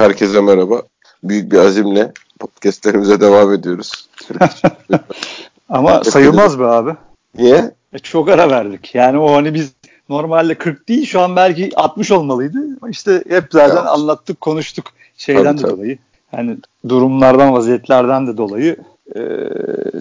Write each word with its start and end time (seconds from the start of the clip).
Herkese 0.00 0.40
merhaba. 0.40 0.82
Büyük 1.24 1.52
bir 1.52 1.58
azimle 1.58 2.12
podcastlerimize 2.38 3.20
devam 3.20 3.52
ediyoruz. 3.52 4.08
Ama 5.68 6.04
sayılmaz 6.04 6.60
be 6.60 6.64
abi. 6.64 6.94
Niye? 7.38 7.70
E, 7.92 7.98
çok 7.98 8.28
ara 8.28 8.50
verdik. 8.50 8.94
Yani 8.94 9.18
o 9.18 9.32
hani 9.32 9.54
biz 9.54 9.72
normalde 10.08 10.54
40 10.54 10.88
değil 10.88 11.06
şu 11.06 11.20
an 11.20 11.36
belki 11.36 11.70
60 11.76 12.10
olmalıydı. 12.10 12.58
İşte 12.90 13.24
hep 13.28 13.44
zaten 13.50 13.76
ya. 13.76 13.90
anlattık 13.90 14.40
konuştuk 14.40 14.86
şeyden 15.16 15.44
tabii, 15.44 15.58
de 15.58 15.62
tabii. 15.62 15.72
dolayı. 15.72 15.98
Yani 16.32 16.56
durumlardan 16.88 17.52
vaziyetlerden 17.52 18.26
de 18.26 18.36
dolayı 18.36 18.76
e, 19.16 19.20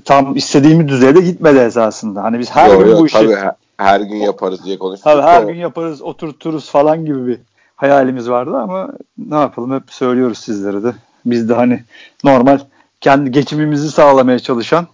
tam 0.05 0.35
istediğimiz 0.35 0.87
düzeyde 0.87 1.21
gitmedi 1.21 1.59
esasında. 1.59 2.23
Hani 2.23 2.39
biz 2.39 2.51
her 2.51 2.69
yo, 2.69 2.83
gün 2.83 2.91
yo, 2.91 2.99
bu 2.99 3.07
işi 3.07 3.17
tabii, 3.17 3.35
her 3.77 4.01
gün 4.01 4.17
yaparız 4.17 4.65
diye 4.65 4.77
konuştuk. 4.77 5.03
Tabii 5.03 5.21
her 5.21 5.43
gün 5.43 5.55
yaparız 5.55 6.01
oturturuz 6.01 6.69
falan 6.69 7.05
gibi 7.05 7.27
bir 7.27 7.39
hayalimiz 7.79 8.29
vardı 8.29 8.57
ama 8.57 8.89
ne 9.17 9.35
yapalım 9.35 9.73
hep 9.73 9.91
söylüyoruz 9.91 10.37
sizlere 10.37 10.83
de. 10.83 10.93
Biz 11.25 11.49
de 11.49 11.53
hani 11.53 11.83
normal 12.23 12.59
kendi 13.01 13.31
geçimimizi 13.31 13.91
sağlamaya 13.91 14.39
çalışan 14.39 14.87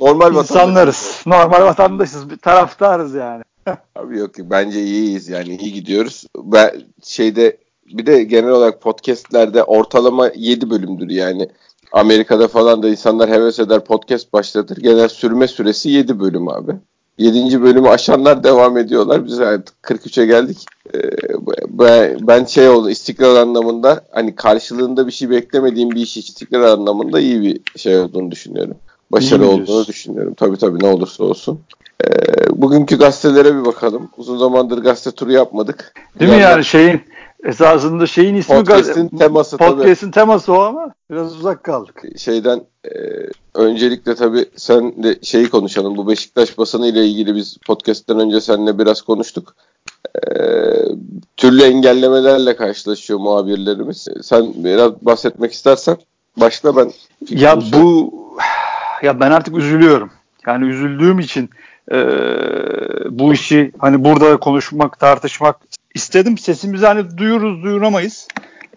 normal 0.00 0.34
insanlarız. 0.34 0.46
Vatandaş. 0.46 1.26
Normal 1.26 1.66
vatandaşız. 1.66 2.30
Bir 2.30 2.36
taraftarız 2.36 3.14
yani. 3.14 3.42
Abi 3.96 4.18
yok 4.18 4.30
bence 4.38 4.82
iyiyiz 4.82 5.28
yani 5.28 5.56
iyi 5.56 5.72
gidiyoruz. 5.72 6.24
Ben 6.36 6.70
şeyde 7.02 7.56
bir 7.86 8.06
de 8.06 8.24
genel 8.24 8.50
olarak 8.50 8.82
podcastlerde 8.82 9.64
ortalama 9.64 10.30
7 10.34 10.70
bölümdür 10.70 11.10
yani. 11.10 11.48
Amerika'da 11.92 12.48
falan 12.48 12.82
da 12.82 12.88
insanlar 12.88 13.30
heves 13.30 13.58
eder 13.58 13.84
podcast 13.84 14.32
başlatır. 14.32 14.76
Genel 14.76 15.08
sürme 15.08 15.48
süresi 15.48 15.90
7 15.90 16.20
bölüm 16.20 16.48
abi. 16.48 16.72
7. 17.18 17.62
bölümü 17.62 17.88
aşanlar 17.88 18.44
devam 18.44 18.78
ediyorlar. 18.78 19.24
Biz 19.24 19.40
artık 19.40 19.74
43'e 19.82 20.26
geldik. 20.26 20.66
Ee, 20.94 20.98
ben, 21.68 22.18
ben 22.20 22.44
şey 22.44 22.68
oldu 22.68 22.90
istikrar 22.90 23.36
anlamında 23.36 24.04
hani 24.10 24.34
karşılığında 24.34 25.06
bir 25.06 25.12
şey 25.12 25.30
beklemediğim 25.30 25.90
bir 25.90 26.00
iş 26.00 26.16
istikrar 26.16 26.60
anlamında 26.60 27.20
iyi 27.20 27.42
bir 27.42 27.78
şey 27.78 27.98
olduğunu 27.98 28.30
düşünüyorum. 28.30 28.76
Başarı 29.12 29.46
olduğunu 29.46 29.86
düşünüyorum. 29.86 30.34
Tabii 30.34 30.56
tabii 30.56 30.84
ne 30.84 30.88
olursa 30.88 31.24
olsun. 31.24 31.60
Ee, 32.04 32.08
bugünkü 32.50 32.98
gazetelere 32.98 33.56
bir 33.60 33.64
bakalım. 33.64 34.10
Uzun 34.16 34.38
zamandır 34.38 34.78
gazete 34.78 35.10
turu 35.10 35.32
yapmadık. 35.32 35.94
Değil 36.20 36.30
mi 36.30 36.40
yani 36.40 36.64
şeyin 36.64 37.00
esasında 37.44 38.06
şeyin 38.06 38.34
ismi 38.34 38.56
podcast'in 38.56 39.08
teması 39.08 39.56
podcast'in 39.56 40.10
teması 40.10 40.52
o 40.52 40.60
ama 40.60 40.94
biraz 41.10 41.36
uzak 41.36 41.64
kaldık. 41.64 42.02
Şeyden 42.16 42.60
e, 42.84 42.90
öncelikle 43.56 44.14
tabii 44.14 44.44
sen 44.56 45.02
de 45.02 45.18
şeyi 45.22 45.48
konuşalım. 45.48 45.96
Bu 45.96 46.08
Beşiktaş 46.08 46.58
basını 46.58 46.86
ile 46.86 47.06
ilgili 47.06 47.34
biz 47.34 47.56
podcast'ten 47.66 48.18
önce 48.18 48.40
seninle 48.40 48.78
biraz 48.78 49.02
konuştuk. 49.02 49.54
E, 50.14 50.30
türlü 51.36 51.62
engellemelerle 51.62 52.56
karşılaşıyor 52.56 53.18
muhabirlerimiz. 53.18 54.08
Sen 54.22 54.52
biraz 54.56 54.92
bahsetmek 55.02 55.52
istersen 55.52 55.96
başla 56.36 56.76
ben. 56.76 56.92
Ya 57.30 57.58
bu 57.72 58.14
ya 59.02 59.20
ben 59.20 59.30
artık 59.30 59.56
üzülüyorum. 59.56 60.10
Yani 60.46 60.66
üzüldüğüm 60.66 61.18
için 61.18 61.50
e, 61.92 61.96
bu 63.10 63.32
işi 63.32 63.72
hani 63.78 64.04
burada 64.04 64.36
konuşmak, 64.36 65.00
tartışmak 65.00 65.56
istedim. 65.94 66.38
Sesimizi 66.38 66.86
hani 66.86 67.18
duyuruz, 67.18 67.62
duyuramayız. 67.62 68.28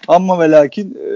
Ama 0.07 0.39
ve 0.39 0.51
lakin 0.51 0.91
e, 0.91 1.09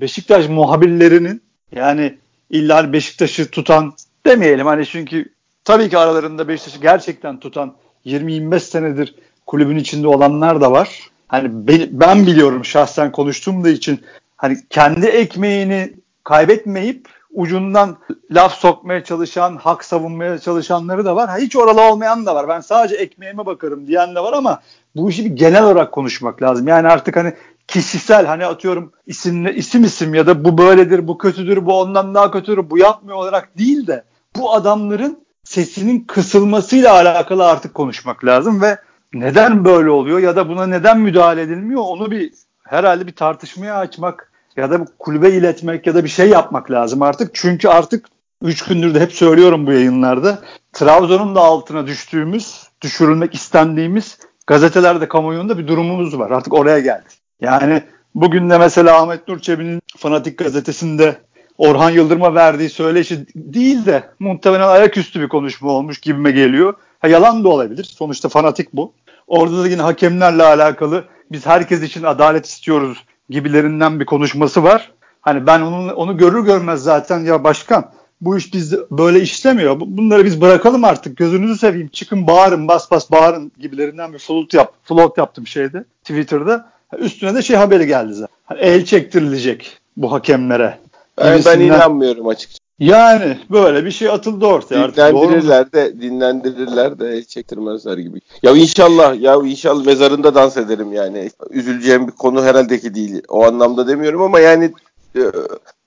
Beşiktaş 0.00 0.48
muhabirlerinin 0.48 1.42
yani 1.72 2.18
illa 2.50 2.92
Beşiktaş'ı 2.92 3.50
tutan 3.50 3.92
demeyelim 4.26 4.66
hani 4.66 4.86
çünkü 4.86 5.32
tabii 5.64 5.90
ki 5.90 5.98
aralarında 5.98 6.48
Beşiktaş'ı 6.48 6.80
gerçekten 6.80 7.40
tutan 7.40 7.74
20-25 8.06 8.60
senedir 8.60 9.14
kulübün 9.46 9.76
içinde 9.76 10.08
olanlar 10.08 10.60
da 10.60 10.72
var. 10.72 11.10
Hani 11.28 11.48
ben, 11.52 11.88
ben 11.90 12.26
biliyorum 12.26 12.64
şahsen 12.64 13.12
konuştuğum 13.12 13.64
da 13.64 13.70
için 13.70 14.00
hani 14.36 14.58
kendi 14.70 15.06
ekmeğini 15.06 15.92
kaybetmeyip 16.24 17.08
ucundan 17.32 17.96
laf 18.30 18.54
sokmaya 18.54 19.04
çalışan, 19.04 19.56
hak 19.56 19.84
savunmaya 19.84 20.38
çalışanları 20.38 21.04
da 21.04 21.16
var. 21.16 21.40
Hiç 21.40 21.56
oralı 21.56 21.80
olmayan 21.80 22.26
da 22.26 22.34
var. 22.34 22.48
Ben 22.48 22.60
sadece 22.60 22.96
ekmeğime 22.96 23.46
bakarım 23.46 23.86
diyen 23.86 24.14
de 24.14 24.20
var 24.20 24.32
ama 24.32 24.60
bu 24.96 25.10
işi 25.10 25.24
bir 25.24 25.36
genel 25.36 25.64
olarak 25.64 25.92
konuşmak 25.92 26.42
lazım. 26.42 26.68
Yani 26.68 26.88
artık 26.88 27.16
hani 27.16 27.34
kişisel 27.70 28.26
hani 28.26 28.46
atıyorum 28.46 28.92
isimle 29.06 29.54
isim 29.54 29.84
isim 29.84 30.14
ya 30.14 30.26
da 30.26 30.44
bu 30.44 30.58
böyledir, 30.58 31.08
bu 31.08 31.18
kötüdür, 31.18 31.66
bu 31.66 31.80
ondan 31.80 32.14
daha 32.14 32.30
kötüdür, 32.30 32.70
bu 32.70 32.78
yapmıyor 32.78 33.18
olarak 33.18 33.58
değil 33.58 33.86
de 33.86 34.04
bu 34.36 34.54
adamların 34.54 35.26
sesinin 35.44 36.00
kısılmasıyla 36.00 36.92
alakalı 36.92 37.46
artık 37.46 37.74
konuşmak 37.74 38.24
lazım 38.24 38.62
ve 38.62 38.78
neden 39.14 39.64
böyle 39.64 39.90
oluyor 39.90 40.18
ya 40.18 40.36
da 40.36 40.48
buna 40.48 40.66
neden 40.66 41.00
müdahale 41.00 41.42
edilmiyor 41.42 41.82
onu 41.84 42.10
bir 42.10 42.32
herhalde 42.62 43.06
bir 43.06 43.16
tartışmaya 43.16 43.76
açmak 43.76 44.32
ya 44.56 44.70
da 44.70 44.86
kulübe 44.98 45.30
iletmek 45.30 45.86
ya 45.86 45.94
da 45.94 46.04
bir 46.04 46.08
şey 46.08 46.28
yapmak 46.28 46.70
lazım 46.70 47.02
artık. 47.02 47.30
Çünkü 47.34 47.68
artık 47.68 48.06
3 48.42 48.64
gündür 48.64 48.94
de 48.94 49.00
hep 49.00 49.12
söylüyorum 49.12 49.66
bu 49.66 49.72
yayınlarda. 49.72 50.38
Trabzon'un 50.72 51.34
da 51.34 51.40
altına 51.40 51.86
düştüğümüz, 51.86 52.68
düşürülmek 52.80 53.34
istendiğimiz 53.34 54.18
gazetelerde, 54.46 55.08
kamuoyunda 55.08 55.58
bir 55.58 55.68
durumumuz 55.68 56.18
var. 56.18 56.30
Artık 56.30 56.54
oraya 56.54 56.80
geldi. 56.80 57.19
Yani 57.40 57.82
bugün 58.14 58.50
de 58.50 58.58
mesela 58.58 59.02
Ahmet 59.02 59.28
Nur 59.28 59.38
Çebi'nin 59.38 59.82
Fanatik 59.96 60.38
gazetesinde 60.38 61.16
Orhan 61.58 61.90
Yıldırım'a 61.90 62.34
verdiği 62.34 62.68
söyleşi 62.68 63.26
değil 63.34 63.86
de 63.86 64.04
muhtemelen 64.18 64.68
ayaküstü 64.68 65.20
bir 65.20 65.28
konuşma 65.28 65.70
olmuş 65.70 65.98
gibime 65.98 66.30
geliyor. 66.30 66.74
Ha, 66.98 67.08
yalan 67.08 67.44
da 67.44 67.48
olabilir. 67.48 67.84
Sonuçta 67.84 68.28
fanatik 68.28 68.72
bu. 68.72 68.92
Orada 69.26 69.62
da 69.62 69.68
yine 69.68 69.82
hakemlerle 69.82 70.42
alakalı 70.42 71.04
biz 71.32 71.46
herkes 71.46 71.82
için 71.82 72.02
adalet 72.02 72.46
istiyoruz 72.46 73.04
gibilerinden 73.30 74.00
bir 74.00 74.06
konuşması 74.06 74.62
var. 74.62 74.92
Hani 75.20 75.46
ben 75.46 75.60
onu, 75.60 75.92
onu 75.92 76.16
görür 76.16 76.44
görmez 76.44 76.82
zaten 76.82 77.18
ya 77.18 77.44
başkan 77.44 77.92
bu 78.20 78.38
iş 78.38 78.54
biz 78.54 78.74
böyle 78.90 79.20
işlemiyor. 79.20 79.80
Bunları 79.80 80.24
biz 80.24 80.40
bırakalım 80.40 80.84
artık. 80.84 81.16
Gözünüzü 81.16 81.58
seveyim. 81.58 81.88
Çıkın 81.88 82.26
bağırın, 82.26 82.68
bas 82.68 82.90
bas 82.90 83.10
bağırın 83.10 83.52
gibilerinden 83.58 84.12
bir 84.12 84.18
float 84.18 84.54
yap. 84.54 84.72
Float 84.84 85.18
yaptım 85.18 85.46
şeyde 85.46 85.84
Twitter'da. 86.02 86.72
Üstüne 86.98 87.34
de 87.34 87.42
şey 87.42 87.56
haberi 87.56 87.86
geldi 87.86 88.14
zaten. 88.14 88.36
Hani 88.44 88.60
el 88.60 88.84
çektirilecek 88.84 89.78
bu 89.96 90.12
hakemlere. 90.12 90.78
Yani 91.20 91.42
ben 91.46 91.60
inanmıyorum 91.60 92.28
açıkçası. 92.28 92.60
Yani 92.78 93.38
böyle 93.50 93.84
bir 93.84 93.90
şey 93.90 94.08
atıldı 94.08 94.46
ortaya 94.46 94.84
artık. 94.84 94.96
Dinlendirirler 94.96 95.72
de 95.72 96.00
dinlendirirler 96.00 96.98
de 96.98 97.08
el 97.08 97.24
çektirmezler 97.24 97.98
gibi. 97.98 98.20
Ya 98.42 98.52
inşallah 98.52 99.20
ya 99.20 99.36
inşallah 99.44 99.86
mezarında 99.86 100.34
dans 100.34 100.56
ederim 100.56 100.92
yani. 100.92 101.30
Üzüleceğim 101.50 102.06
bir 102.06 102.12
konu 102.12 102.44
herhalde 102.44 102.80
ki 102.80 102.94
değil. 102.94 103.22
O 103.28 103.44
anlamda 103.44 103.88
demiyorum 103.88 104.22
ama 104.22 104.40
yani 104.40 104.72
e, 105.16 105.20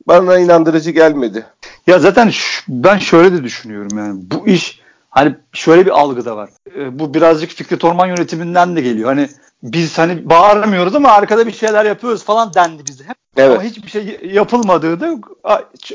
bana 0.07 0.39
inandırıcı 0.39 0.91
gelmedi. 0.91 1.45
Ya 1.87 1.99
zaten 1.99 2.31
ben 2.67 2.97
şöyle 2.97 3.33
de 3.33 3.43
düşünüyorum 3.43 3.97
yani 3.97 4.19
bu 4.21 4.47
iş 4.47 4.82
hani 5.13 5.35
şöyle 5.53 5.85
bir 5.85 5.91
algı 5.91 6.25
da 6.25 6.37
var. 6.37 6.49
E, 6.77 6.99
bu 6.99 7.13
birazcık 7.13 7.51
Fikret 7.51 7.83
Orman 7.83 8.07
yönetiminden 8.07 8.75
de 8.75 8.81
geliyor. 8.81 9.09
Hani 9.09 9.29
biz 9.63 9.97
hani 9.97 10.29
bağıramıyoruz 10.29 10.95
ama 10.95 11.09
arkada 11.09 11.47
bir 11.47 11.51
şeyler 11.51 11.85
yapıyoruz 11.85 12.23
falan 12.23 12.53
dendi 12.53 12.85
bize 12.87 13.03
hep. 13.03 13.17
Evet. 13.37 13.51
Ama 13.51 13.63
hiçbir 13.63 13.89
şey 13.89 14.19
yapılmadığı 14.23 14.99
da 14.99 15.15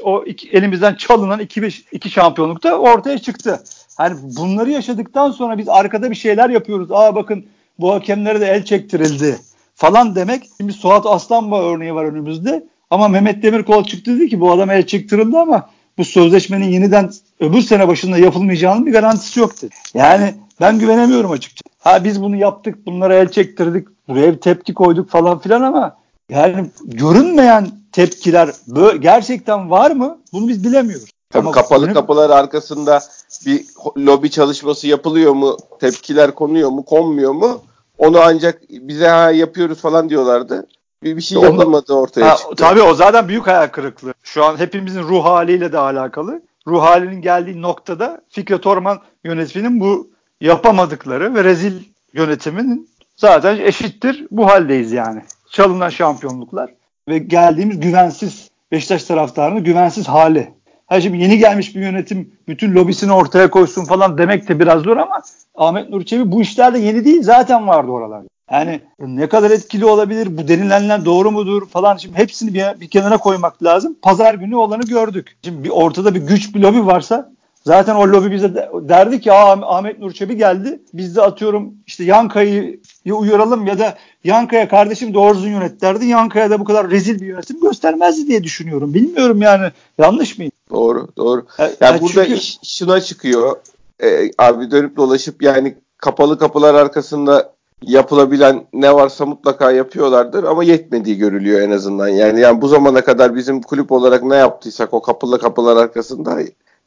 o 0.02 0.24
iki, 0.24 0.50
elimizden 0.50 0.94
çalınan 0.94 1.40
iki, 1.40 1.68
iki 1.92 2.10
şampiyonluk 2.10 2.62
da 2.62 2.78
ortaya 2.78 3.18
çıktı. 3.18 3.62
Hani 3.96 4.16
bunları 4.22 4.70
yaşadıktan 4.70 5.30
sonra 5.30 5.58
biz 5.58 5.68
arkada 5.68 6.10
bir 6.10 6.16
şeyler 6.16 6.50
yapıyoruz. 6.50 6.92
Aa 6.92 7.14
bakın 7.14 7.46
bu 7.78 7.92
hakemlere 7.94 8.40
de 8.40 8.46
el 8.46 8.64
çektirildi 8.64 9.38
falan 9.74 10.14
demek. 10.14 10.48
Şimdi 10.56 10.72
Suat 10.72 11.06
Aslanba 11.06 11.62
örneği 11.62 11.94
var 11.94 12.04
önümüzde. 12.04 12.66
Ama 12.90 13.08
Mehmet 13.08 13.42
Demirkol 13.42 13.84
çıktı 13.84 14.16
dedi 14.16 14.28
ki 14.28 14.40
bu 14.40 14.52
adam 14.52 14.70
el 14.70 14.86
çektirildi 14.86 15.38
ama 15.38 15.70
bu 15.98 16.04
sözleşmenin 16.04 16.68
yeniden 16.68 17.10
öbür 17.40 17.60
sene 17.60 17.88
başında 17.88 18.18
yapılmayacağının 18.18 18.86
bir 18.86 18.92
garantisi 18.92 19.40
yok 19.40 19.62
dedi. 19.62 19.74
Yani 19.94 20.34
ben 20.60 20.78
güvenemiyorum 20.78 21.30
açıkçası. 21.30 21.68
Ha 21.78 22.04
biz 22.04 22.22
bunu 22.22 22.36
yaptık, 22.36 22.86
bunlara 22.86 23.14
el 23.14 23.30
çektirdik, 23.30 23.88
buraya 24.08 24.32
bir 24.32 24.40
tepki 24.40 24.74
koyduk 24.74 25.10
falan 25.10 25.38
filan 25.38 25.62
ama 25.62 25.96
yani 26.30 26.70
görünmeyen 26.84 27.68
tepkiler 27.92 28.50
gerçekten 28.98 29.70
var 29.70 29.90
mı? 29.90 30.18
Bunu 30.32 30.48
biz 30.48 30.64
bilemiyoruz. 30.64 31.10
Tabii 31.30 31.42
ama 31.42 31.50
kapalı 31.50 31.82
benim... 31.82 31.94
kapılar 31.94 32.30
arkasında 32.30 33.00
bir 33.46 33.64
lobi 33.96 34.30
çalışması 34.30 34.86
yapılıyor 34.86 35.32
mu? 35.32 35.56
Tepkiler 35.80 36.34
konuyor 36.34 36.70
mu? 36.70 36.84
Konmuyor 36.84 37.32
mu? 37.32 37.60
Onu 37.98 38.20
ancak 38.20 38.62
bize 38.70 39.08
ha 39.08 39.30
yapıyoruz 39.30 39.78
falan 39.80 40.10
diyorlardı. 40.10 40.66
Bir, 41.02 41.16
bir 41.16 41.22
şey 41.22 41.42
yapılmadı 41.42 41.92
ortaya 41.92 42.30
ha, 42.30 42.36
çıktı. 42.36 42.54
Tabii 42.56 42.82
o 42.82 42.94
zaten 42.94 43.28
büyük 43.28 43.46
hayal 43.46 43.66
kırıklığı. 43.66 44.14
Şu 44.22 44.44
an 44.44 44.58
hepimizin 44.58 45.02
ruh 45.02 45.24
haliyle 45.24 45.72
de 45.72 45.78
alakalı. 45.78 46.42
Ruh 46.66 46.82
halinin 46.82 47.22
geldiği 47.22 47.62
noktada 47.62 48.20
Fikret 48.28 48.66
Orman 48.66 49.00
yönetiminin 49.24 49.80
bu 49.80 50.10
yapamadıkları 50.40 51.34
ve 51.34 51.44
rezil 51.44 51.82
yönetiminin 52.12 52.88
zaten 53.16 53.58
eşittir 53.58 54.26
bu 54.30 54.46
haldeyiz 54.46 54.92
yani. 54.92 55.22
Çalınan 55.50 55.88
şampiyonluklar 55.88 56.74
ve 57.08 57.18
geldiğimiz 57.18 57.80
güvensiz 57.80 58.50
Beşiktaş 58.72 59.04
taraftarının 59.04 59.64
güvensiz 59.64 60.08
hali. 60.08 60.50
Ha 60.86 61.00
şimdi 61.00 61.18
yeni 61.18 61.38
gelmiş 61.38 61.76
bir 61.76 61.80
yönetim 61.80 62.32
bütün 62.48 62.74
lobisini 62.74 63.12
ortaya 63.12 63.50
koysun 63.50 63.84
falan 63.84 64.18
demek 64.18 64.48
de 64.48 64.60
biraz 64.60 64.82
zor 64.82 64.96
ama 64.96 65.22
Ahmet 65.54 65.90
Nur 65.90 66.02
Çebi 66.02 66.32
bu 66.32 66.42
işlerde 66.42 66.78
yeni 66.78 67.04
değil 67.04 67.22
zaten 67.22 67.68
vardı 67.68 67.90
oralar. 67.90 68.22
Yani 68.52 68.80
ne 68.98 69.28
kadar 69.28 69.50
etkili 69.50 69.84
olabilir, 69.84 70.38
bu 70.38 70.48
denilenler 70.48 71.04
doğru 71.04 71.30
mudur 71.30 71.68
falan 71.68 71.96
şimdi 71.96 72.18
hepsini 72.18 72.54
bir, 72.54 72.80
bir 72.80 72.88
kenara 72.88 73.18
koymak 73.18 73.62
lazım. 73.62 73.96
Pazar 74.02 74.34
günü 74.34 74.56
olanı 74.56 74.82
gördük. 74.82 75.36
Şimdi 75.44 75.64
bir 75.64 75.70
ortada 75.70 76.14
bir 76.14 76.20
güç 76.20 76.54
bir 76.54 76.60
lobi 76.60 76.86
varsa 76.86 77.32
zaten 77.64 77.94
o 77.94 78.08
lobi 78.08 78.30
bize 78.30 78.54
de, 78.54 78.70
derdi 78.82 79.20
ki 79.20 79.32
Ahmet 79.32 79.98
Nur 79.98 80.12
Çebi 80.12 80.36
geldi. 80.36 80.80
Biz 80.92 81.16
de 81.16 81.22
atıyorum 81.22 81.74
işte 81.86 82.04
Yankaya'yı 82.04 82.80
uyaralım 83.10 83.66
ya 83.66 83.78
da 83.78 83.96
Yankaya 84.24 84.68
kardeşim 84.68 85.14
doğru 85.14 85.34
düzgün 85.34 85.50
yönet 85.50 85.80
derdi. 85.80 86.06
Yankaya 86.06 86.50
da 86.50 86.60
bu 86.60 86.64
kadar 86.64 86.90
rezil 86.90 87.20
bir 87.20 87.26
yönetim 87.26 87.60
göstermezdi 87.60 88.26
diye 88.26 88.44
düşünüyorum. 88.44 88.94
Bilmiyorum 88.94 89.42
yani 89.42 89.72
yanlış 89.98 90.38
mıyım? 90.38 90.52
Doğru 90.70 91.08
doğru. 91.16 91.46
Yani, 91.58 91.72
yani 91.80 92.00
burada 92.00 92.24
çünkü... 92.24 92.38
iş 92.38 92.58
şuna 92.64 93.00
çıkıyor. 93.00 93.56
Ee, 94.02 94.30
abi 94.38 94.70
dönüp 94.70 94.96
dolaşıp 94.96 95.42
yani 95.42 95.74
kapalı 95.96 96.38
kapılar 96.38 96.74
arkasında 96.74 97.52
yapılabilen 97.82 98.66
ne 98.72 98.94
varsa 98.94 99.26
mutlaka 99.26 99.72
yapıyorlardır 99.72 100.44
ama 100.44 100.64
yetmediği 100.64 101.18
görülüyor 101.18 101.60
en 101.60 101.70
azından. 101.70 102.08
Yani 102.08 102.40
yani 102.40 102.60
bu 102.60 102.68
zamana 102.68 103.04
kadar 103.04 103.34
bizim 103.34 103.62
kulüp 103.62 103.92
olarak 103.92 104.22
ne 104.22 104.36
yaptıysak 104.36 104.94
o 104.94 105.02
kapalı 105.02 105.38
kapılar 105.38 105.76
arkasında 105.76 106.38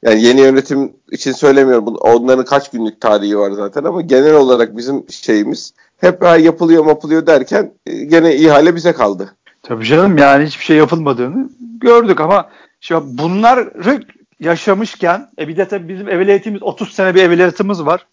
yani 0.03 0.23
yeni 0.23 0.41
yönetim 0.41 0.93
için 1.11 1.31
söylemiyorum. 1.31 1.85
Onların 1.87 2.45
kaç 2.45 2.71
günlük 2.71 3.01
tarihi 3.01 3.37
var 3.37 3.51
zaten 3.51 3.83
ama 3.83 4.01
genel 4.01 4.33
olarak 4.33 4.77
bizim 4.77 5.05
şeyimiz 5.09 5.73
hep 5.97 6.23
yapılıyor 6.23 6.87
yapılıyor 6.87 7.27
derken 7.27 7.71
e, 7.85 8.03
gene 8.03 8.35
ihale 8.35 8.75
bize 8.75 8.93
kaldı. 8.93 9.35
Tabii 9.63 9.85
canım 9.85 10.17
yani 10.17 10.45
hiçbir 10.45 10.63
şey 10.63 10.77
yapılmadığını 10.77 11.49
gördük 11.81 12.19
ama 12.19 12.49
şimdi 12.79 13.03
bunları 13.05 13.73
yaşamışken 14.39 15.29
e 15.39 15.47
bir 15.47 15.57
de 15.57 15.67
tabii 15.67 15.89
bizim 15.89 16.09
evveliyetimiz 16.09 16.63
30 16.63 16.93
sene 16.93 17.15
bir 17.15 17.23
evveliyetimiz 17.23 17.85
var 17.85 18.05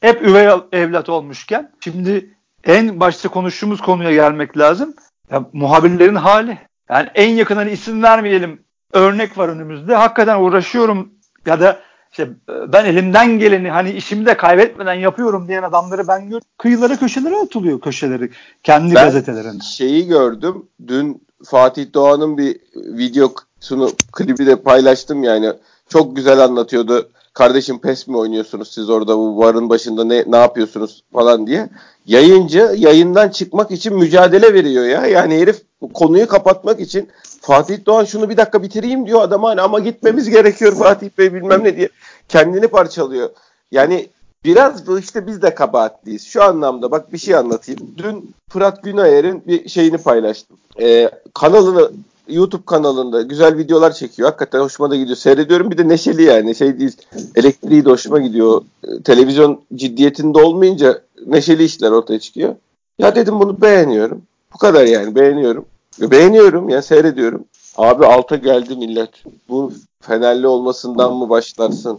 hep 0.00 0.22
üvey 0.22 0.48
evlat 0.72 1.08
olmuşken 1.08 1.72
şimdi 1.80 2.30
en 2.64 3.00
başta 3.00 3.28
konuştuğumuz 3.28 3.80
konuya 3.80 4.12
gelmek 4.12 4.58
lazım. 4.58 4.94
Ya, 5.30 5.44
muhabirlerin 5.52 6.14
hali. 6.14 6.58
Yani 6.90 7.08
en 7.14 7.30
yakın 7.30 7.56
hani 7.56 7.70
isim 7.70 8.02
vermeyelim 8.02 8.62
örnek 8.92 9.38
var 9.38 9.48
önümüzde. 9.48 9.94
Hakikaten 9.94 10.40
uğraşıyorum 10.40 11.10
ya 11.46 11.60
da 11.60 11.80
işte 12.10 12.28
ben 12.48 12.84
elimden 12.84 13.38
geleni 13.38 13.70
hani 13.70 13.90
işimi 13.90 14.26
de 14.26 14.36
kaybetmeden 14.36 14.94
yapıyorum 14.94 15.48
diyen 15.48 15.62
adamları 15.62 16.08
ben 16.08 16.30
gör 16.30 16.40
kıyılara 16.58 16.96
köşelere 16.96 17.36
atılıyor 17.36 17.80
köşeleri 17.80 18.30
kendi 18.62 18.94
ben 18.94 19.04
gazetelerinde. 19.04 19.64
şeyi 19.64 20.06
gördüm. 20.06 20.66
Dün 20.86 21.22
Fatih 21.44 21.86
Doğan'ın 21.94 22.38
bir 22.38 22.56
video 22.74 23.34
sunu 23.60 23.90
klibi 24.12 24.46
de 24.46 24.56
paylaştım 24.56 25.24
yani. 25.24 25.52
Çok 25.88 26.16
güzel 26.16 26.38
anlatıyordu 26.38 27.10
kardeşim 27.38 27.78
pes 27.78 28.08
mi 28.08 28.16
oynuyorsunuz 28.16 28.72
siz 28.72 28.90
orada 28.90 29.18
bu 29.18 29.38
varın 29.38 29.68
başında 29.68 30.04
ne 30.04 30.24
ne 30.26 30.36
yapıyorsunuz 30.36 31.02
falan 31.12 31.46
diye. 31.46 31.68
Yayıncı 32.06 32.74
yayından 32.76 33.28
çıkmak 33.28 33.70
için 33.70 33.96
mücadele 33.96 34.54
veriyor 34.54 34.84
ya. 34.84 35.06
Yani 35.06 35.38
herif 35.38 35.62
konuyu 35.94 36.28
kapatmak 36.28 36.80
için 36.80 37.08
Fatih 37.40 37.86
Doğan 37.86 38.04
şunu 38.04 38.30
bir 38.30 38.36
dakika 38.36 38.62
bitireyim 38.62 39.06
diyor 39.06 39.22
adama 39.22 39.50
hani 39.50 39.60
ama 39.60 39.78
gitmemiz 39.78 40.30
gerekiyor 40.30 40.74
Fatih 40.74 41.10
Bey 41.18 41.34
bilmem 41.34 41.64
ne 41.64 41.76
diye 41.76 41.88
kendini 42.28 42.68
parçalıyor. 42.68 43.30
Yani 43.70 44.08
biraz 44.44 44.86
da 44.86 44.98
işte 44.98 45.26
biz 45.26 45.42
de 45.42 45.54
kabahatliyiz. 45.54 46.26
Şu 46.26 46.42
anlamda 46.42 46.90
bak 46.90 47.12
bir 47.12 47.18
şey 47.18 47.34
anlatayım. 47.34 47.80
Dün 47.98 48.34
Fırat 48.50 48.82
Günayer'in 48.82 49.42
bir 49.46 49.68
şeyini 49.68 49.98
paylaştım. 49.98 50.56
Ee, 50.80 51.10
kanalını 51.34 51.90
YouTube 52.28 52.64
kanalında 52.66 53.22
güzel 53.22 53.56
videolar 53.56 53.92
çekiyor. 53.92 54.28
Hakikaten 54.28 54.60
hoşuma 54.60 54.90
da 54.90 54.96
gidiyor. 54.96 55.16
Seyrediyorum 55.16 55.70
bir 55.70 55.78
de 55.78 55.88
neşeli 55.88 56.22
yani. 56.22 56.54
Şey 56.54 56.80
değil. 56.80 56.96
Elektriği 57.36 57.84
de 57.84 57.90
hoşuma 57.90 58.18
gidiyor. 58.18 58.62
Televizyon 59.04 59.60
ciddiyetinde 59.74 60.38
olmayınca 60.38 61.02
neşeli 61.26 61.64
işler 61.64 61.90
ortaya 61.90 62.18
çıkıyor. 62.18 62.54
Ya 62.98 63.14
dedim 63.14 63.40
bunu 63.40 63.60
beğeniyorum. 63.60 64.22
Bu 64.54 64.58
kadar 64.58 64.86
yani 64.86 65.14
beğeniyorum. 65.14 65.64
Beğeniyorum 66.00 66.68
yani 66.68 66.82
seyrediyorum. 66.82 67.44
Abi 67.76 68.06
alta 68.06 68.36
geldi 68.36 68.76
millet. 68.76 69.10
Bu 69.48 69.72
Fenerli 70.00 70.46
olmasından 70.46 71.14
mı 71.14 71.28
başlarsın? 71.28 71.98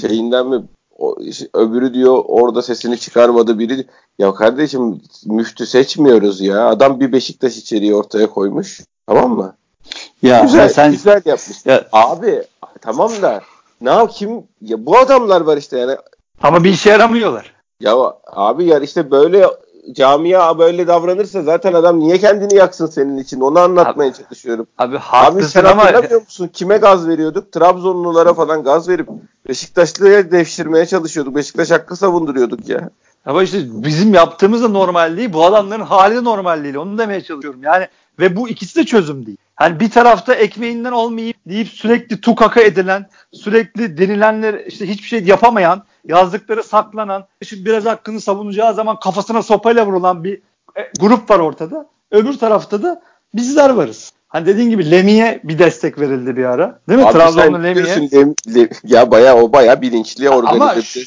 Şeyinden 0.00 0.46
mi? 0.46 0.64
O, 0.98 1.16
öbürü 1.54 1.94
diyor 1.94 2.24
orada 2.26 2.62
sesini 2.62 2.98
çıkarmadı 2.98 3.58
biri. 3.58 3.86
Ya 4.18 4.34
kardeşim 4.34 5.00
müftü 5.26 5.66
seçmiyoruz 5.66 6.40
ya. 6.40 6.68
Adam 6.68 7.00
bir 7.00 7.12
Beşiktaş 7.12 7.56
içeriği 7.56 7.94
ortaya 7.94 8.30
koymuş. 8.30 8.80
Tamam 9.06 9.36
mı? 9.36 9.56
Ya 10.22 10.40
güzel, 10.40 10.68
sen 10.68 10.90
güzel 10.92 11.22
yapmış. 11.24 11.66
Ya, 11.66 11.84
abi 11.92 12.42
tamam 12.80 13.10
da 13.22 13.40
ne 13.80 13.90
yap 13.90 14.10
kim 14.12 14.30
ya 14.62 14.86
bu 14.86 14.98
adamlar 14.98 15.40
var 15.40 15.56
işte 15.56 15.78
yani. 15.78 15.96
Ama 16.42 16.64
bir 16.64 16.70
işe 16.70 16.90
yaramıyorlar. 16.90 17.54
Ya 17.80 17.94
abi 18.26 18.64
ya 18.64 18.78
işte 18.80 19.10
böyle 19.10 19.46
camia 19.92 20.58
böyle 20.58 20.86
davranırsa 20.86 21.42
zaten 21.42 21.72
adam 21.72 22.00
niye 22.00 22.18
kendini 22.18 22.54
yaksın 22.54 22.86
senin 22.86 23.18
için 23.18 23.40
onu 23.40 23.58
anlatmaya 23.58 24.10
abi, 24.10 24.16
çalışıyorum. 24.16 24.66
Abi 24.78 24.96
haklısın 24.96 25.38
abi 25.38 25.48
sen 25.48 25.64
ama 25.64 25.84
hatırlamıyor 25.84 26.20
musun? 26.20 26.50
Kime 26.52 26.76
gaz 26.76 27.08
veriyorduk? 27.08 27.52
Trabzonlulara 27.52 28.34
falan 28.34 28.64
gaz 28.64 28.88
verip 28.88 29.08
Beşiktaşlı'ya 29.48 30.30
devşirmeye 30.30 30.86
çalışıyorduk. 30.86 31.34
Beşiktaş 31.34 31.70
hakkı 31.70 31.96
savunduruyorduk 31.96 32.68
ya. 32.68 32.90
Ama 33.26 33.42
işte 33.42 33.58
bizim 33.64 34.14
yaptığımız 34.14 34.62
da 34.62 34.68
normal 34.68 35.16
değil. 35.16 35.32
Bu 35.32 35.44
adamların 35.44 35.82
hali 35.84 36.16
de 36.16 36.24
normal 36.24 36.64
değil. 36.64 36.74
Onu 36.74 36.98
demeye 36.98 37.20
çalışıyorum. 37.20 37.62
Yani 37.62 37.88
ve 38.18 38.36
bu 38.36 38.48
ikisi 38.48 38.76
de 38.76 38.84
çözüm 38.84 39.26
değil. 39.26 39.38
Hani 39.58 39.80
bir 39.80 39.90
tarafta 39.90 40.34
ekmeğinden 40.34 40.92
olmayıp 40.92 41.36
deyip 41.46 41.68
sürekli 41.68 42.20
tukaka 42.20 42.60
edilen, 42.60 43.06
sürekli 43.32 43.98
denilenler 43.98 44.54
işte 44.54 44.88
hiçbir 44.88 45.08
şey 45.08 45.24
yapamayan, 45.24 45.82
yazdıkları 46.04 46.62
saklanan, 46.62 47.26
şimdi 47.44 47.64
biraz 47.64 47.86
hakkını 47.86 48.20
savunacağı 48.20 48.74
zaman 48.74 48.98
kafasına 49.00 49.42
sopayla 49.42 49.86
vurulan 49.86 50.24
bir 50.24 50.34
e, 50.76 50.90
grup 51.00 51.30
var 51.30 51.38
ortada. 51.38 51.86
Öbür 52.10 52.38
tarafta 52.38 52.82
da 52.82 53.02
bizler 53.34 53.70
varız. 53.70 54.12
Hani 54.28 54.46
dediğin 54.46 54.70
gibi 54.70 54.90
Lemi'ye 54.90 55.40
bir 55.44 55.58
destek 55.58 56.00
verildi 56.00 56.36
bir 56.36 56.44
ara. 56.44 56.80
Değil 56.88 57.00
mi? 57.00 57.12
Trabzonlu 57.12 57.62
Lemi'ye. 57.62 58.10
Lem, 58.12 58.34
Lem, 58.54 58.68
ya 58.84 59.10
baya 59.10 59.36
o 59.36 59.52
baya 59.52 59.82
bilinçli 59.82 60.30
organize. 60.30 60.54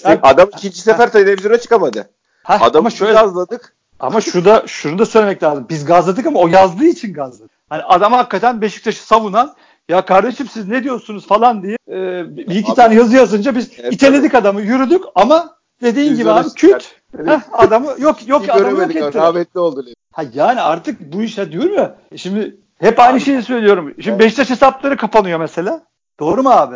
Ama, 0.03 0.19
Adam 0.23 0.49
ikinci 0.57 0.81
sefer 0.81 1.11
televizyona 1.11 1.57
çıkamadı. 1.57 2.09
Heh, 2.43 2.61
Adamı 2.61 2.79
ama 2.79 2.89
şöyle 2.89 3.13
gazladık. 3.13 3.75
Ama 3.99 4.21
şurada 4.21 4.63
şunu 4.67 4.99
da 4.99 5.05
söylemek 5.05 5.43
lazım. 5.43 5.65
Biz 5.69 5.85
gazladık 5.85 6.25
ama 6.25 6.39
o 6.39 6.47
yazdığı 6.47 6.85
için 6.85 7.13
gazladık. 7.13 7.60
Hani 7.71 7.83
adam 7.83 8.13
hakikaten 8.13 8.61
Beşiktaş'ı 8.61 9.03
savunan 9.05 9.55
ya 9.89 10.05
kardeşim 10.05 10.47
siz 10.47 10.67
ne 10.67 10.83
diyorsunuz 10.83 11.27
falan 11.27 11.63
diye 11.63 11.77
e, 11.87 12.23
bir 12.37 12.55
iki 12.55 12.71
abi, 12.71 12.75
tane 12.75 12.95
yazı 12.95 13.15
yazınca 13.15 13.55
biz 13.55 13.71
evet, 13.79 13.93
iteledik 13.93 14.35
adamı 14.35 14.61
yürüdük 14.61 15.03
ama 15.15 15.57
dediğin 15.81 16.15
gibi 16.15 16.29
abi 16.31 16.49
küt 16.55 16.95
heh, 17.25 17.39
adamı 17.51 17.95
yok 17.99 18.17
yok 18.27 18.49
adamı 18.49 18.81
yok 18.81 18.95
ettiler. 18.95 19.13
Rahmetli 19.13 19.59
oldu. 19.59 19.85
Ha 20.11 20.23
yani 20.33 20.61
artık 20.61 21.13
bu 21.13 21.21
işe 21.21 21.51
diyorum 21.51 21.73
ya 21.73 21.95
şimdi 22.15 22.57
hep 22.79 22.99
aynı 22.99 23.21
şeyi 23.21 23.43
söylüyorum. 23.43 23.93
Şimdi 23.95 24.09
evet. 24.09 24.19
Beşiktaş 24.19 24.49
hesapları 24.49 24.97
kapanıyor 24.97 25.39
mesela. 25.39 25.81
Doğru 26.21 26.43
mu 26.43 26.49
abi? 26.49 26.75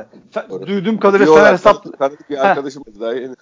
Doğru. 0.50 0.68
Duyduğum 0.68 1.00
kadarıyla 1.00 1.36
Fener 1.36 1.54
hesap... 1.54 1.86
Bir 2.30 2.38
arkadaşım 2.38 2.84
daha 3.00 3.14
yeni. 3.14 3.36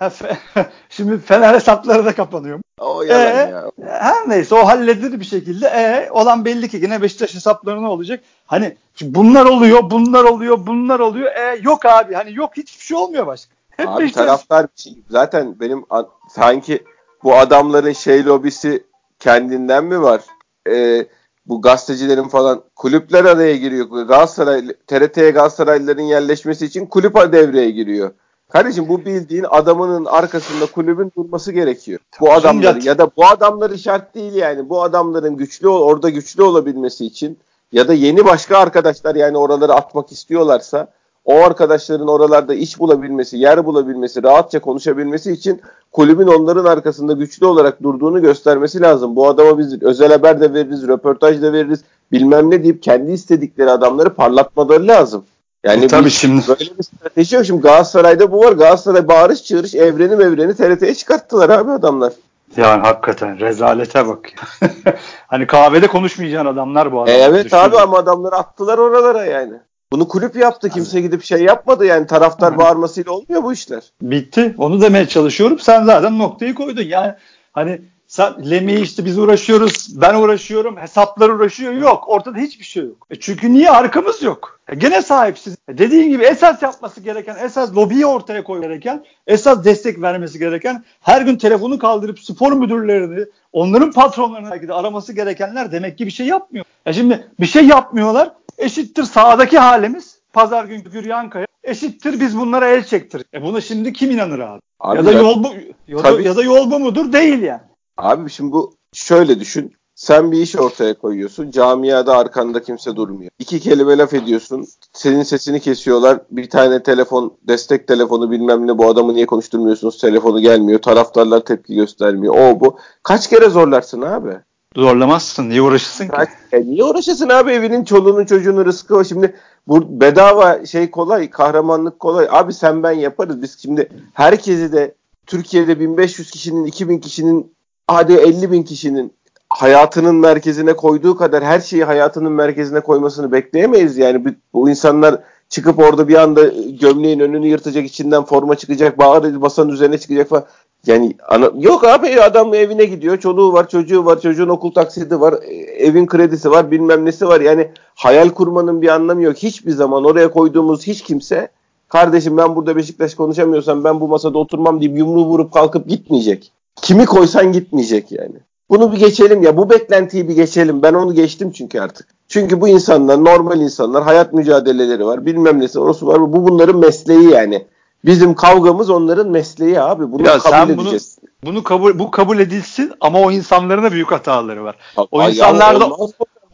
Şimdi 0.88 1.18
Fener 1.18 1.54
hesapları 1.54 2.04
da 2.04 2.14
kapanıyor. 2.14 2.60
O 2.80 3.02
yalan 3.02 3.22
ee, 3.22 3.50
ya. 3.50 3.70
Her 3.86 4.28
neyse 4.28 4.54
o 4.54 4.66
halledilir 4.66 5.20
bir 5.20 5.24
şekilde. 5.24 5.66
E, 5.66 6.10
olan 6.10 6.44
belli 6.44 6.68
ki 6.68 6.76
yine 6.76 7.02
Beşiktaş 7.02 7.34
hesapları 7.34 7.82
ne 7.82 7.86
olacak? 7.86 8.20
Hani 8.46 8.76
bunlar 9.02 9.44
oluyor, 9.44 9.90
bunlar 9.90 10.24
oluyor, 10.24 10.66
bunlar 10.66 11.00
oluyor. 11.00 11.32
E, 11.32 11.58
yok 11.62 11.86
abi 11.86 12.14
hani 12.14 12.34
yok 12.34 12.56
hiçbir 12.56 12.84
şey 12.84 12.96
olmuyor 12.96 13.26
başka. 13.26 13.52
Hep 13.70 13.88
abi 13.88 14.02
Beşiktaş... 14.02 14.26
taraftar 14.26 14.66
şey, 14.76 14.92
zaten 15.10 15.60
benim 15.60 15.84
sanki 16.30 16.84
bu 17.24 17.36
adamların 17.36 17.92
şey 17.92 18.24
lobisi 18.24 18.84
kendinden 19.18 19.84
mi 19.84 20.02
var? 20.02 20.20
Eee 20.68 21.06
bu 21.48 21.62
gazetecilerin 21.62 22.28
falan 22.28 22.62
kulüpler 22.76 23.24
araya 23.24 23.56
giriyor. 23.56 23.86
Galatasaray 23.86 24.66
TRT'ye 24.86 25.30
Galatasaraylıların 25.30 26.02
yerleşmesi 26.02 26.66
için 26.66 26.86
kulüp 26.86 27.14
devreye 27.32 27.70
giriyor. 27.70 28.10
Kardeşim 28.48 28.88
bu 28.88 29.04
bildiğin 29.04 29.46
adamının 29.48 30.04
arkasında 30.04 30.66
kulübün 30.66 31.12
durması 31.16 31.52
gerekiyor. 31.52 32.00
Bu 32.20 32.32
adamların 32.32 32.80
ya 32.80 32.98
da 32.98 33.10
bu 33.16 33.26
adamların 33.26 33.76
şart 33.76 34.14
değil 34.14 34.34
yani. 34.34 34.68
Bu 34.68 34.82
adamların 34.82 35.36
güçlü 35.36 35.68
orada 35.68 36.10
güçlü 36.10 36.42
olabilmesi 36.42 37.06
için 37.06 37.38
ya 37.72 37.88
da 37.88 37.94
yeni 37.94 38.24
başka 38.24 38.58
arkadaşlar 38.58 39.14
yani 39.14 39.38
oraları 39.38 39.74
atmak 39.74 40.12
istiyorlarsa 40.12 40.88
o 41.28 41.34
arkadaşların 41.34 42.08
oralarda 42.08 42.54
iş 42.54 42.78
bulabilmesi, 42.78 43.38
yer 43.38 43.64
bulabilmesi, 43.66 44.22
rahatça 44.22 44.58
konuşabilmesi 44.58 45.32
için 45.32 45.60
kulübün 45.92 46.26
onların 46.26 46.64
arkasında 46.64 47.12
güçlü 47.12 47.46
olarak 47.46 47.82
durduğunu 47.82 48.22
göstermesi 48.22 48.80
lazım. 48.80 49.16
Bu 49.16 49.28
adama 49.28 49.58
biz 49.58 49.82
özel 49.82 50.12
haber 50.12 50.40
de 50.40 50.54
veririz, 50.54 50.88
röportaj 50.88 51.42
da 51.42 51.52
veririz, 51.52 51.80
bilmem 52.12 52.50
ne 52.50 52.62
deyip 52.62 52.82
kendi 52.82 53.12
istedikleri 53.12 53.70
adamları 53.70 54.14
parlatmaları 54.14 54.86
lazım. 54.86 55.24
Yani 55.64 55.84
e, 55.84 55.88
tabii 55.88 56.10
şimdi 56.10 56.42
böyle 56.48 56.60
bir 56.78 56.82
strateji 56.82 57.36
yok. 57.36 57.46
Şimdi 57.46 57.62
Galatasaray'da 57.62 58.32
bu 58.32 58.40
var. 58.40 58.52
Galatasaray 58.52 59.08
bağırış 59.08 59.44
çığırış 59.44 59.74
evreni 59.74 60.16
mevreni 60.16 60.54
TRT'ye 60.54 60.94
çıkarttılar 60.94 61.50
abi 61.50 61.70
adamlar. 61.70 62.12
Yani 62.56 62.82
hakikaten 62.82 63.40
rezalete 63.40 64.08
bak. 64.08 64.30
hani 65.26 65.46
kahvede 65.46 65.86
konuşmayacağın 65.86 66.46
adamlar 66.46 66.92
bu 66.92 67.02
adamlar. 67.02 67.20
E 67.20 67.22
evet 67.22 67.54
abi 67.54 67.78
ama 67.78 67.98
adamları 67.98 68.34
attılar 68.34 68.78
oralara 68.78 69.24
yani. 69.24 69.54
Bunu 69.92 70.08
kulüp 70.08 70.36
yaptı. 70.36 70.70
Kimse 70.70 71.00
gidip 71.00 71.24
şey 71.24 71.42
yapmadı 71.42 71.86
yani 71.86 72.06
taraftar 72.06 72.58
bağırmasıyla 72.58 73.12
olmuyor 73.12 73.42
bu 73.42 73.52
işler. 73.52 73.82
Bitti. 74.02 74.54
Onu 74.58 74.80
demeye 74.80 75.08
çalışıyorum. 75.08 75.58
Sen 75.58 75.84
zaten 75.84 76.18
noktayı 76.18 76.54
koydun. 76.54 76.82
Yani 76.82 77.14
hani 77.52 77.80
Sen 78.08 78.50
Lemi 78.50 78.74
işte 78.74 79.04
biz 79.04 79.18
uğraşıyoruz, 79.18 80.00
ben 80.00 80.14
uğraşıyorum, 80.14 80.76
hesaplar 80.76 81.28
uğraşıyor. 81.28 81.72
Yok. 81.72 82.04
Ortada 82.08 82.38
hiçbir 82.38 82.64
şey 82.64 82.84
yok. 82.84 83.06
E 83.10 83.16
çünkü 83.16 83.52
niye 83.52 83.70
arkamız 83.70 84.22
yok? 84.22 84.60
E 84.68 84.74
gene 84.74 85.02
sahipsiz. 85.02 85.56
E 85.68 85.78
dediğin 85.78 86.10
gibi 86.10 86.24
esas 86.24 86.62
yapması 86.62 87.00
gereken, 87.00 87.36
esas 87.44 87.76
lobiyi 87.76 88.06
ortaya 88.06 88.44
koyması 88.44 88.68
gereken, 88.68 89.04
esas 89.26 89.64
destek 89.64 90.02
vermesi 90.02 90.38
gereken, 90.38 90.84
her 91.00 91.22
gün 91.22 91.36
telefonu 91.36 91.78
kaldırıp 91.78 92.20
spor 92.20 92.52
müdürlerini, 92.52 93.24
onların 93.52 93.92
patronlarını 93.92 94.50
belki 94.50 94.68
de 94.68 94.74
araması 94.74 95.12
gerekenler 95.12 95.72
demek 95.72 95.98
ki 95.98 96.06
bir 96.06 96.10
şey 96.10 96.26
yapmıyor. 96.26 96.64
E 96.86 96.92
şimdi 96.92 97.26
bir 97.40 97.46
şey 97.46 97.66
yapmıyorlar. 97.66 98.30
Eşittir 98.58 99.04
sağdaki 99.04 99.58
halimiz. 99.58 100.18
Pazar 100.32 100.64
günkü 100.64 100.90
Güryankaya 100.90 101.48
eşittir 101.68 102.20
biz 102.20 102.38
bunlara 102.38 102.68
el 102.68 102.84
çektir. 102.84 103.24
E 103.34 103.42
buna 103.42 103.60
şimdi 103.60 103.92
kim 103.92 104.10
inanır 104.10 104.38
abi? 104.38 104.60
abi 104.80 104.96
ya 104.96 105.04
da 105.04 105.12
yol 105.12 105.44
bu 105.44 105.48
ya 105.88 106.04
da, 106.04 106.20
ya 106.20 106.36
da 106.36 106.42
yol 106.42 106.70
bu 106.70 106.78
mudur? 106.78 107.12
Değil 107.12 107.42
yani. 107.42 107.60
Abi 107.96 108.30
şimdi 108.30 108.52
bu 108.52 108.74
şöyle 108.92 109.40
düşün. 109.40 109.72
Sen 109.94 110.32
bir 110.32 110.38
iş 110.38 110.56
ortaya 110.56 110.94
koyuyorsun. 110.94 111.50
Camiada 111.50 112.16
arkanda 112.16 112.62
kimse 112.62 112.96
durmuyor. 112.96 113.30
İki 113.38 113.60
kelime 113.60 113.98
laf 113.98 114.14
ediyorsun. 114.14 114.66
Senin 114.92 115.22
sesini 115.22 115.60
kesiyorlar. 115.60 116.20
Bir 116.30 116.50
tane 116.50 116.82
telefon, 116.82 117.38
destek 117.42 117.88
telefonu 117.88 118.30
bilmem 118.30 118.66
ne 118.66 118.78
bu 118.78 118.88
adamı 118.88 119.14
niye 119.14 119.26
konuşturmuyorsunuz? 119.26 119.98
Telefonu 120.00 120.40
gelmiyor. 120.40 120.82
Taraftarlar 120.82 121.40
tepki 121.40 121.74
göstermiyor. 121.74 122.34
O 122.34 122.60
bu. 122.60 122.78
Kaç 123.02 123.28
kere 123.28 123.48
zorlarsın 123.48 124.02
abi? 124.02 124.40
Zorlamazsın. 124.76 125.48
Niye 125.48 125.62
uğraşırsın 125.62 126.08
ki? 126.08 126.14
E 126.52 126.62
niye 126.66 126.84
uğraşırsın 126.84 127.28
abi 127.28 127.50
evinin 127.50 127.84
çoluğunun 127.84 128.24
çocuğunun 128.24 128.64
rızkı 128.64 128.96
o. 128.96 129.04
Şimdi 129.04 129.34
bu 129.68 130.00
bedava 130.00 130.66
şey 130.66 130.90
kolay, 130.90 131.30
kahramanlık 131.30 132.00
kolay. 132.00 132.28
Abi 132.30 132.52
sen 132.52 132.82
ben 132.82 132.92
yaparız. 132.92 133.42
Biz 133.42 133.58
şimdi 133.62 133.88
herkesi 134.14 134.72
de 134.72 134.94
Türkiye'de 135.26 135.80
1500 135.80 136.30
kişinin, 136.30 136.64
2000 136.64 136.98
kişinin 136.98 137.54
hadi 137.86 138.12
50 138.12 138.52
bin 138.52 138.62
kişinin 138.62 139.12
hayatının 139.48 140.14
merkezine 140.14 140.72
koyduğu 140.72 141.16
kadar 141.16 141.44
her 141.44 141.60
şeyi 141.60 141.84
hayatının 141.84 142.32
merkezine 142.32 142.80
koymasını 142.80 143.32
bekleyemeyiz. 143.32 143.96
Yani 143.98 144.34
bu, 144.52 144.70
insanlar 144.70 145.20
çıkıp 145.48 145.78
orada 145.78 146.08
bir 146.08 146.14
anda 146.14 146.46
gömleğin 146.80 147.20
önünü 147.20 147.46
yırtacak, 147.46 147.86
içinden 147.86 148.24
forma 148.24 148.54
çıkacak, 148.54 148.98
bağır 148.98 149.34
masanın 149.34 149.72
üzerine 149.72 149.98
çıkacak 149.98 150.28
falan. 150.28 150.44
Yani 150.86 151.14
ana, 151.28 151.50
yok 151.58 151.84
abi 151.84 152.22
adam 152.22 152.54
evine 152.54 152.84
gidiyor. 152.84 153.16
Çoluğu 153.16 153.52
var, 153.52 153.68
çocuğu 153.68 154.04
var, 154.04 154.20
çocuğun 154.20 154.48
okul 154.48 154.72
taksidi 154.72 155.20
var, 155.20 155.34
evin 155.78 156.06
kredisi 156.06 156.50
var, 156.50 156.70
bilmem 156.70 157.04
nesi 157.04 157.28
var. 157.28 157.40
Yani 157.40 157.68
hayal 157.94 158.28
kurmanın 158.28 158.82
bir 158.82 158.88
anlamı 158.88 159.22
yok. 159.22 159.36
Hiçbir 159.36 159.72
zaman 159.72 160.04
oraya 160.04 160.30
koyduğumuz 160.30 160.86
hiç 160.86 161.02
kimse 161.02 161.48
kardeşim 161.88 162.36
ben 162.36 162.56
burada 162.56 162.76
Beşiktaş 162.76 163.14
konuşamıyorsam 163.14 163.84
ben 163.84 164.00
bu 164.00 164.08
masada 164.08 164.38
oturmam 164.38 164.80
deyip 164.80 164.98
yumruğu 164.98 165.26
vurup 165.26 165.52
kalkıp 165.52 165.88
gitmeyecek. 165.88 166.52
Kimi 166.82 167.06
koysan 167.06 167.52
gitmeyecek 167.52 168.12
yani. 168.12 168.36
Bunu 168.70 168.92
bir 168.92 168.98
geçelim 168.98 169.42
ya. 169.42 169.56
Bu 169.56 169.70
beklentiyi 169.70 170.28
bir 170.28 170.34
geçelim. 170.34 170.82
Ben 170.82 170.94
onu 170.94 171.14
geçtim 171.14 171.50
çünkü 171.52 171.80
artık. 171.80 172.06
Çünkü 172.28 172.60
bu 172.60 172.68
insanlar 172.68 173.24
normal 173.24 173.60
insanlar. 173.60 174.02
Hayat 174.02 174.32
mücadeleleri 174.32 175.06
var. 175.06 175.26
Bilmem 175.26 175.60
nesi 175.60 175.80
orası 175.80 176.06
var. 176.06 176.20
Bu 176.20 176.48
bunların 176.48 176.76
mesleği 176.76 177.30
yani. 177.30 177.66
Bizim 178.04 178.34
kavgamız 178.34 178.90
onların 178.90 179.28
mesleği 179.28 179.80
abi. 179.80 180.12
Bunu 180.12 180.26
ya 180.26 180.38
kabul 180.38 180.50
sen 180.50 180.68
edeceğiz. 180.68 181.18
Bunu, 181.22 181.52
bunu 181.52 181.62
kabul 181.62 181.98
bu 181.98 182.10
kabul 182.10 182.38
edilsin 182.38 182.92
ama 183.00 183.20
o 183.20 183.30
insanların 183.30 183.82
da 183.82 183.92
büyük 183.92 184.12
hataları 184.12 184.64
var. 184.64 184.76
O 185.10 185.20
Ay 185.20 185.30
insanlar 185.30 185.80
da 185.80 185.88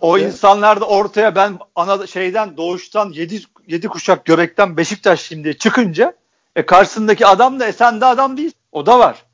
o 0.01 0.19
insanlar 0.19 0.81
da 0.81 0.85
ortaya 0.85 1.37
ben 1.37 1.53
ana 1.75 2.07
şeyden 2.07 2.57
doğuştan 2.57 3.11
7 3.11 3.41
7 3.67 3.89
kuşak 3.89 4.25
göbekten 4.25 4.77
Beşiktaş 4.77 5.21
şimdi 5.21 5.59
çıkınca 5.59 6.15
e 6.57 6.67
karşısındaki 6.67 7.27
adam 7.27 7.61
da 7.61 7.67
e 7.67 7.73
sen 7.73 8.01
de 8.01 8.07
adam 8.07 8.37
değil. 8.37 8.53
O 8.73 8.87
da 8.87 8.99
var. 8.99 9.25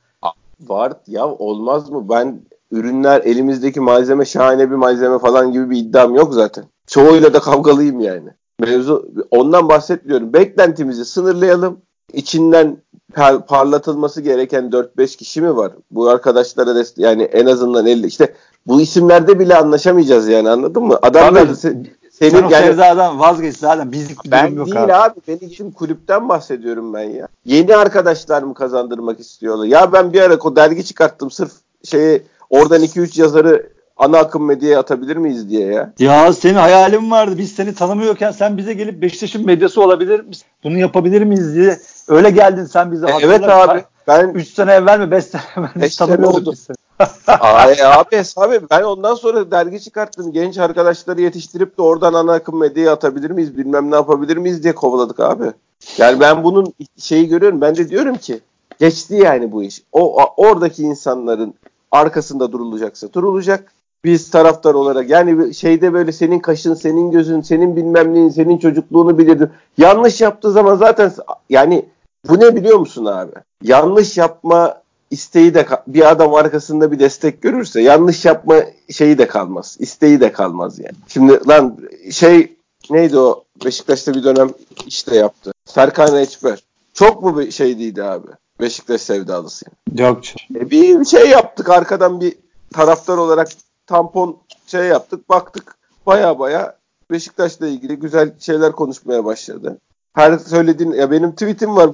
Var 0.61 0.93
ya 1.07 1.27
olmaz 1.27 1.91
mı? 1.91 2.09
Ben 2.09 2.41
ürünler 2.71 3.21
elimizdeki 3.21 3.81
malzeme 3.81 4.25
şahane 4.25 4.71
bir 4.71 4.77
malzeme 4.77 5.19
falan 5.19 5.53
gibi 5.53 5.71
bir 5.71 5.77
iddiam 5.77 6.15
yok 6.15 6.35
zaten. 6.35 6.65
Çoğuyla 6.87 7.35
da 7.35 7.41
kavgalıyım 7.41 8.01
yani. 8.01 8.29
Mevzu 8.59 9.09
ondan 9.31 9.69
bahsetmiyorum. 9.69 10.33
Beklentimizi 10.33 11.05
sınırlayalım. 11.05 11.81
İçinden 12.13 12.77
par- 13.13 13.47
parlatılması 13.47 14.21
gereken 14.21 14.71
4-5 14.71 15.17
kişi 15.17 15.41
mi 15.41 15.57
var? 15.57 15.73
Bu 15.91 16.09
arkadaşlara 16.09 16.75
dest 16.75 16.99
yani 16.99 17.23
en 17.23 17.47
azından 17.47 17.87
50 17.87 18.07
işte 18.07 18.35
bu 18.67 18.81
isimlerde 18.81 19.39
bile 19.39 19.57
anlaşamayacağız 19.57 20.29
yani 20.29 20.51
anladın 20.51 20.83
mı? 20.83 20.99
Adamlar 21.03 21.47
Tabii, 21.47 21.57
senin 21.57 22.31
sen 22.31 22.43
o 22.43 22.51
yani, 22.51 22.67
sevdadan 22.67 23.21
vazgeç 23.21 23.57
zaten 23.57 23.93
bizlik 23.93 24.25
bir 24.25 24.31
ben 24.31 24.47
yok 24.47 24.67
değil 24.67 24.85
abi. 24.85 24.95
abi. 24.95 25.21
Ben 25.29 25.47
için 25.47 25.71
kulüpten 25.71 26.29
bahsediyorum 26.29 26.95
ben 26.95 27.03
ya. 27.03 27.29
Yeni 27.45 27.77
arkadaşlar 27.77 28.43
mı 28.43 28.55
kazandırmak 28.55 29.21
istiyorlar? 29.21 29.67
Ya 29.67 29.93
ben 29.93 30.13
bir 30.13 30.21
ara 30.21 30.35
o 30.37 30.57
dergi 30.57 30.85
çıkarttım 30.85 31.31
sırf 31.31 31.53
şeyi 31.85 32.23
oradan 32.51 32.83
2-3 32.83 33.21
yazarı 33.21 33.71
ana 33.97 34.19
akım 34.19 34.45
medyaya 34.45 34.79
atabilir 34.81 35.17
miyiz 35.17 35.51
diye 35.51 35.67
ya. 35.67 35.93
Ya 35.99 36.33
senin 36.33 36.55
hayalin 36.55 37.11
vardı. 37.11 37.35
Biz 37.39 37.53
seni 37.53 37.75
tanımıyorken 37.75 38.31
sen 38.31 38.57
bize 38.57 38.73
gelip 38.75 39.03
Beşiktaş'ın 39.03 39.47
medyası 39.47 39.83
olabilir 39.83 40.21
misin? 40.21 40.45
Bunu 40.65 40.79
yapabilir 40.79 41.23
miyiz 41.23 41.55
diye. 41.55 41.79
Öyle 42.11 42.31
geldin 42.31 42.65
sen 42.65 42.93
bize. 42.93 43.07
E, 43.07 43.13
evet 43.23 43.49
abi. 43.49 43.85
Ben 44.09 44.29
3 44.29 44.49
sene 44.49 44.73
evvel 44.73 45.01
mi 45.01 45.11
5 45.11 45.25
sene 45.25 45.43
evvel 45.57 45.71
mi 45.75 45.89
tanımıyordum. 45.99 46.55
Ay 47.27 47.85
abi 47.85 48.23
abi 48.37 48.61
ben 48.71 48.83
ondan 48.83 49.15
sonra 49.15 49.51
dergi 49.51 49.81
çıkarttım. 49.81 50.33
Genç 50.33 50.59
arkadaşları 50.59 51.21
yetiştirip 51.21 51.79
de 51.79 51.83
oradan 51.83 52.15
ana 52.15 52.33
akım 52.33 52.59
medyaya 52.61 52.93
atabilir 52.93 53.31
miyiz? 53.31 53.59
Bilmem 53.59 53.91
ne 53.91 53.95
yapabilir 53.95 54.37
miyiz 54.37 54.63
diye 54.63 54.75
kovaladık 54.75 55.21
abi. 55.21 55.53
Yani 55.99 56.21
ben 56.21 56.45
bunun 56.45 56.75
şeyi 56.99 57.29
görüyorum. 57.29 57.61
Ben 57.61 57.77
de 57.77 57.89
diyorum 57.89 58.17
ki 58.17 58.41
geçti 58.81 59.15
yani 59.15 59.53
bu 59.53 59.63
iş. 59.63 59.83
O 59.93 60.25
oradaki 60.37 60.83
insanların 60.83 61.55
arkasında 61.93 62.53
durulacaksa 62.53 63.13
durulacak. 63.13 63.73
Biz 64.05 64.31
taraftar 64.31 64.75
olarak 64.75 65.11
yani 65.11 65.55
şeyde 65.55 65.93
böyle 65.93 66.13
senin 66.13 66.39
kaşın, 66.39 66.75
senin 66.75 67.11
gözün, 67.11 67.41
senin 67.41 67.77
bilmem 67.77 68.15
neyin, 68.15 68.29
senin 68.29 68.59
çocukluğunu 68.59 69.19
bilirdim. 69.19 69.51
Yanlış 69.79 70.21
yaptığı 70.21 70.53
zaman 70.53 70.77
zaten 70.77 71.13
yani 71.51 71.85
bu 72.29 72.41
ne 72.41 72.57
biliyor 72.57 72.79
musun 72.79 73.05
abi? 73.05 73.33
Yanlış 73.63 74.19
yapma 74.19 74.83
isteği 75.11 75.55
de 75.55 75.67
bir 75.87 76.11
adam 76.11 76.35
arkasında 76.35 76.93
bir 76.93 76.99
destek 76.99 77.43
görürse 77.43 77.81
yanlış 77.81 78.25
yapma 78.25 78.57
şeyi 78.91 79.19
de 79.19 79.27
kalmaz. 79.27 79.77
isteği 79.81 80.21
de 80.21 80.33
kalmaz 80.33 80.79
yani. 80.79 80.97
Şimdi 81.09 81.49
lan 81.49 81.79
şey 82.11 82.57
neydi 82.91 83.19
o 83.19 83.45
Beşiktaş'ta 83.65 84.15
bir 84.15 84.25
dönem 84.25 84.51
işte 84.87 85.17
yaptı. 85.17 85.53
Serkan 85.65 86.17
Eçber. 86.17 86.65
Çok 86.95 87.23
mu 87.23 87.39
bir 87.39 87.51
şeydiydi 87.51 88.05
abi? 88.05 88.27
Beşiktaş 88.61 89.01
sevdalısı 89.01 89.65
yani. 89.67 90.01
Yok. 90.01 90.21
E 90.55 90.71
bir 90.71 91.05
şey 91.05 91.31
yaptık 91.31 91.71
arkadan 91.71 92.21
bir 92.21 92.37
taraftar 92.73 93.17
olarak 93.17 93.49
tampon 93.87 94.37
şey 94.67 94.85
yaptık 94.85 95.29
baktık 95.29 95.77
baya 96.07 96.39
baya 96.39 96.77
Beşiktaş'la 97.11 97.67
ilgili 97.67 97.97
güzel 97.97 98.33
şeyler 98.39 98.73
konuşmaya 98.73 99.25
başladı. 99.25 99.79
Her 100.13 100.39
söylediğin 100.39 100.93
ya 100.93 101.11
benim 101.11 101.33
tweetim 101.33 101.77
var 101.77 101.91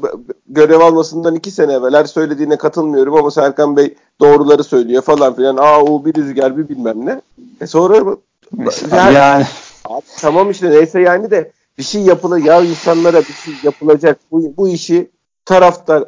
görev 0.49 0.81
almasından 0.81 1.35
iki 1.35 1.51
sene 1.51 1.73
evvel 1.73 1.95
her 1.95 2.05
söylediğine 2.05 2.57
katılmıyorum 2.57 3.15
ama 3.15 3.31
Serkan 3.31 3.77
Bey 3.77 3.95
doğruları 4.21 4.65
söylüyor 4.65 5.03
falan 5.03 5.35
filan. 5.35 5.57
Aa 5.57 5.83
o 5.83 6.05
bir 6.05 6.15
rüzgar 6.15 6.57
bir 6.57 6.69
bilmem 6.69 7.07
ne. 7.07 7.21
E 7.61 7.67
sonra 7.67 8.17
yani, 8.93 9.15
yani. 9.15 9.45
Abi, 9.85 10.05
tamam 10.21 10.51
işte 10.51 10.71
neyse 10.71 11.01
yani 11.01 11.31
de 11.31 11.53
bir 11.79 11.83
şey 11.83 12.03
yapılır 12.03 12.45
ya 12.45 12.61
insanlara 12.61 13.21
bir 13.21 13.33
şey 13.45 13.55
yapılacak 13.63 14.19
bu, 14.31 14.55
bu 14.57 14.69
işi 14.69 15.11
taraftar 15.47 16.05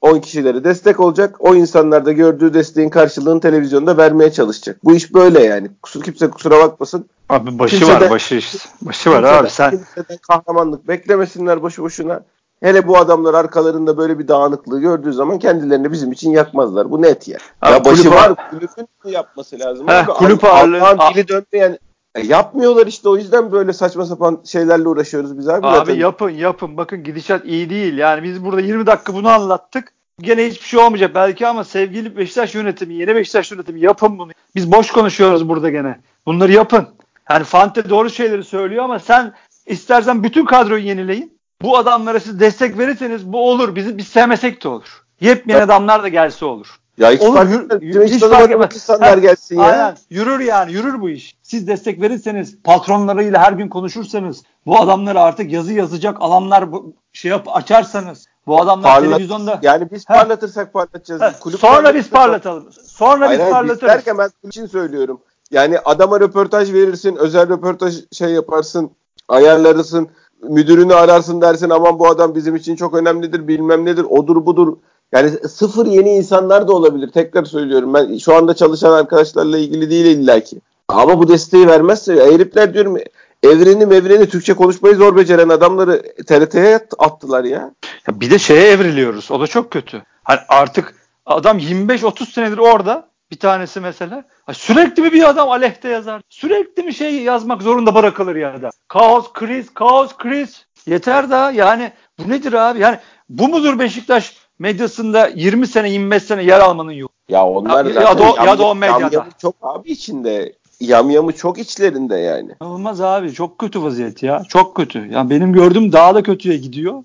10 0.00 0.20
kişileri 0.20 0.64
destek 0.64 1.00
olacak. 1.00 1.36
O 1.38 1.54
insanlar 1.54 2.06
da 2.06 2.12
gördüğü 2.12 2.54
desteğin 2.54 2.88
karşılığını 2.88 3.40
televizyonda 3.40 3.96
vermeye 3.96 4.32
çalışacak. 4.32 4.76
Bu 4.84 4.94
iş 4.94 5.14
böyle 5.14 5.44
yani. 5.44 5.70
Kusur, 5.82 6.02
kimse 6.02 6.30
kusura 6.30 6.58
bakmasın. 6.58 7.06
Abi 7.28 7.58
başı 7.58 7.78
kimseden, 7.78 8.00
var 8.00 8.10
başı. 8.10 8.40
Başı 8.82 9.10
var 9.10 9.22
abi 9.22 9.50
sen. 9.50 9.70
Kimseden 9.70 10.18
kahramanlık 10.28 10.88
beklemesinler 10.88 11.62
boşu 11.62 11.82
boşuna. 11.82 12.22
Hele 12.62 12.88
bu 12.88 12.98
adamlar 12.98 13.34
arkalarında 13.34 13.96
böyle 13.96 14.18
bir 14.18 14.28
dağınıklığı 14.28 14.80
gördüğü 14.80 15.12
zaman 15.12 15.38
kendilerini 15.38 15.92
bizim 15.92 16.12
için 16.12 16.30
yakmazlar. 16.30 16.90
Bu 16.90 17.02
net 17.02 17.28
ya. 17.28 17.38
Abi, 17.62 17.72
ya 17.72 17.84
başı 17.84 18.10
var. 18.10 18.50
Kulübün 18.50 18.88
yapması 19.04 19.58
lazım. 19.58 19.88
Heh, 19.88 20.06
kulüp 20.06 20.44
ağırlığı. 20.44 20.98
dili 21.14 21.28
dönmeyen 21.28 21.78
e, 22.18 22.26
yapmıyorlar 22.26 22.86
işte 22.86 23.08
o 23.08 23.16
yüzden 23.16 23.52
böyle 23.52 23.72
saçma 23.72 24.04
sapan 24.04 24.40
şeylerle 24.44 24.88
uğraşıyoruz 24.88 25.38
biz 25.38 25.48
abi. 25.48 25.66
Abi 25.66 25.76
zaten. 25.76 25.94
yapın 25.94 26.30
yapın 26.30 26.76
bakın 26.76 27.04
gidişat 27.04 27.44
iyi 27.44 27.70
değil. 27.70 27.98
Yani 27.98 28.22
biz 28.22 28.44
burada 28.44 28.60
20 28.60 28.86
dakika 28.86 29.14
bunu 29.14 29.28
anlattık. 29.28 29.92
Gene 30.20 30.46
hiçbir 30.46 30.66
şey 30.66 30.80
olmayacak 30.80 31.14
belki 31.14 31.46
ama 31.46 31.64
sevgili 31.64 32.16
Beşiktaş 32.16 32.54
yönetimi, 32.54 32.94
yeni 32.94 33.14
Beşiktaş 33.14 33.52
yönetimi 33.52 33.80
yapın 33.80 34.18
bunu. 34.18 34.32
Biz 34.54 34.72
boş 34.72 34.90
konuşuyoruz 34.90 35.48
burada 35.48 35.70
gene. 35.70 36.00
Bunları 36.26 36.52
yapın. 36.52 36.88
Yani 37.30 37.44
Fante 37.44 37.90
doğru 37.90 38.10
şeyleri 38.10 38.44
söylüyor 38.44 38.84
ama 38.84 38.98
sen 38.98 39.34
istersen 39.66 40.22
bütün 40.22 40.44
kadroyu 40.44 40.84
yenileyin. 40.84 41.38
Bu 41.62 41.78
adamlara 41.78 42.20
siz 42.20 42.40
destek 42.40 42.78
verirseniz 42.78 43.32
bu 43.32 43.50
olur. 43.50 43.74
Bizi 43.74 43.98
biz 43.98 44.08
sevmesek 44.08 44.64
de 44.64 44.68
olur. 44.68 45.04
Yepyeni 45.20 45.62
adamlar 45.62 46.02
da 46.02 46.08
gelse 46.08 46.44
olur. 46.44 46.78
Ya 46.98 47.10
hiç 47.10 47.22
Olur, 47.22 47.34
fark 47.34 47.52
etmez. 47.52 47.82
hiç 48.06 48.12
hiç 48.14 48.20
fark 48.24 48.50
etmez. 48.50 49.20
gelsin 49.20 49.56
ya. 49.56 49.62
Aynen. 49.62 49.96
Yürür 50.10 50.40
yani 50.40 50.72
yürür 50.72 51.00
bu 51.00 51.10
iş. 51.10 51.36
Siz 51.42 51.66
destek 51.68 52.00
verirseniz 52.00 52.58
patronlarıyla 52.64 53.40
her 53.42 53.52
gün 53.52 53.68
konuşursanız 53.68 54.42
bu 54.66 54.80
adamları 54.80 55.20
artık 55.20 55.52
yazı 55.52 55.72
yazacak 55.72 56.16
alanlar 56.20 56.72
bu, 56.72 56.92
şey 57.12 57.30
yap 57.30 57.48
açarsanız 57.54 58.26
bu 58.46 58.60
adamlar 58.60 58.90
Parlat- 58.90 59.10
televizyonda 59.10 59.58
Yani 59.62 59.88
biz 59.92 60.04
Ha. 60.08 60.14
parlatırsak 60.14 60.72
parlatacağız. 60.72 61.20
Ha, 61.20 61.32
Kulüp 61.40 61.60
sonra 61.60 61.94
biz 61.94 62.10
parlatalım. 62.10 62.68
Sonra 62.86 63.28
Hayır, 63.28 63.40
biz 63.40 63.50
parlatırız. 63.50 63.92
derken 63.92 64.18
ben 64.18 64.30
için 64.48 64.66
söylüyorum. 64.66 65.20
Yani 65.50 65.78
adama 65.84 66.20
röportaj 66.20 66.72
verirsin, 66.72 67.16
özel 67.16 67.48
röportaj 67.48 67.94
şey 68.12 68.28
yaparsın, 68.30 68.90
ayarlarısın, 69.28 70.08
müdürünü 70.42 70.94
ararsın 70.94 71.40
dersin 71.40 71.70
aman 71.70 71.98
bu 71.98 72.08
adam 72.08 72.34
bizim 72.34 72.56
için 72.56 72.76
çok 72.76 72.94
önemlidir 72.94 73.48
bilmem 73.48 73.84
nedir 73.84 74.06
odur 74.08 74.46
budur. 74.46 74.76
Yani 75.12 75.30
sıfır 75.30 75.86
yeni 75.86 76.10
insanlar 76.10 76.68
da 76.68 76.72
olabilir. 76.72 77.10
Tekrar 77.12 77.44
söylüyorum 77.44 77.94
ben 77.94 78.18
şu 78.18 78.34
anda 78.34 78.54
çalışan 78.54 78.92
arkadaşlarla 78.92 79.58
ilgili 79.58 79.90
değil 79.90 80.06
illaki. 80.06 80.60
Ama 80.88 81.18
bu 81.18 81.28
desteği 81.28 81.66
vermezse 81.66 82.14
herifler 82.14 82.74
diyorum 82.74 82.96
evreni 83.42 83.86
mevreni 83.86 84.28
Türkçe 84.28 84.54
konuşmayı 84.54 84.94
zor 84.94 85.16
beceren 85.16 85.48
adamları 85.48 86.02
TRT'ye 86.26 86.80
attılar 86.98 87.44
ya. 87.44 87.70
Ya 88.08 88.20
bir 88.20 88.30
de 88.30 88.38
şeye 88.38 88.70
evriliyoruz. 88.70 89.30
O 89.30 89.40
da 89.40 89.46
çok 89.46 89.70
kötü. 89.70 90.02
Hani 90.24 90.40
artık 90.48 90.94
adam 91.26 91.58
25-30 91.58 92.32
senedir 92.32 92.58
orada. 92.58 93.08
Bir 93.30 93.38
tanesi 93.38 93.80
mesela. 93.80 94.24
Sürekli 94.52 95.02
mi 95.02 95.12
bir 95.12 95.28
adam 95.28 95.50
aleyhte 95.50 95.88
yazar? 95.88 96.22
Sürekli 96.28 96.82
mi 96.82 96.94
şey 96.94 97.22
yazmak 97.22 97.62
zorunda 97.62 97.94
bırakılır 97.94 98.36
ya 98.36 98.62
da? 98.62 98.70
Kaos, 98.88 99.32
kriz, 99.32 99.74
kaos, 99.74 100.16
kriz. 100.16 100.66
Yeter 100.86 101.30
daha. 101.30 101.50
Yani 101.50 101.92
bu 102.18 102.30
nedir 102.30 102.52
abi? 102.52 102.80
Yani 102.80 102.98
bu 103.28 103.48
mudur 103.48 103.78
Beşiktaş 103.78 104.36
medyasında 104.58 105.28
20 105.34 105.66
sene 105.66 105.90
25 105.90 106.22
sene 106.22 106.42
yer 106.42 106.60
almanın 106.60 106.92
yolu? 106.92 107.08
Ya 107.28 107.46
onlar 107.46 107.84
Ya- 107.86 107.92
zaten 107.92 108.06
ya 108.10 108.18
da 108.18 108.22
o- 108.32 108.44
ya 108.46 108.58
da 108.58 108.64
o 108.64 108.68
yam- 108.68 108.78
medyada. 108.78 109.00
yamyamı 109.02 109.30
çok 109.42 109.54
abi 109.62 109.90
içinde. 109.90 110.52
Yamyamı 110.80 111.32
çok 111.32 111.58
içlerinde 111.58 112.16
yani. 112.16 112.50
Olmaz 112.60 113.00
abi. 113.00 113.32
Çok 113.32 113.58
kötü 113.58 113.82
vaziyet 113.82 114.22
ya. 114.22 114.42
Çok 114.48 114.74
kötü. 114.74 115.08
Yani 115.12 115.30
benim 115.30 115.52
gördüğüm 115.52 115.92
daha 115.92 116.14
da 116.14 116.22
kötüye 116.22 116.56
gidiyor. 116.56 117.02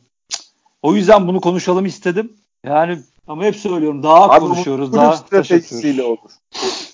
O 0.81 0.95
yüzden 0.95 1.27
bunu 1.27 1.41
konuşalım 1.41 1.85
istedim. 1.85 2.33
Yani 2.65 2.97
ama 3.27 3.43
hep 3.43 3.55
söylüyorum 3.55 4.03
daha 4.03 4.29
Abi 4.29 4.39
konuşuyoruz. 4.39 4.89
kulüp 4.91 5.01
Daha 5.01 5.17
stratejisiyle 5.17 6.03
olur. 6.03 6.31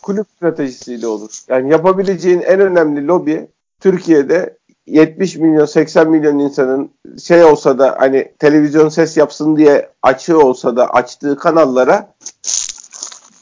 Kulüp 0.02 0.28
stratejisiyle 0.36 1.08
olur. 1.08 1.30
Yani 1.48 1.72
yapabileceğin 1.72 2.42
en 2.42 2.60
önemli 2.60 3.08
lobi 3.08 3.48
Türkiye'de 3.80 4.58
70 4.90 5.36
milyon 5.36 5.66
80 5.66 6.10
milyon 6.10 6.40
insanın 6.40 6.90
şey 7.24 7.44
olsa 7.44 7.80
da 7.80 7.96
hani 8.00 8.28
televizyon 8.40 8.90
ses 8.90 9.18
yapsın 9.18 9.56
diye 9.56 9.90
açığı 10.04 10.40
olsa 10.40 10.76
da 10.76 10.90
açtığı 10.90 11.38
kanallara 11.38 12.14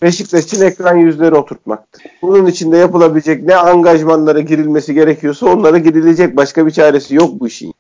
Beşiktaş'ın 0.01 0.66
ekran 0.66 0.96
yüzleri 0.96 1.36
oturtmaktır. 1.36 2.04
Bunun 2.22 2.46
içinde 2.46 2.77
yapılabilecek 2.77 3.44
ne 3.44 3.56
angajmanlara 3.56 4.39
girilmesi 4.39 4.94
gerekiyorsa 4.94 5.46
onlara 5.46 5.77
girilecek. 5.77 6.38
Başka 6.38 6.66
bir 6.66 6.72
çaresi 6.72 7.16
yok 7.16 7.39
bu 7.39 7.48
işin. 7.48 7.74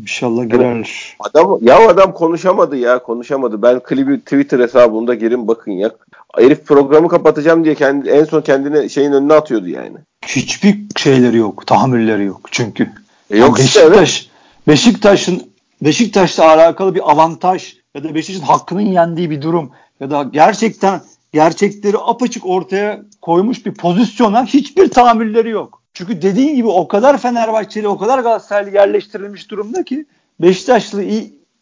İnşallah 0.00 0.50
girerler. 0.50 1.16
Adam 1.20 1.58
ya 1.60 1.88
adam 1.88 2.14
konuşamadı 2.14 2.76
ya 2.76 3.02
konuşamadı. 3.02 3.62
Ben 3.62 3.80
klibi 3.80 4.20
Twitter 4.20 4.58
hesabımda 4.58 5.14
girin 5.14 5.48
bakın 5.48 5.72
ya. 5.72 5.90
Herif 6.38 6.66
programı 6.66 7.08
kapatacağım 7.08 7.64
diye 7.64 7.74
kendi 7.74 8.08
en 8.08 8.24
son 8.24 8.40
kendine 8.40 8.88
şeyin 8.88 9.12
önüne 9.12 9.34
atıyordu 9.34 9.68
yani. 9.68 9.96
Hiçbir 10.26 10.76
şeyleri 10.96 11.36
yok. 11.36 11.66
Tahammülleri 11.66 12.24
yok 12.24 12.40
çünkü. 12.50 12.88
E 13.32 13.38
yok 13.38 13.58
Ya 13.58 13.64
işte 13.64 13.80
evet. 13.80 13.90
Beşiktaş, 13.98 14.30
Beşiktaş'ın 14.68 15.52
Beşiktaş'la 15.82 16.48
alakalı 16.48 16.94
bir 16.94 17.10
avantaj 17.10 17.76
ya 17.94 18.04
da 18.04 18.14
Beşiktaş'ın 18.14 18.46
hakkının 18.46 18.80
yendiği 18.80 19.30
bir 19.30 19.42
durum 19.42 19.70
ya 20.00 20.10
da 20.10 20.22
gerçekten 20.22 21.00
gerçekleri 21.32 21.98
apaçık 21.98 22.46
ortaya 22.46 23.02
koymuş 23.20 23.66
bir 23.66 23.74
pozisyona 23.74 24.44
hiçbir 24.44 24.90
tahammülleri 24.90 25.50
yok. 25.50 25.82
Çünkü 25.94 26.22
dediğin 26.22 26.56
gibi 26.56 26.68
o 26.68 26.88
kadar 26.88 27.18
Fenerbahçeli, 27.18 27.88
o 27.88 27.98
kadar 27.98 28.18
Galatasaraylı 28.18 28.70
yerleştirilmiş 28.70 29.50
durumda 29.50 29.84
ki 29.84 30.06
Beşiktaşlı 30.40 31.04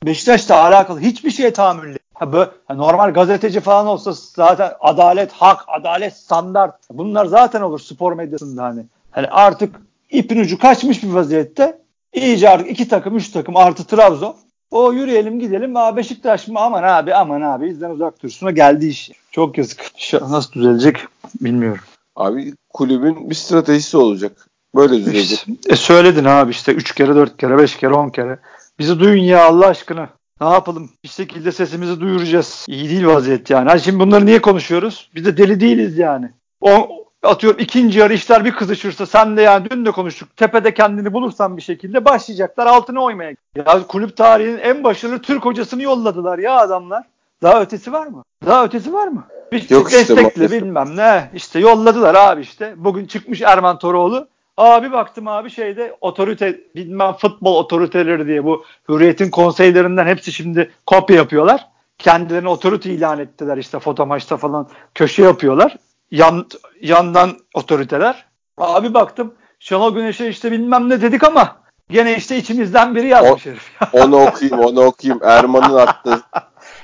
Beşiktaş'la 0.05 0.65
alakalı 0.65 1.01
hiçbir 1.01 1.31
şeye 1.31 1.53
tahammülleri. 1.53 1.99
Ha 2.15 2.33
böyle, 2.33 2.51
normal 2.71 3.13
gazeteci 3.13 3.61
falan 3.61 3.87
olsa 3.87 4.13
zaten 4.35 4.73
adalet, 4.81 5.33
hak, 5.33 5.65
adalet, 5.67 6.17
standart. 6.17 6.75
Bunlar 6.91 7.27
zaten 7.27 7.61
olur 7.61 7.79
spor 7.79 8.13
medyasında 8.13 8.65
hani. 8.65 8.87
Hani 9.11 9.27
artık 9.27 9.81
ipin 10.11 10.41
ucu 10.41 10.59
kaçmış 10.59 11.03
bir 11.03 11.09
vaziyette. 11.09 11.79
İyice 12.13 12.49
artık 12.49 12.71
iki 12.71 12.89
takım, 12.89 13.17
üç 13.17 13.31
takım 13.31 13.57
artı 13.57 13.85
Trabzon. 13.85 14.37
O 14.71 14.93
yürüyelim 14.93 15.41
gidelim. 15.41 15.77
Aa 15.77 15.97
Beşiktaş 15.97 16.49
mı? 16.49 16.61
Aman 16.61 16.83
abi 16.83 17.15
aman 17.15 17.41
abi 17.41 17.67
bizden 17.67 17.91
uzak 17.91 18.23
dursun'a 18.23 18.51
geldi 18.51 18.87
iş. 18.87 19.11
Çok 19.31 19.59
yazık. 19.59 19.93
Nasıl 20.13 20.53
düzelecek 20.53 20.97
bilmiyorum. 21.41 21.83
Abi 22.17 22.55
kulübün 22.69 23.31
bir 23.31 23.35
stratejisi 23.35 23.97
olacak. 23.97 24.47
Böyle 24.75 24.97
düzelecek. 24.97 25.47
E 25.69 25.77
söyledin 25.77 26.25
abi 26.25 26.51
işte 26.51 26.73
3 26.73 26.95
kere 26.95 27.15
4 27.15 27.37
kere 27.37 27.59
5 27.59 27.77
kere 27.77 27.95
10 27.95 28.11
kere. 28.11 28.39
Bizi 28.79 29.01
duyun 29.01 29.23
ya 29.23 29.45
Allah 29.45 29.67
aşkına. 29.67 30.09
Ne 30.41 30.49
yapalım? 30.49 30.91
Bir 31.05 31.09
şekilde 31.09 31.53
sesimizi 31.53 32.01
duyuracağız. 32.01 32.67
İyi 32.69 32.91
değil 32.91 33.07
vaziyet 33.07 33.51
yani. 33.51 33.69
Hani 33.69 33.81
şimdi 33.81 34.01
bunları 34.01 34.27
niye 34.27 34.43
konuşuyoruz? 34.43 35.11
Biz 35.15 35.25
de 35.25 35.37
deli 35.37 35.61
değiliz 35.61 35.99
yani. 35.99 36.31
O, 36.61 36.89
atıyorum 37.23 37.61
ikinci 37.61 37.99
yarı 37.99 38.15
işler 38.15 38.45
bir 38.45 38.53
kızışırsa 38.53 39.07
sen 39.07 39.37
de 39.37 39.43
yani 39.43 39.71
dün 39.71 39.85
de 39.85 39.91
konuştuk. 39.91 40.37
Tepede 40.37 40.75
kendini 40.75 41.13
bulursan 41.13 41.57
bir 41.57 41.63
şekilde 41.63 42.05
başlayacaklar 42.05 42.67
altına 42.67 43.01
oymaya. 43.03 43.35
Ya 43.57 43.87
kulüp 43.89 44.17
tarihinin 44.17 44.59
en 44.59 44.85
başarılı 44.85 45.23
Türk 45.23 45.45
hocasını 45.45 45.83
yolladılar 45.83 46.39
ya 46.39 46.57
adamlar. 46.57 47.05
Daha 47.43 47.63
ötesi 47.63 47.93
var 47.93 48.07
mı? 48.07 48.25
Daha 48.47 48.65
ötesi 48.65 48.93
var 48.93 49.09
mı? 49.09 49.25
Bir 49.53 49.71
Yok 49.71 49.87
işte 49.87 49.99
destekle 49.99 50.23
maalesef. 50.23 50.63
bilmem 50.63 50.97
ne. 50.97 51.31
İşte 51.35 51.59
yolladılar 51.59 52.15
abi 52.15 52.41
işte. 52.41 52.75
Bugün 52.77 53.07
çıkmış 53.07 53.41
Erman 53.43 53.79
Toroğlu. 53.79 54.29
Abi 54.57 54.93
baktım 54.93 55.29
abi 55.29 55.51
şeyde 55.51 55.97
otorite 56.01 56.61
bilmem 56.77 57.13
futbol 57.13 57.57
otoriteleri 57.57 58.27
diye 58.27 58.45
bu 58.45 58.65
hürriyetin 58.89 59.31
konseylerinden 59.31 60.07
hepsi 60.07 60.33
şimdi 60.33 60.71
kopya 60.87 61.17
yapıyorlar. 61.17 61.67
Kendilerini 61.99 62.49
otorite 62.49 62.91
ilan 62.91 63.19
ettiler 63.19 63.57
işte 63.57 63.79
foto 63.79 64.07
maçta 64.07 64.37
falan 64.37 64.69
köşe 64.95 65.23
yapıyorlar. 65.23 65.77
Yan, 66.11 66.47
yandan 66.83 67.31
otoriteler. 67.55 68.27
Abi 68.59 68.95
baktım 68.95 69.35
Şenol 69.59 69.95
Güneş'e 69.95 70.29
işte 70.29 70.53
bilmem 70.53 70.89
ne 70.89 71.03
dedik 71.03 71.25
ama 71.25 71.57
gene 71.91 72.17
işte 72.17 72.37
içimizden 72.37 72.95
biri 72.95 73.09
yazmış 73.09 73.47
herif. 73.47 73.71
Onu 73.93 74.17
okuyayım 74.17 74.59
onu 74.59 74.81
okuyayım. 74.81 75.21
Erman'ın 75.25 75.77
attı. 75.77 76.23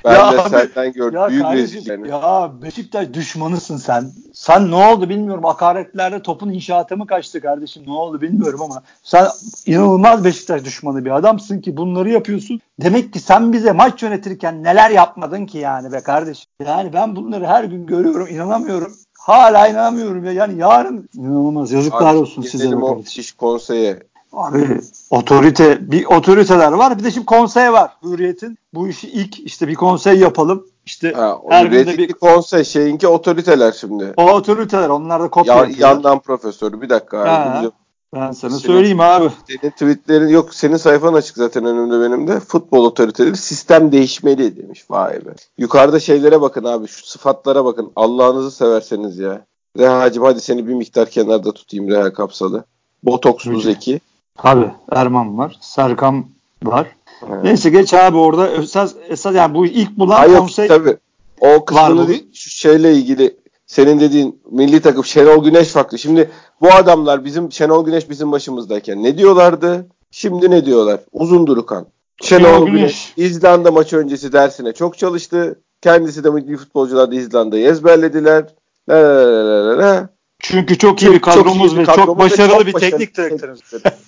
Ben 0.05 0.13
Ya 0.13 0.31
de 0.31 0.41
abi, 0.41 0.49
senden 0.49 0.93
gördüm. 0.93 1.19
Ya 1.19 1.29
Büyük 1.29 1.43
kardeşim, 1.43 2.05
ya 2.05 2.51
Beşiktaş 2.61 3.13
düşmanısın 3.13 3.77
sen. 3.77 4.11
Sen 4.33 4.71
ne 4.71 4.75
oldu 4.75 5.09
bilmiyorum. 5.09 5.43
Hakaretlerde 5.43 6.21
topun 6.21 6.49
inşaatı 6.49 6.97
mı 6.97 7.07
kaçtı 7.07 7.41
kardeşim? 7.41 7.83
Ne 7.87 7.91
oldu 7.91 8.21
bilmiyorum 8.21 8.61
ama 8.61 8.83
sen 9.03 9.27
inanılmaz 9.65 10.23
Beşiktaş 10.23 10.65
düşmanı 10.65 11.05
bir 11.05 11.11
adamsın 11.11 11.61
ki 11.61 11.77
bunları 11.77 12.09
yapıyorsun. 12.09 12.59
Demek 12.81 13.13
ki 13.13 13.19
sen 13.19 13.53
bize 13.53 13.71
maç 13.71 14.03
yönetirken 14.03 14.63
neler 14.63 14.89
yapmadın 14.89 15.45
ki 15.45 15.57
yani 15.57 15.91
be 15.91 15.99
kardeşim. 15.99 16.45
Yani 16.65 16.93
ben 16.93 17.15
bunları 17.15 17.45
her 17.47 17.63
gün 17.63 17.85
görüyorum, 17.85 18.27
inanamıyorum. 18.27 18.93
Hala 19.27 19.67
inanamıyorum 19.67 20.25
ya. 20.25 20.31
Yani 20.31 20.59
yarın 20.59 21.09
inanılmaz. 21.13 21.71
Yazıklar 21.71 22.11
Abi, 22.11 22.17
olsun 22.17 22.41
size 22.41 22.75
o 22.75 22.87
kardeşim. 22.87 23.21
iş 23.21 23.31
konseye. 23.31 23.99
Abi 24.33 24.81
otorite 25.09 25.91
bir 25.91 26.05
otoriteler 26.05 26.71
var 26.71 26.99
bir 26.99 27.03
de 27.03 27.11
şimdi 27.11 27.25
konsey 27.25 27.71
var 27.71 27.91
Hürriyet'in. 28.03 28.57
Bu 28.73 28.87
işi 28.87 29.07
ilk 29.09 29.39
işte 29.39 29.67
bir 29.67 29.75
konsey 29.75 30.17
yapalım. 30.17 30.65
İşte 30.85 31.11
Ha, 31.11 31.37
her 31.49 31.65
günde 31.65 31.97
bir 31.97 32.13
konsey 32.13 32.63
şeyinki 32.63 33.07
otoriteler 33.07 33.71
şimdi. 33.71 34.13
o 34.17 34.31
otoriteler 34.31 34.89
onlar 34.89 35.23
da 35.23 35.27
kopya 35.29 35.55
Ya, 35.55 35.69
yandan 35.77 36.19
profesörü 36.19 36.81
bir 36.81 36.89
dakika 36.89 37.19
abi. 37.19 37.69
Ben 38.15 38.31
sana 38.31 38.51
Senin- 38.51 38.61
söyleyeyim 38.61 38.99
abi. 38.99 39.29
Senin 39.47 39.71
tweetlerin 39.71 40.27
yok 40.27 40.53
senin 40.53 40.77
sayfan 40.77 41.13
açık 41.13 41.37
zaten 41.37 41.65
önümde 41.65 42.01
benim 42.05 42.27
de. 42.27 42.39
Futbol 42.39 42.85
otoriteleri 42.85 43.37
sistem 43.37 43.91
değişmeli 43.91 44.57
demiş. 44.57 44.85
Vay 44.89 45.25
be. 45.25 45.29
Yukarıda 45.57 45.99
şeylere 45.99 46.41
bakın 46.41 46.63
abi 46.63 46.87
şu 46.87 47.05
sıfatlara 47.07 47.65
bakın. 47.65 47.91
Allah'ınızı 47.95 48.51
severseniz 48.51 49.17
ya. 49.17 49.45
Reha'cığım 49.77 50.23
hadi 50.23 50.41
seni 50.41 50.67
bir 50.67 50.73
miktar 50.73 51.09
kenarda 51.09 51.51
tutayım 51.51 51.89
Reha 51.89 52.13
Kapsalı. 52.13 52.63
Botokslu. 53.03 53.59
Zeki. 53.59 54.01
Abi 54.37 54.71
Erman 54.91 55.37
var. 55.37 55.57
Serkan 55.61 56.25
var. 56.63 56.87
Evet. 57.29 57.43
Neyse 57.43 57.69
geç 57.69 57.93
abi 57.93 58.17
orada 58.17 58.47
esas, 58.49 58.93
esas 59.09 59.35
yani 59.35 59.53
bu 59.53 59.65
ilk 59.65 59.97
bulan 59.97 60.15
Hayır 60.15 60.37
konsey 60.37 60.67
tabii. 60.67 60.97
O 61.41 61.65
kısmını 61.65 62.07
değil, 62.07 62.27
şu 62.33 62.49
şeyle 62.49 62.93
ilgili 62.93 63.37
senin 63.67 63.99
dediğin 63.99 64.41
milli 64.51 64.81
takım 64.81 65.05
Şenol 65.05 65.43
Güneş 65.43 65.67
farklı. 65.67 65.99
Şimdi 65.99 66.29
bu 66.61 66.67
adamlar 66.71 67.25
bizim 67.25 67.51
Şenol 67.51 67.85
Güneş 67.85 68.09
bizim 68.09 68.31
başımızdayken 68.31 69.03
ne 69.03 69.17
diyorlardı? 69.17 69.85
Şimdi 70.11 70.51
ne 70.51 70.65
diyorlar? 70.65 70.99
Uzun 71.11 71.47
Durukan. 71.47 71.87
Şenol, 72.21 72.43
Şenol 72.43 72.65
Güneş. 72.65 72.81
Güneş. 72.81 73.13
İzlanda 73.31 73.71
maçı 73.71 73.97
öncesi 73.97 74.33
dersine 74.33 74.73
çok 74.73 74.97
çalıştı. 74.97 75.59
Kendisi 75.81 76.23
de 76.23 76.29
milli 76.29 76.57
futbolcular 76.57 77.11
da 77.11 77.15
İzlanda'yı 77.15 77.67
ezberlediler. 77.67 78.45
La 78.89 78.95
la 78.95 79.47
la 79.47 79.67
la 79.67 79.77
la 79.77 80.09
çünkü 80.39 80.77
çok 80.77 81.01
iyi 81.03 81.11
bir 81.13 81.19
Çok- 81.19 81.33
çok 81.33 81.45
kadromuz 81.45 81.73
iyi 81.73 81.77
ve 81.77 81.83
kadromuz 81.83 82.05
çok 82.07 82.17
ve 82.17 82.23
başarılı 82.23 82.57
çok 82.57 82.67
bir 82.67 82.73
başarılı 82.73 82.97
teknik 82.97 83.17
direktörümüz. 83.17 83.59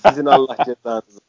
Sizin 0.09 0.25
Allah 0.25 0.55
cezanızı. 0.65 1.19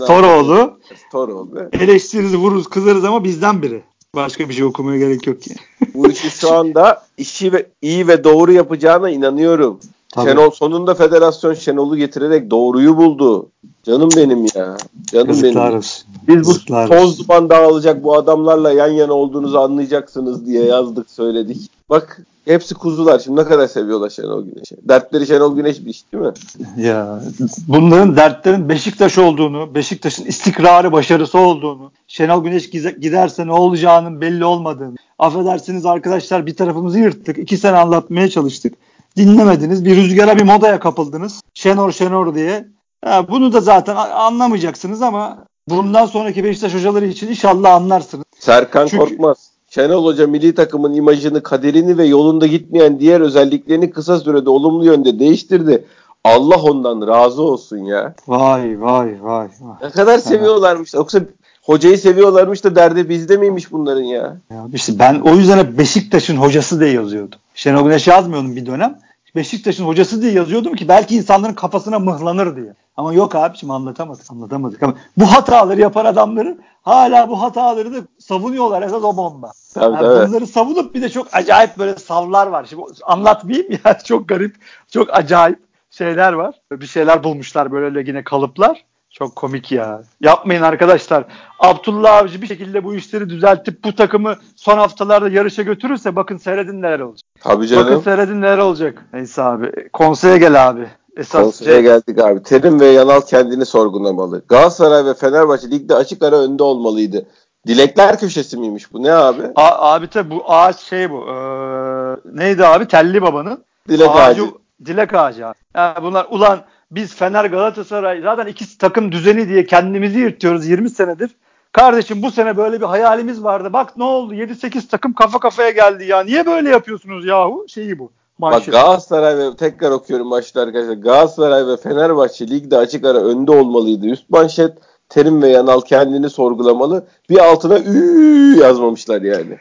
Toroğlu. 0.06 0.78
Toroğlu. 1.12 1.68
eleştiririz 1.72 2.36
vururuz 2.36 2.68
kızarız 2.68 3.04
ama 3.04 3.24
bizden 3.24 3.62
biri. 3.62 3.82
Başka 4.14 4.48
bir 4.48 4.54
şey 4.54 4.64
okumaya 4.64 4.98
gerek 4.98 5.26
yok 5.26 5.42
ki. 5.42 5.54
Bu 5.94 6.10
işi 6.10 6.30
şu 6.30 6.52
anda 6.54 7.02
işi 7.18 7.52
ve 7.52 7.66
iyi 7.82 8.08
ve 8.08 8.24
doğru 8.24 8.52
yapacağına 8.52 9.10
inanıyorum. 9.10 9.80
Tabii. 10.14 10.30
Şenol 10.30 10.50
sonunda 10.50 10.94
federasyon 10.94 11.54
Şenol'u 11.54 11.96
getirerek 11.96 12.50
doğruyu 12.50 12.96
buldu. 12.96 13.48
Canım 13.82 14.08
benim 14.16 14.44
ya. 14.54 14.76
Canım 15.12 15.28
Yazıklar 15.28 15.66
benim. 15.66 15.78
Olsun. 15.78 16.06
Biz 16.28 16.44
bu 16.44 16.48
Yazıklar 16.48 16.88
toz 16.88 17.18
duman 17.18 17.50
dağılacak 17.50 18.04
bu 18.04 18.16
adamlarla 18.16 18.72
yan 18.72 18.88
yana 18.88 19.12
olduğunuzu 19.12 19.58
anlayacaksınız 19.58 20.46
diye 20.46 20.64
yazdık 20.64 21.10
söyledik. 21.10 21.70
Bak 21.90 22.20
hepsi 22.44 22.74
kuzular. 22.74 23.18
Şimdi 23.18 23.40
ne 23.40 23.44
kadar 23.44 23.66
seviyorlar 23.66 24.10
Şenol 24.10 24.44
Güneş'i. 24.44 24.76
Dertleri 24.88 25.26
Şenol 25.26 25.56
Güneş 25.56 25.80
bir 25.80 25.90
iş 25.90 26.12
değil 26.12 26.24
mi? 26.24 26.32
Ya 26.76 27.20
bunların 27.68 28.16
dertlerin 28.16 28.68
Beşiktaş 28.68 29.18
olduğunu, 29.18 29.74
Beşiktaş'ın 29.74 30.24
istikrarı, 30.24 30.92
başarısı 30.92 31.38
olduğunu, 31.38 31.92
Şenol 32.08 32.44
Güneş 32.44 32.70
giderse 32.70 33.46
ne 33.46 33.52
olacağının 33.52 34.20
belli 34.20 34.44
olmadığını. 34.44 34.96
Affedersiniz 35.18 35.86
arkadaşlar 35.86 36.46
bir 36.46 36.56
tarafımızı 36.56 36.98
yırttık. 36.98 37.38
iki 37.38 37.58
sene 37.58 37.76
anlatmaya 37.76 38.28
çalıştık 38.28 38.74
dinlemediniz. 39.16 39.84
Bir 39.84 39.96
rüzgara 39.96 40.36
bir 40.36 40.42
modaya 40.42 40.80
kapıldınız. 40.80 41.40
Şenor 41.54 41.92
Şenor 41.92 42.34
diye. 42.34 42.68
Ha, 43.04 43.28
bunu 43.28 43.52
da 43.52 43.60
zaten 43.60 43.96
anlamayacaksınız 43.96 45.02
ama 45.02 45.38
bundan 45.68 46.06
sonraki 46.06 46.44
Beşiktaş 46.44 46.74
hocaları 46.74 47.06
için 47.06 47.28
inşallah 47.28 47.74
anlarsınız. 47.74 48.24
Serkan 48.38 48.86
Çünkü... 48.86 49.04
Korkmaz. 49.04 49.43
Şenol 49.74 50.04
Hoca 50.04 50.26
milli 50.26 50.54
takımın 50.54 50.94
imajını, 50.94 51.42
kaderini 51.42 51.98
ve 51.98 52.04
yolunda 52.04 52.46
gitmeyen 52.46 53.00
diğer 53.00 53.20
özelliklerini 53.20 53.90
kısa 53.90 54.20
sürede 54.20 54.50
olumlu 54.50 54.84
yönde 54.84 55.18
değiştirdi. 55.18 55.84
Allah 56.24 56.62
ondan 56.62 57.08
razı 57.08 57.42
olsun 57.42 57.78
ya. 57.78 58.14
Vay 58.26 58.80
vay 58.80 59.16
vay. 59.22 59.48
vay. 59.60 59.76
Ne 59.82 59.90
kadar 59.90 60.18
seviyorlarmış. 60.18 60.94
Yoksa 60.94 61.20
hocayı 61.62 61.98
seviyorlarmış 61.98 62.64
da 62.64 62.76
derdi 62.76 63.08
bizde 63.08 63.36
miymiş 63.36 63.72
bunların 63.72 64.02
ya? 64.02 64.36
ya 64.50 64.66
işte 64.74 64.98
ben 64.98 65.20
o 65.20 65.34
yüzden 65.34 65.78
Beşiktaş'ın 65.78 66.36
hocası 66.36 66.80
diye 66.80 66.90
yazıyordum. 66.90 67.38
Şenol 67.54 67.84
Güneş 67.84 68.06
yazmıyordum 68.06 68.56
bir 68.56 68.66
dönem. 68.66 68.98
Beşiktaş'ın 69.36 69.84
hocası 69.84 70.22
diye 70.22 70.32
yazıyordum 70.32 70.74
ki 70.74 70.88
belki 70.88 71.16
insanların 71.16 71.54
kafasına 71.54 71.98
mıhlanır 71.98 72.56
diye. 72.56 72.74
Ama 72.96 73.12
yok 73.12 73.34
abiciğim 73.34 73.70
anlatamadık. 73.70 74.30
Anlatamadık 74.30 74.82
ama 74.82 74.94
bu 75.16 75.26
hataları 75.26 75.80
yapan 75.80 76.04
adamları 76.04 76.58
hala 76.82 77.28
bu 77.28 77.42
hataları 77.42 77.94
da 77.94 77.98
savunuyorlar 78.18 78.82
esas 78.82 79.04
o 79.04 79.16
bomba. 79.16 79.52
Tabii, 79.74 79.94
yani 79.94 80.02
tabii. 80.02 80.28
Bunları 80.28 80.46
savunup 80.46 80.94
bir 80.94 81.02
de 81.02 81.08
çok 81.08 81.26
acayip 81.32 81.78
böyle 81.78 81.96
savlar 81.96 82.46
var. 82.46 82.64
Şimdi 82.70 82.82
anlatmayayım 83.02 83.78
ya 83.84 83.98
çok 84.04 84.28
garip, 84.28 84.56
çok 84.90 85.08
acayip 85.14 85.58
şeyler 85.90 86.32
var. 86.32 86.54
Bir 86.72 86.86
şeyler 86.86 87.24
bulmuşlar 87.24 87.72
böyle 87.72 88.00
yine 88.10 88.24
kalıplar. 88.24 88.84
Çok 89.10 89.36
komik 89.36 89.72
ya. 89.72 90.02
Yapmayın 90.20 90.62
arkadaşlar. 90.62 91.24
Abdullah 91.58 92.16
Avcı 92.16 92.42
bir 92.42 92.46
şekilde 92.46 92.84
bu 92.84 92.94
işleri 92.94 93.30
düzeltip 93.30 93.84
bu 93.84 93.94
takımı 93.94 94.36
son 94.56 94.78
haftalarda 94.78 95.28
yarışa 95.28 95.62
götürürse 95.62 96.16
bakın 96.16 96.36
seyredin 96.36 96.82
neler 96.82 97.00
olacak. 97.00 97.28
Tabii 97.40 97.66
canım. 97.66 97.86
Bakın 97.86 98.00
seyredin 98.00 98.40
neler 98.40 98.58
olacak. 98.58 99.04
Neyse 99.12 99.42
abi. 99.42 99.88
Konseye 99.92 100.38
gel 100.38 100.68
abi. 100.68 100.86
Esas 101.16 101.64
şey... 101.64 101.82
geldik 101.82 102.18
abi. 102.18 102.42
Terim 102.42 102.80
ve 102.80 102.86
Yanal 102.86 103.20
kendini 103.20 103.66
sorgulamalı. 103.66 104.42
Galatasaray 104.48 105.04
ve 105.04 105.14
Fenerbahçe 105.14 105.70
ligde 105.70 105.94
açık 105.94 106.22
ara 106.22 106.36
önde 106.36 106.62
olmalıydı. 106.62 107.26
Dilekler 107.66 108.18
köşesi 108.18 108.56
miymiş 108.56 108.92
bu? 108.92 109.02
Ne 109.02 109.12
abi? 109.12 109.42
A- 109.56 109.94
abi 109.94 110.08
tabi 110.08 110.30
bu 110.30 110.42
ağaç 110.46 110.80
şey 110.80 111.10
bu. 111.10 111.26
Ee, 111.28 112.16
neydi 112.32 112.66
abi? 112.66 112.88
Telli 112.88 113.22
Baba'nın. 113.22 113.64
Dilek 113.88 114.10
ağacı. 114.10 114.42
ağacı. 114.42 114.52
Dilek 114.84 115.14
ağacı 115.14 115.46
abi. 115.46 115.56
Yani 115.74 116.02
bunlar 116.02 116.26
ulan 116.30 116.60
biz 116.90 117.14
Fener 117.14 117.44
Galatasaray 117.44 118.20
zaten 118.20 118.46
iki 118.46 118.78
takım 118.78 119.12
düzeni 119.12 119.48
diye 119.48 119.66
kendimizi 119.66 120.18
yırtıyoruz 120.18 120.66
20 120.66 120.90
senedir. 120.90 121.30
Kardeşim 121.72 122.22
bu 122.22 122.30
sene 122.30 122.56
böyle 122.56 122.80
bir 122.80 122.86
hayalimiz 122.86 123.44
vardı. 123.44 123.72
Bak 123.72 123.96
ne 123.96 124.04
oldu? 124.04 124.34
7-8 124.34 124.88
takım 124.88 125.12
kafa 125.12 125.38
kafaya 125.38 125.70
geldi 125.70 126.04
ya. 126.04 126.22
Niye 126.22 126.46
böyle 126.46 126.70
yapıyorsunuz 126.70 127.26
yahu? 127.26 127.66
Şeyi 127.68 127.98
bu. 127.98 128.12
Manşet. 128.38 128.66
Bak 128.66 128.72
Galatasaray 128.72 129.38
ve 129.38 129.56
tekrar 129.56 129.90
okuyorum 129.90 130.30
başta 130.30 130.60
arkadaşlar. 130.60 130.94
Galatasaray 130.94 131.66
ve 131.66 131.76
Fenerbahçe 131.76 132.48
ligde 132.48 132.76
açık 132.78 133.04
ara 133.04 133.18
önde 133.18 133.50
olmalıydı. 133.50 134.06
Üst 134.06 134.30
manşet 134.30 134.78
Terim 135.08 135.42
ve 135.42 135.48
Yanal 135.48 135.80
kendini 135.80 136.30
sorgulamalı. 136.30 137.06
Bir 137.30 137.38
altına 137.38 137.78
ü 137.78 138.58
yazmamışlar 138.60 139.22
yani. 139.22 139.58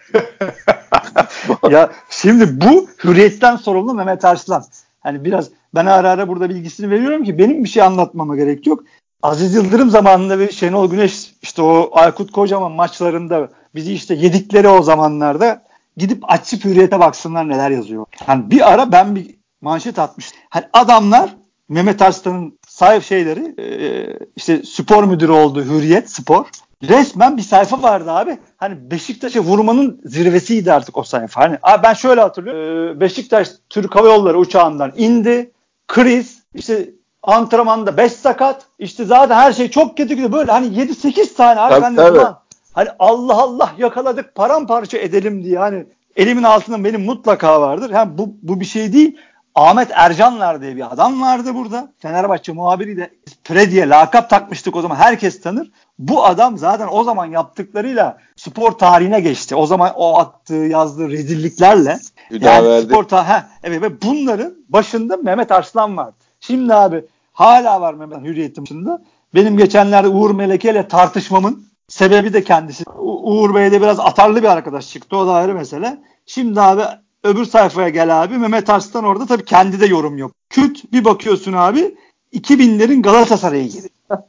ya 1.70 1.92
şimdi 2.10 2.62
bu 2.62 2.88
hürriyetten 3.04 3.56
sorumlu 3.56 3.94
Mehmet 3.94 4.26
Arslan. 4.26 4.64
Hani 5.00 5.26
biraz 5.26 5.50
ben 5.76 5.86
ara 5.86 6.10
ara 6.10 6.28
burada 6.28 6.50
bilgisini 6.50 6.90
veriyorum 6.90 7.24
ki 7.24 7.38
benim 7.38 7.64
bir 7.64 7.70
şey 7.70 7.84
anlatmama 7.84 8.36
gerek 8.36 8.68
yok. 8.68 8.84
Aziz 9.24 9.56
Yıldırım 9.56 9.90
zamanında 9.90 10.40
ve 10.40 10.52
Şenol 10.52 10.90
Güneş 10.90 11.34
işte 11.42 11.62
o 11.62 11.90
Aykut 11.94 12.32
Kocaman 12.32 12.72
maçlarında 12.72 13.50
bizi 13.76 13.94
işte 13.94 14.14
yedikleri 14.14 14.68
o 14.68 14.82
zamanlarda 14.82 15.62
gidip 15.98 16.32
açıp 16.32 16.66
hürriyete 16.66 17.00
baksınlar 17.00 17.50
neler 17.50 17.72
yazıyor. 17.72 18.06
Hani 18.26 18.52
bir 18.52 18.74
ara 18.74 18.92
ben 18.92 19.16
bir 19.16 19.36
manşet 19.62 20.00
atmıştım. 20.00 20.40
Hani 20.50 20.66
adamlar 20.74 21.30
Mehmet 21.70 22.02
Arslan'ın 22.02 22.60
sahip 22.68 23.04
şeyleri 23.04 23.56
e, 23.62 24.08
işte 24.36 24.64
spor 24.64 25.04
müdürü 25.04 25.32
oldu 25.32 25.64
Hürriyet 25.64 26.12
Spor. 26.12 26.46
Resmen 26.84 27.38
bir 27.38 27.42
sayfa 27.42 27.82
vardı 27.82 28.12
abi. 28.12 28.38
Hani 28.58 28.92
Beşiktaş'a 28.92 29.40
vurmanın 29.40 30.02
zirvesiydi 30.06 30.74
artık 30.74 30.98
o 30.98 31.04
sayfa. 31.04 31.42
Hani 31.42 31.58
abi 31.64 31.84
ben 31.84 31.94
şöyle 31.94 32.22
hatırlıyorum. 32.22 32.98
E, 32.98 33.00
Beşiktaş 33.00 33.50
Türk 33.70 33.96
Hava 33.96 34.08
Yolları 34.08 34.38
uçağından 34.38 34.94
indi 34.96 35.52
kriz, 35.88 36.44
işte 36.56 36.90
antrenmanda 37.24 37.98
5 37.98 38.12
sakat, 38.12 38.62
işte 38.80 39.06
zaten 39.06 39.36
her 39.36 39.54
şey 39.54 39.72
çok 39.72 39.98
kötü 39.98 40.10
gidiyor. 40.10 40.32
Böyle 40.32 40.52
hani 40.52 40.68
7-8 40.68 41.36
tane 41.36 41.60
abi 41.60 41.74
tabii, 41.74 41.84
ben 41.84 41.96
tabii. 41.96 42.18
Ulan, 42.18 42.40
hani 42.74 42.90
Allah 43.00 43.42
Allah 43.42 43.74
yakaladık 43.78 44.36
paramparça 44.36 44.98
edelim 44.98 45.44
diye 45.44 45.58
hani 45.60 45.86
elimin 46.16 46.44
altında 46.44 46.84
benim 46.84 47.06
mutlaka 47.06 47.62
vardır. 47.62 47.94
Hem 47.94 48.18
bu, 48.18 48.36
bu 48.42 48.60
bir 48.60 48.66
şey 48.66 48.94
değil. 48.94 49.18
Ahmet 49.56 49.88
Ercanlar 49.94 50.62
diye 50.62 50.76
bir 50.76 50.94
adam 50.94 51.22
vardı 51.22 51.56
burada. 51.56 51.92
Fenerbahçe 52.00 52.52
muhabiri 52.52 52.98
de 52.98 53.10
Pre 53.44 53.72
diye 53.72 53.90
lakap 53.90 54.30
takmıştık 54.30 54.76
o 54.76 54.82
zaman 54.82 54.96
herkes 54.96 55.42
tanır. 55.42 55.72
Bu 56.00 56.26
adam 56.26 56.58
zaten 56.58 56.88
o 56.92 57.04
zaman 57.04 57.26
yaptıklarıyla 57.26 58.18
spor 58.36 58.72
tarihine 58.72 59.20
geçti. 59.20 59.56
O 59.56 59.66
zaman 59.66 59.92
o 59.96 60.20
attığı 60.20 60.54
yazdığı 60.54 61.10
rezilliklerle 61.10 62.00
yani 62.32 62.82
spor 62.82 63.04
ta 63.04 63.50
evet 63.64 63.82
ve 63.82 64.02
bunların 64.02 64.54
başında 64.70 65.18
Mehmet 65.18 65.52
Arslan 65.52 65.98
vardı. 65.98 66.16
Şimdi 66.40 66.74
abi 66.74 67.06
hala 67.34 67.82
var 67.82 67.94
Mehmet 67.94 68.22
Hürriyet'in 68.22 68.64
başında. 68.64 69.02
Benim 69.36 69.58
geçenlerde 69.58 70.08
Uğur 70.08 70.32
Meleke 70.32 70.72
ile 70.72 70.88
tartışmamın 70.88 71.66
sebebi 71.88 72.34
de 72.34 72.44
kendisi. 72.44 72.84
U- 72.98 73.34
Uğur 73.34 73.56
Bey 73.56 73.72
de 73.72 73.82
biraz 73.82 74.00
atarlı 74.00 74.44
bir 74.44 74.48
arkadaş 74.48 74.90
çıktı. 74.90 75.18
O 75.18 75.28
da 75.28 75.34
ayrı 75.34 75.54
mesele. 75.54 75.98
Şimdi 76.26 76.62
abi 76.62 76.82
öbür 77.24 77.46
sayfaya 77.46 77.90
gel 77.90 78.24
abi. 78.24 78.38
Mehmet 78.38 78.70
Arslan 78.70 79.04
orada 79.04 79.26
tabii 79.26 79.46
kendi 79.46 79.80
de 79.80 79.86
yorum 79.86 80.18
yok. 80.18 80.32
Küt 80.50 80.92
bir 80.94 81.06
bakıyorsun 81.06 81.54
abi 81.54 81.96
2000'lerin 82.34 83.02
Galatasaray'ı 83.02 83.70
gibi. 83.70 83.88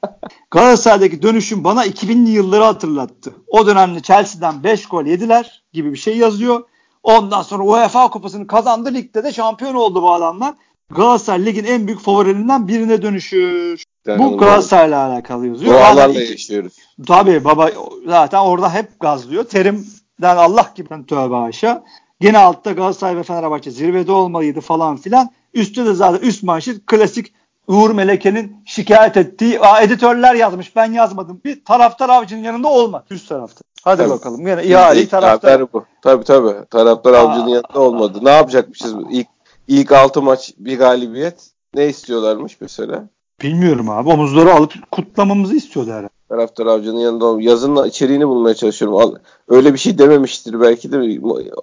Galatasaray'daki 0.50 1.22
dönüşüm 1.22 1.64
bana 1.64 1.86
2000'li 1.86 2.30
yılları 2.30 2.64
hatırlattı. 2.64 3.34
O 3.46 3.66
dönemde 3.66 4.00
Chelsea'den 4.00 4.64
5 4.64 4.86
gol 4.86 5.04
yediler 5.06 5.62
gibi 5.72 5.92
bir 5.92 5.98
şey 5.98 6.16
yazıyor. 6.18 6.62
Ondan 7.02 7.42
sonra 7.42 7.62
UEFA 7.62 8.10
kupasını 8.10 8.46
kazandı. 8.46 8.94
Ligde 8.94 9.24
de 9.24 9.32
şampiyon 9.32 9.74
oldu 9.74 10.02
bu 10.02 10.12
adamlar. 10.12 10.54
Galatasaray 10.90 11.46
ligin 11.46 11.64
en 11.64 11.86
büyük 11.86 12.00
favorilerinden 12.00 12.68
birine 12.68 13.02
dönüşür. 13.02 13.84
Bu 14.06 14.38
Galatasaray'la 14.38 15.06
alakalı 15.06 15.46
yazıyor. 15.46 15.74
Dualarla 15.74 16.20
yaşıyoruz. 16.20 16.72
Tabii 17.06 17.44
baba 17.44 17.70
zaten 18.06 18.38
orada 18.38 18.74
hep 18.74 19.00
gazlıyor. 19.00 19.44
Terimden 19.44 20.36
Allah 20.36 20.72
gibi 20.74 20.88
tövbe 21.06 21.36
aşağı. 21.36 21.82
Gene 22.20 22.38
altta 22.38 22.72
Galatasaray 22.72 23.16
ve 23.16 23.22
Fenerbahçe 23.22 23.70
zirvede 23.70 24.12
olmalıydı 24.12 24.60
falan 24.60 24.96
filan. 24.96 25.30
Üstte 25.54 25.86
de 25.86 25.94
zaten 25.94 26.28
üst 26.28 26.42
manşet 26.42 26.86
klasik 26.86 27.32
Uğur 27.68 27.90
Meleke'nin 27.90 28.56
şikayet 28.66 29.16
ettiği 29.16 29.60
Aa, 29.60 29.82
editörler 29.82 30.34
yazmış 30.34 30.76
ben 30.76 30.92
yazmadım. 30.92 31.40
Bir 31.44 31.64
taraftar 31.64 32.08
avcının 32.08 32.42
yanında 32.42 32.68
olma 32.68 33.04
üst 33.10 33.28
tarafta. 33.28 33.60
Hadi 33.84 33.98
tabii. 33.98 34.10
bakalım. 34.10 34.40
Yine 34.40 34.64
ihaleyi 34.64 35.08
taraftar. 35.08 35.72
bu. 35.72 35.84
Tabii 36.02 36.24
tabii. 36.24 36.66
Taraftar 36.70 37.12
Aa, 37.12 37.18
avcının 37.18 37.48
yanında 37.48 37.80
olmadı. 37.80 38.18
Ne 38.22 38.30
yapacakmışız? 38.30 38.94
İlk 39.10 39.26
ilk 39.68 39.92
6 39.92 40.22
maç 40.22 40.52
bir 40.58 40.78
galibiyet. 40.78 41.50
Ne 41.74 41.86
istiyorlarmış 41.86 42.60
mesela? 42.60 43.08
Bilmiyorum 43.42 43.90
abi. 43.90 44.08
Omuzları 44.08 44.54
alıp 44.54 44.90
kutlamamızı 44.90 45.56
istiyorlar 45.56 45.94
herhalde. 45.94 46.14
Taraftar 46.28 46.66
avcının 46.66 46.98
yanında 46.98 47.42
yazının 47.42 47.88
içeriğini 47.88 48.28
bulmaya 48.28 48.54
çalışıyorum. 48.54 49.14
Öyle 49.48 49.72
bir 49.72 49.78
şey 49.78 49.98
dememiştir 49.98 50.60
belki 50.60 50.92
de. 50.92 51.20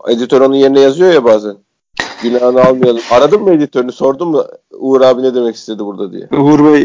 Editör 0.10 0.42
onun 0.42 0.56
yerine 0.56 0.80
yazıyor 0.80 1.14
ya 1.14 1.24
bazen. 1.24 1.56
Günahını 2.24 2.62
almayalım. 2.64 3.02
Aradın 3.12 3.42
mı 3.44 3.52
editörünü? 3.52 3.92
Sordun 3.92 4.28
mu 4.28 4.46
Uğur 4.80 5.02
abi 5.02 5.24
ne 5.24 5.36
demek 5.36 5.56
istedi 5.56 5.80
burada 5.80 6.12
diye? 6.12 6.28
Uğur 6.42 6.66
Bey 6.66 6.82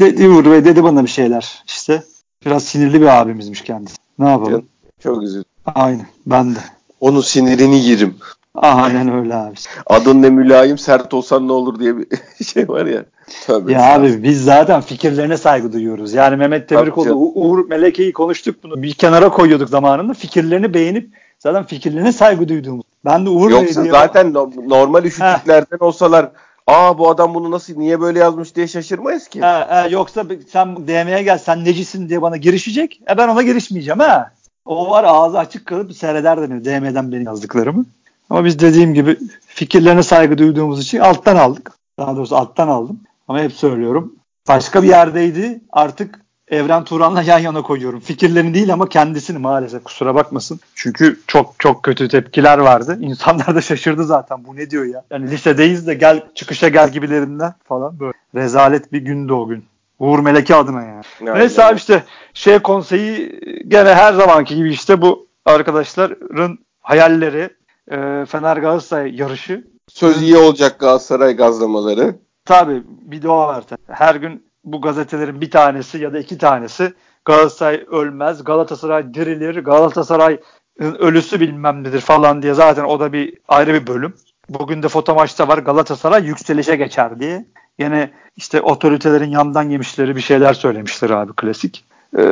dedi, 0.00 0.28
Uğur 0.28 0.44
Bey 0.44 0.64
dedi 0.64 0.84
bana 0.84 1.02
bir 1.04 1.10
şeyler. 1.10 1.62
İşte 1.66 2.02
biraz 2.46 2.64
sinirli 2.64 3.00
bir 3.00 3.20
abimizmiş 3.20 3.60
kendisi. 3.62 3.96
Ne 4.18 4.28
yapalım? 4.28 4.66
Çok 5.02 5.22
üzüldüm. 5.22 5.44
Aynen 5.74 6.06
ben 6.26 6.54
de. 6.54 6.58
Onun 7.00 7.20
sinirini 7.20 7.84
yerim. 7.84 8.14
Aynen 8.54 9.14
öyle 9.14 9.34
abi. 9.34 9.54
Adın 9.86 10.22
ne 10.22 10.30
mülayim 10.30 10.78
sert 10.78 11.14
olsan 11.14 11.48
ne 11.48 11.52
olur 11.52 11.80
diye 11.80 11.96
bir 11.98 12.06
şey 12.44 12.68
var 12.68 12.86
ya. 12.86 13.04
Tövbe 13.46 13.72
ya 13.72 13.94
abi 13.94 14.22
biz 14.22 14.44
zaten 14.44 14.80
fikirlerine 14.80 15.36
saygı 15.36 15.72
duyuyoruz. 15.72 16.12
Yani 16.14 16.36
Mehmet 16.36 16.70
Demirkoğlu, 16.70 17.14
Uğur 17.14 17.68
Meleke'yi 17.68 18.12
konuştuk 18.12 18.62
bunu. 18.62 18.82
Bir 18.82 18.92
kenara 18.92 19.28
koyuyorduk 19.28 19.68
zamanında. 19.68 20.14
Fikirlerini 20.14 20.74
beğenip 20.74 21.10
zaten 21.38 21.64
fikirlerine 21.64 22.12
saygı 22.12 22.48
duyduğumuz. 22.48 22.84
Ben 23.04 23.26
de 23.26 23.30
Uğur 23.30 23.50
Yoksa 23.50 23.84
Bey 23.84 23.90
zaten 23.90 24.34
no, 24.34 24.50
normal 24.68 25.04
üşütüklerden 25.04 25.78
olsalar 25.80 26.30
aa 26.66 26.98
bu 26.98 27.10
adam 27.10 27.34
bunu 27.34 27.50
nasıl 27.50 27.76
niye 27.76 28.00
böyle 28.00 28.18
yazmış 28.18 28.54
diye 28.56 28.68
şaşırmayız 28.68 29.28
ki. 29.28 29.40
Ha, 29.40 29.66
ha, 29.70 29.88
yoksa 29.90 30.24
sen 30.52 30.76
DM'ye 30.76 31.22
gel 31.22 31.38
sen 31.38 31.64
necisin 31.64 32.08
diye 32.08 32.22
bana 32.22 32.36
girişecek. 32.36 33.00
E 33.10 33.18
ben 33.18 33.28
ona 33.28 33.42
girişmeyeceğim 33.42 34.00
ha. 34.00 34.30
O 34.64 34.90
var 34.90 35.04
ağzı 35.06 35.38
açık 35.38 35.66
kalıp 35.66 35.92
seyreder 35.92 36.42
beni 36.42 36.64
DM'den 36.64 37.12
benim 37.12 37.26
yazdıklarımı. 37.26 37.84
Ama 38.30 38.44
biz 38.44 38.58
dediğim 38.58 38.94
gibi 38.94 39.16
fikirlerine 39.46 40.02
saygı 40.02 40.38
duyduğumuz 40.38 40.80
için 40.80 40.98
alttan 40.98 41.36
aldık. 41.36 41.72
Daha 41.98 42.16
doğrusu 42.16 42.36
alttan 42.36 42.68
aldım. 42.68 43.00
Ama 43.28 43.40
hep 43.40 43.52
söylüyorum. 43.52 44.14
Başka 44.48 44.82
bir 44.82 44.88
yerdeydi. 44.88 45.60
Artık 45.72 46.20
Evren 46.48 46.84
Turan'la 46.84 47.22
yan 47.22 47.38
yana 47.38 47.62
koyuyorum. 47.62 48.00
Fikirlerini 48.00 48.54
değil 48.54 48.72
ama 48.72 48.88
kendisini 48.88 49.38
maalesef 49.38 49.84
kusura 49.84 50.14
bakmasın. 50.14 50.60
Çünkü 50.74 51.20
çok 51.26 51.54
çok 51.58 51.82
kötü 51.82 52.08
tepkiler 52.08 52.58
vardı. 52.58 52.98
İnsanlar 53.00 53.54
da 53.54 53.60
şaşırdı 53.60 54.04
zaten. 54.04 54.44
Bu 54.44 54.56
ne 54.56 54.70
diyor 54.70 54.84
ya? 54.84 55.04
Yani 55.10 55.30
lisedeyiz 55.30 55.86
de 55.86 55.94
gel 55.94 56.22
çıkışa 56.34 56.68
gel 56.68 56.92
gibilerinden 56.92 57.54
falan 57.64 58.00
böyle. 58.00 58.12
Rezalet 58.34 58.92
bir 58.92 59.00
gündü 59.00 59.32
o 59.32 59.48
gün. 59.48 59.64
Uğur 59.98 60.18
Meleke 60.18 60.54
adına 60.54 60.82
yani. 60.82 61.04
yani 61.20 61.38
Neyse 61.38 61.64
abi 61.64 61.76
işte 61.76 62.04
şey 62.34 62.58
konseyi 62.58 63.40
gene 63.68 63.94
her 63.94 64.12
zamanki 64.12 64.56
gibi 64.56 64.70
işte 64.70 65.02
bu 65.02 65.26
arkadaşların 65.44 66.58
hayalleri 66.80 67.50
e, 67.90 68.26
Fener 68.26 68.56
Galatasaray 68.56 69.16
yarışı. 69.16 69.64
Söz 69.88 70.22
iyi 70.22 70.36
olacak 70.36 70.78
Galatasaray 70.78 71.36
gazlamaları. 71.36 72.14
Tabii 72.44 72.82
bir 72.86 73.22
de 73.22 73.28
o 73.28 73.38
var. 73.38 73.64
Her 73.86 74.14
gün 74.14 74.48
bu 74.64 74.80
gazetelerin 74.80 75.40
bir 75.40 75.50
tanesi 75.50 75.98
ya 75.98 76.12
da 76.12 76.18
iki 76.18 76.38
tanesi 76.38 76.92
Galatasaray 77.24 77.84
ölmez, 77.90 78.44
Galatasaray 78.44 79.14
dirilir, 79.14 79.54
Galatasaray 79.54 80.40
ölüsü 80.78 81.40
bilmem 81.40 81.84
nedir 81.84 82.00
falan 82.00 82.42
diye 82.42 82.54
zaten 82.54 82.84
o 82.84 83.00
da 83.00 83.12
bir 83.12 83.34
ayrı 83.48 83.74
bir 83.74 83.86
bölüm. 83.86 84.14
Bugün 84.48 84.82
de 84.82 84.88
foto 84.88 85.14
maçta 85.14 85.48
var 85.48 85.58
Galatasaray 85.58 86.24
yükselişe 86.24 86.76
geçer 86.76 87.20
diye. 87.20 87.46
Yine 87.78 88.10
işte 88.36 88.60
otoritelerin 88.60 89.30
yandan 89.30 89.68
yemişleri 89.70 90.16
bir 90.16 90.20
şeyler 90.20 90.54
söylemişler 90.54 91.10
abi 91.10 91.32
klasik. 91.36 91.84
Ee, 92.18 92.22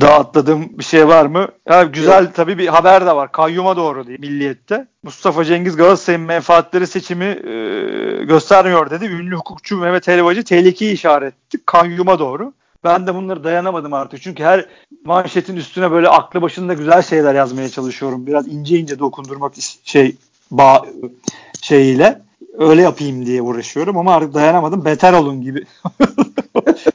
daha 0.00 0.14
atladığım 0.14 0.78
bir 0.78 0.84
şey 0.84 1.08
var 1.08 1.26
mı? 1.26 1.48
Ya 1.68 1.82
güzel 1.82 2.24
Yok. 2.24 2.34
tabii 2.34 2.58
bir 2.58 2.66
haber 2.66 3.06
de 3.06 3.16
var. 3.16 3.32
Kayyuma 3.32 3.76
doğru 3.76 4.06
diye 4.06 4.16
Milliyet'te. 4.18 4.86
Mustafa 5.02 5.44
Cengiz 5.44 5.76
Galatasaray'ın 5.76 6.26
menfaatleri 6.26 6.86
seçimi 6.86 7.24
e, 7.24 8.24
göstermiyor 8.24 8.90
dedi. 8.90 9.04
Ünlü 9.04 9.36
hukukçu 9.36 9.76
Mehmet 9.76 10.08
Helvacı 10.08 10.44
tehlikeyi 10.44 10.92
işaret 10.92 11.34
etti. 11.34 11.58
Kayyuma 11.66 12.18
doğru. 12.18 12.52
Ben 12.84 13.06
de 13.06 13.14
bunları 13.14 13.44
dayanamadım 13.44 13.92
artık. 13.92 14.22
Çünkü 14.22 14.44
her 14.44 14.66
manşetin 15.04 15.56
üstüne 15.56 15.90
böyle 15.90 16.08
aklı 16.08 16.42
başında 16.42 16.74
güzel 16.74 17.02
şeyler 17.02 17.34
yazmaya 17.34 17.68
çalışıyorum. 17.68 18.26
Biraz 18.26 18.48
ince 18.48 18.78
ince 18.78 18.98
dokundurmak 18.98 19.52
şey 19.84 20.16
bağ 20.50 20.84
şeyiyle 21.60 22.20
öyle 22.58 22.82
yapayım 22.82 23.26
diye 23.26 23.42
uğraşıyorum 23.42 23.96
ama 23.96 24.14
artık 24.14 24.34
dayanamadım. 24.34 24.84
Beter 24.84 25.12
olun 25.12 25.42
gibi. 25.42 25.64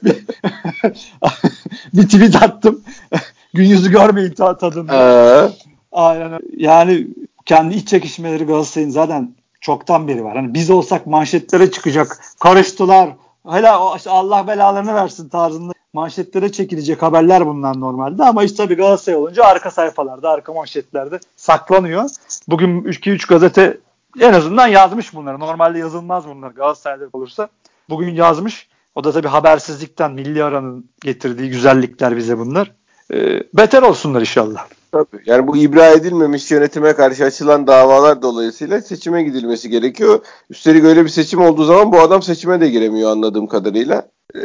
bir 0.04 0.16
tweet 2.10 2.44
attım. 2.44 2.82
Gün 3.54 3.66
yüzü 3.66 3.92
görmeyin 3.92 4.34
tadını. 4.34 4.94
Ee? 4.94 5.50
Aynen. 5.92 6.40
Yani 6.58 7.08
kendi 7.46 7.76
iç 7.76 7.88
çekişmeleri 7.88 8.44
Galatasaray'ın 8.44 8.92
zaten 8.92 9.36
çoktan 9.62 10.08
beri 10.08 10.24
var. 10.24 10.36
Hani 10.36 10.54
biz 10.54 10.70
olsak 10.70 11.08
manşetlere 11.08 11.72
çıkacak. 11.72 12.20
Karıştılar. 12.40 13.10
Hala 13.44 13.98
Allah 14.08 14.48
belalarını 14.48 14.96
versin 14.96 15.30
tarzında 15.30 15.74
manşetlere 15.94 16.52
çekilecek 16.52 17.02
haberler 17.02 17.46
bundan 17.46 17.82
normalde 17.82 18.24
ama 18.24 18.44
işte 18.44 18.64
tabii 18.64 18.76
Galatasaray 18.76 19.20
olunca 19.20 19.44
arka 19.44 19.72
sayfalarda, 19.72 20.30
arka 20.30 20.54
manşetlerde 20.54 21.20
saklanıyor. 21.36 22.10
Bugün 22.48 22.84
2-3 22.84 23.28
gazete 23.28 23.78
en 24.20 24.34
azından 24.34 24.68
yazmış 24.68 25.16
bunları. 25.16 25.40
Normalde 25.40 25.80
yazılmaz 25.80 26.28
bunlar 26.28 26.52
Galatasaray'da 26.52 27.06
olursa. 27.14 27.50
Bugün 27.90 28.16
yazmış. 28.16 28.68
O 28.96 29.04
da 29.04 29.12
tabii 29.12 29.28
habersizlikten 29.28 30.12
milli 30.12 30.44
aranın 30.44 30.90
getirdiği 31.02 31.50
güzellikler 31.50 32.18
bize 32.18 32.38
bunlar. 32.38 32.72
Ee, 33.14 33.44
beter 33.54 33.82
olsunlar 33.82 34.20
inşallah. 34.20 34.68
Tabii. 34.92 35.22
Yani 35.26 35.48
bu 35.48 35.58
ibra 35.58 35.88
edilmemiş 35.88 36.52
yönetime 36.52 36.94
karşı 36.94 37.26
açılan 37.26 37.68
davalar 37.68 38.22
dolayısıyla 38.22 38.82
seçime 38.82 39.24
gidilmesi 39.24 39.70
gerekiyor. 39.70 40.20
Üstelik 40.50 40.84
öyle 40.84 41.04
bir 41.04 41.10
seçim 41.10 41.42
olduğu 41.42 41.64
zaman 41.64 41.92
bu 41.92 42.00
adam 42.00 42.22
seçime 42.22 42.62
de 42.62 42.70
giremiyor 42.70 43.12
anladığım 43.12 43.48
kadarıyla. 43.48 44.10
Ee, 44.36 44.40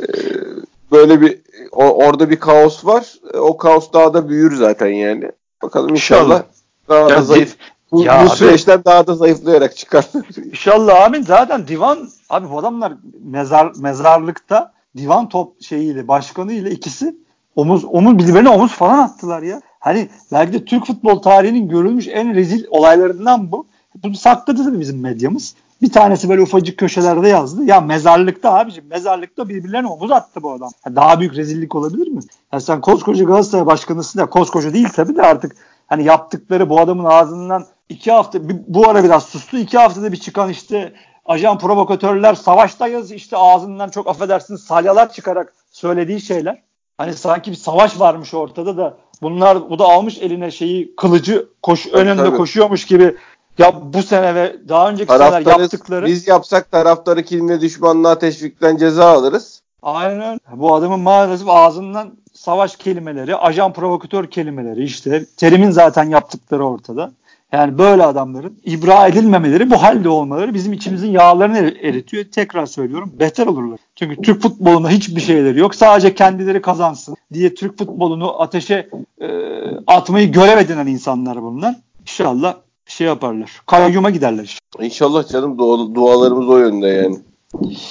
böyle 0.92 1.20
bir 1.20 1.38
o, 1.72 2.06
orada 2.06 2.30
bir 2.30 2.37
kaos 2.37 2.84
var. 2.84 3.14
O 3.34 3.56
kaos 3.56 3.92
daha 3.92 4.14
da 4.14 4.28
büyür 4.28 4.56
zaten 4.56 4.88
yani. 4.88 5.32
Bakalım 5.62 5.90
inşallah, 5.90 6.22
inşallah. 6.22 6.42
daha 6.88 7.11
da 7.11 7.22
zayıf. 7.22 7.56
Bu, 7.92 8.03
ya 8.03 8.24
bu 8.24 8.29
süreçten 8.29 8.85
daha 8.85 9.07
da 9.07 9.14
zayıflayarak 9.14 9.77
çıkar. 9.77 10.07
İnşallah 10.51 11.05
amin. 11.05 11.22
Zaten 11.22 11.68
divan 11.68 12.09
abi 12.31 12.51
bu 12.51 12.59
adamlar 12.59 12.92
mezar 13.24 13.72
mezarlıkta 13.79 14.72
divan 14.96 15.29
top 15.29 15.62
şeyiyle 15.62 16.09
başkanı 16.09 16.53
ile 16.53 16.70
ikisi 16.70 17.16
omuz 17.57 17.85
omuz 17.85 18.18
birbirine 18.18 18.48
omuz 18.48 18.72
falan 18.72 18.98
attılar 18.98 19.42
ya. 19.42 19.61
Hani 19.81 20.09
belki 20.33 20.53
de 20.53 20.64
Türk 20.64 20.87
futbol 20.87 21.22
tarihinin 21.22 21.68
görülmüş 21.68 22.09
en 22.09 22.35
rezil 22.35 22.64
olaylarından 22.70 23.53
bu. 23.53 23.66
Bunu 24.03 24.14
sakladı 24.14 24.64
tabii 24.64 24.81
bizim 24.81 25.01
medyamız. 25.01 25.55
Bir 25.83 25.92
tanesi 25.92 26.29
böyle 26.29 26.42
ufacık 26.42 26.79
köşelerde 26.79 27.29
yazdı. 27.29 27.64
Ya 27.64 27.81
mezarlıkta 27.81 28.55
abiciğim 28.55 28.88
mezarlıkta 28.88 29.48
birbirlerine 29.48 29.88
omuz 29.88 30.11
attı 30.11 30.42
bu 30.42 30.53
adam. 30.53 30.70
daha 30.87 31.20
büyük 31.20 31.37
rezillik 31.37 31.74
olabilir 31.74 32.09
mi? 32.09 32.20
Ya 32.53 32.61
sen 32.61 32.81
koskoca 32.81 33.24
Galatasaray 33.24 33.66
başkanısın 33.66 34.20
ya 34.20 34.27
koskoca 34.27 34.72
değil 34.72 34.88
tabii 34.94 35.16
de 35.16 35.22
artık 35.22 35.57
hani 35.87 36.05
yaptıkları 36.05 36.70
bu 36.70 36.81
adamın 36.81 37.05
ağzından 37.05 37.64
iki 37.88 38.12
hafta 38.12 38.38
bu 38.66 38.88
ara 38.88 39.05
biraz 39.05 39.24
sustu. 39.24 39.59
iki 39.59 39.79
haftada 39.79 40.12
bir 40.12 40.16
çıkan 40.16 40.51
işte 40.51 40.92
ajan 41.24 41.59
provokatörler 41.59 42.35
savaştayız 42.35 43.12
işte 43.12 43.37
ağzından 43.37 43.88
çok 43.88 44.07
affedersiniz 44.07 44.61
salyalar 44.61 45.12
çıkarak 45.12 45.55
söylediği 45.70 46.20
şeyler. 46.20 46.62
Hani 46.98 47.14
sanki 47.14 47.51
bir 47.51 47.57
savaş 47.57 48.01
varmış 48.01 48.35
ortada 48.35 48.77
da 48.77 48.96
bunlar 49.22 49.70
bu 49.70 49.79
da 49.79 49.85
almış 49.85 50.18
eline 50.18 50.51
şeyi 50.51 50.96
kılıcı 50.96 51.48
koş 51.62 51.87
önünde 51.87 52.24
tabii. 52.24 52.37
koşuyormuş 52.37 52.87
gibi 52.87 53.16
ya 53.59 53.92
bu 53.92 54.03
sene 54.03 54.35
ve 54.35 54.57
daha 54.68 54.90
önceki 54.90 55.12
seneler 55.12 55.59
yaptıkları 55.59 56.07
biz 56.07 56.29
yapsak 56.29 56.70
taraftarı 56.70 57.22
kinle 57.22 57.61
düşmanlığa 57.61 58.18
teşvikten 58.18 58.77
ceza 58.77 59.07
alırız. 59.07 59.62
Aynen 59.83 60.20
öyle. 60.20 60.38
Bu 60.55 60.74
adamın 60.74 61.01
maalesef 61.01 61.48
ağzından 61.48 62.12
savaş 62.33 62.77
kelimeleri, 62.77 63.37
ajan 63.37 63.72
provokatör 63.72 64.27
kelimeleri 64.27 64.85
işte 64.85 65.24
terimin 65.37 65.70
zaten 65.70 66.05
yaptıkları 66.05 66.66
ortada. 66.66 67.12
Yani 67.52 67.78
böyle 67.78 68.04
adamların 68.04 68.58
ibra 68.64 69.06
edilmemeleri 69.06 69.70
bu 69.70 69.82
halde 69.82 70.08
olmaları 70.08 70.54
bizim 70.54 70.72
içimizin 70.72 71.11
yağlarını 71.11 71.58
eritiyor. 71.58 72.24
Tekrar 72.24 72.66
söylüyorum 72.66 73.12
beter 73.20 73.46
olurlar. 73.46 73.80
Çünkü 73.96 74.22
Türk 74.22 74.42
futbolunda 74.42 74.88
hiçbir 74.88 75.20
şeyleri 75.20 75.58
yok. 75.58 75.74
Sadece 75.74 76.14
kendileri 76.14 76.62
kazansın 76.62 77.16
diye 77.32 77.54
Türk 77.54 77.78
futbolunu 77.78 78.42
ateşe 78.42 78.88
e, 79.20 79.28
atmayı 79.87 80.32
görev 80.32 80.58
edinen 80.58 80.87
insanlar 80.87 81.42
bunlar. 81.42 81.74
İnşallah 82.00 82.54
şey 82.87 83.06
yaparlar. 83.06 83.62
Kayyuma 83.66 84.11
giderler 84.11 84.44
işte. 84.44 84.61
İnşallah 84.80 85.28
canım 85.28 85.58
dua, 85.58 85.94
dualarımız 85.94 86.48
o 86.48 86.58
yönde 86.58 86.87
yani. 86.87 87.18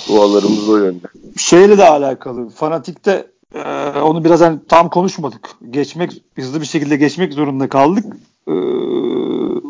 Dualarımız 0.10 0.70
o 0.70 0.78
yönde. 0.78 1.08
Şeyle 1.38 1.78
de 1.78 1.90
alakalı. 1.90 2.50
Fanatikte 2.50 3.28
e, 3.56 3.62
onu 4.00 4.26
biraz 4.26 4.42
hani 4.42 4.60
tam 4.68 4.90
konuşmadık. 4.90 5.50
Geçmek 5.70 6.24
hızlı 6.36 6.62
bir 6.62 6.66
şekilde 6.66 6.96
geçmek 6.96 7.34
zorunda 7.34 7.70
kaldık. 7.70 8.06
Ee, 8.48 8.52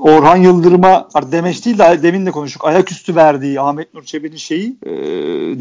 Orhan 0.02 0.38
Yıldırım'a 0.38 1.08
demeç 1.32 1.66
değil 1.66 1.78
de 1.78 2.04
demin 2.04 2.26
de 2.26 2.32
konuştuk. 2.32 2.66
Ayaküstü 2.66 3.16
verdiği 3.16 3.62
Ahmet 3.62 3.94
Nur 3.94 4.04
Çebi'nin 4.04 4.36
şeyi 4.36 4.78
e, 4.86 4.92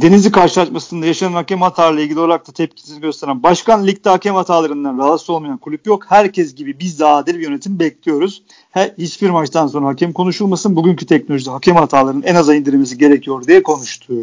Denizli 0.00 0.32
karşılaşmasında 0.32 1.06
yaşanan 1.06 1.32
hakem 1.32 1.62
hatalarıyla 1.62 2.02
ilgili 2.02 2.20
olarak 2.20 2.48
da 2.48 2.52
tepkisini 2.52 3.00
gösteren 3.00 3.42
başkan 3.42 3.86
ligde 3.86 4.08
hakem 4.08 4.34
hatalarından 4.34 4.98
rahatsız 4.98 5.30
olmayan 5.30 5.58
kulüp 5.58 5.86
yok. 5.86 6.04
Herkes 6.08 6.54
gibi 6.54 6.80
biz 6.80 7.00
de 7.00 7.06
adil 7.06 7.34
bir 7.34 7.42
yönetim 7.42 7.78
bekliyoruz. 7.78 8.42
Her, 8.70 8.92
hiçbir 8.98 9.30
maçtan 9.30 9.66
sonra 9.66 9.86
hakem 9.86 10.12
konuşulmasın. 10.12 10.76
Bugünkü 10.76 11.06
teknolojide 11.06 11.50
hakem 11.50 11.76
hatalarının 11.76 12.22
en 12.22 12.34
aza 12.34 12.54
indirilmesi 12.54 12.98
gerekiyor 12.98 13.46
diye 13.46 13.62
konuştu. 13.62 14.14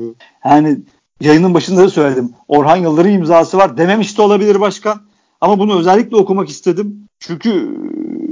Yani 0.45 0.77
yayının 1.21 1.53
başında 1.53 1.81
da 1.81 1.89
söyledim. 1.89 2.33
Orhan 2.47 2.77
Yıldırım 2.77 3.11
imzası 3.11 3.57
var 3.57 3.77
dememiş 3.77 4.17
de 4.17 4.21
olabilir 4.21 4.59
başkan. 4.59 5.01
Ama 5.43 5.59
bunu 5.59 5.79
özellikle 5.79 6.17
okumak 6.17 6.49
istedim. 6.49 7.07
Çünkü 7.19 7.77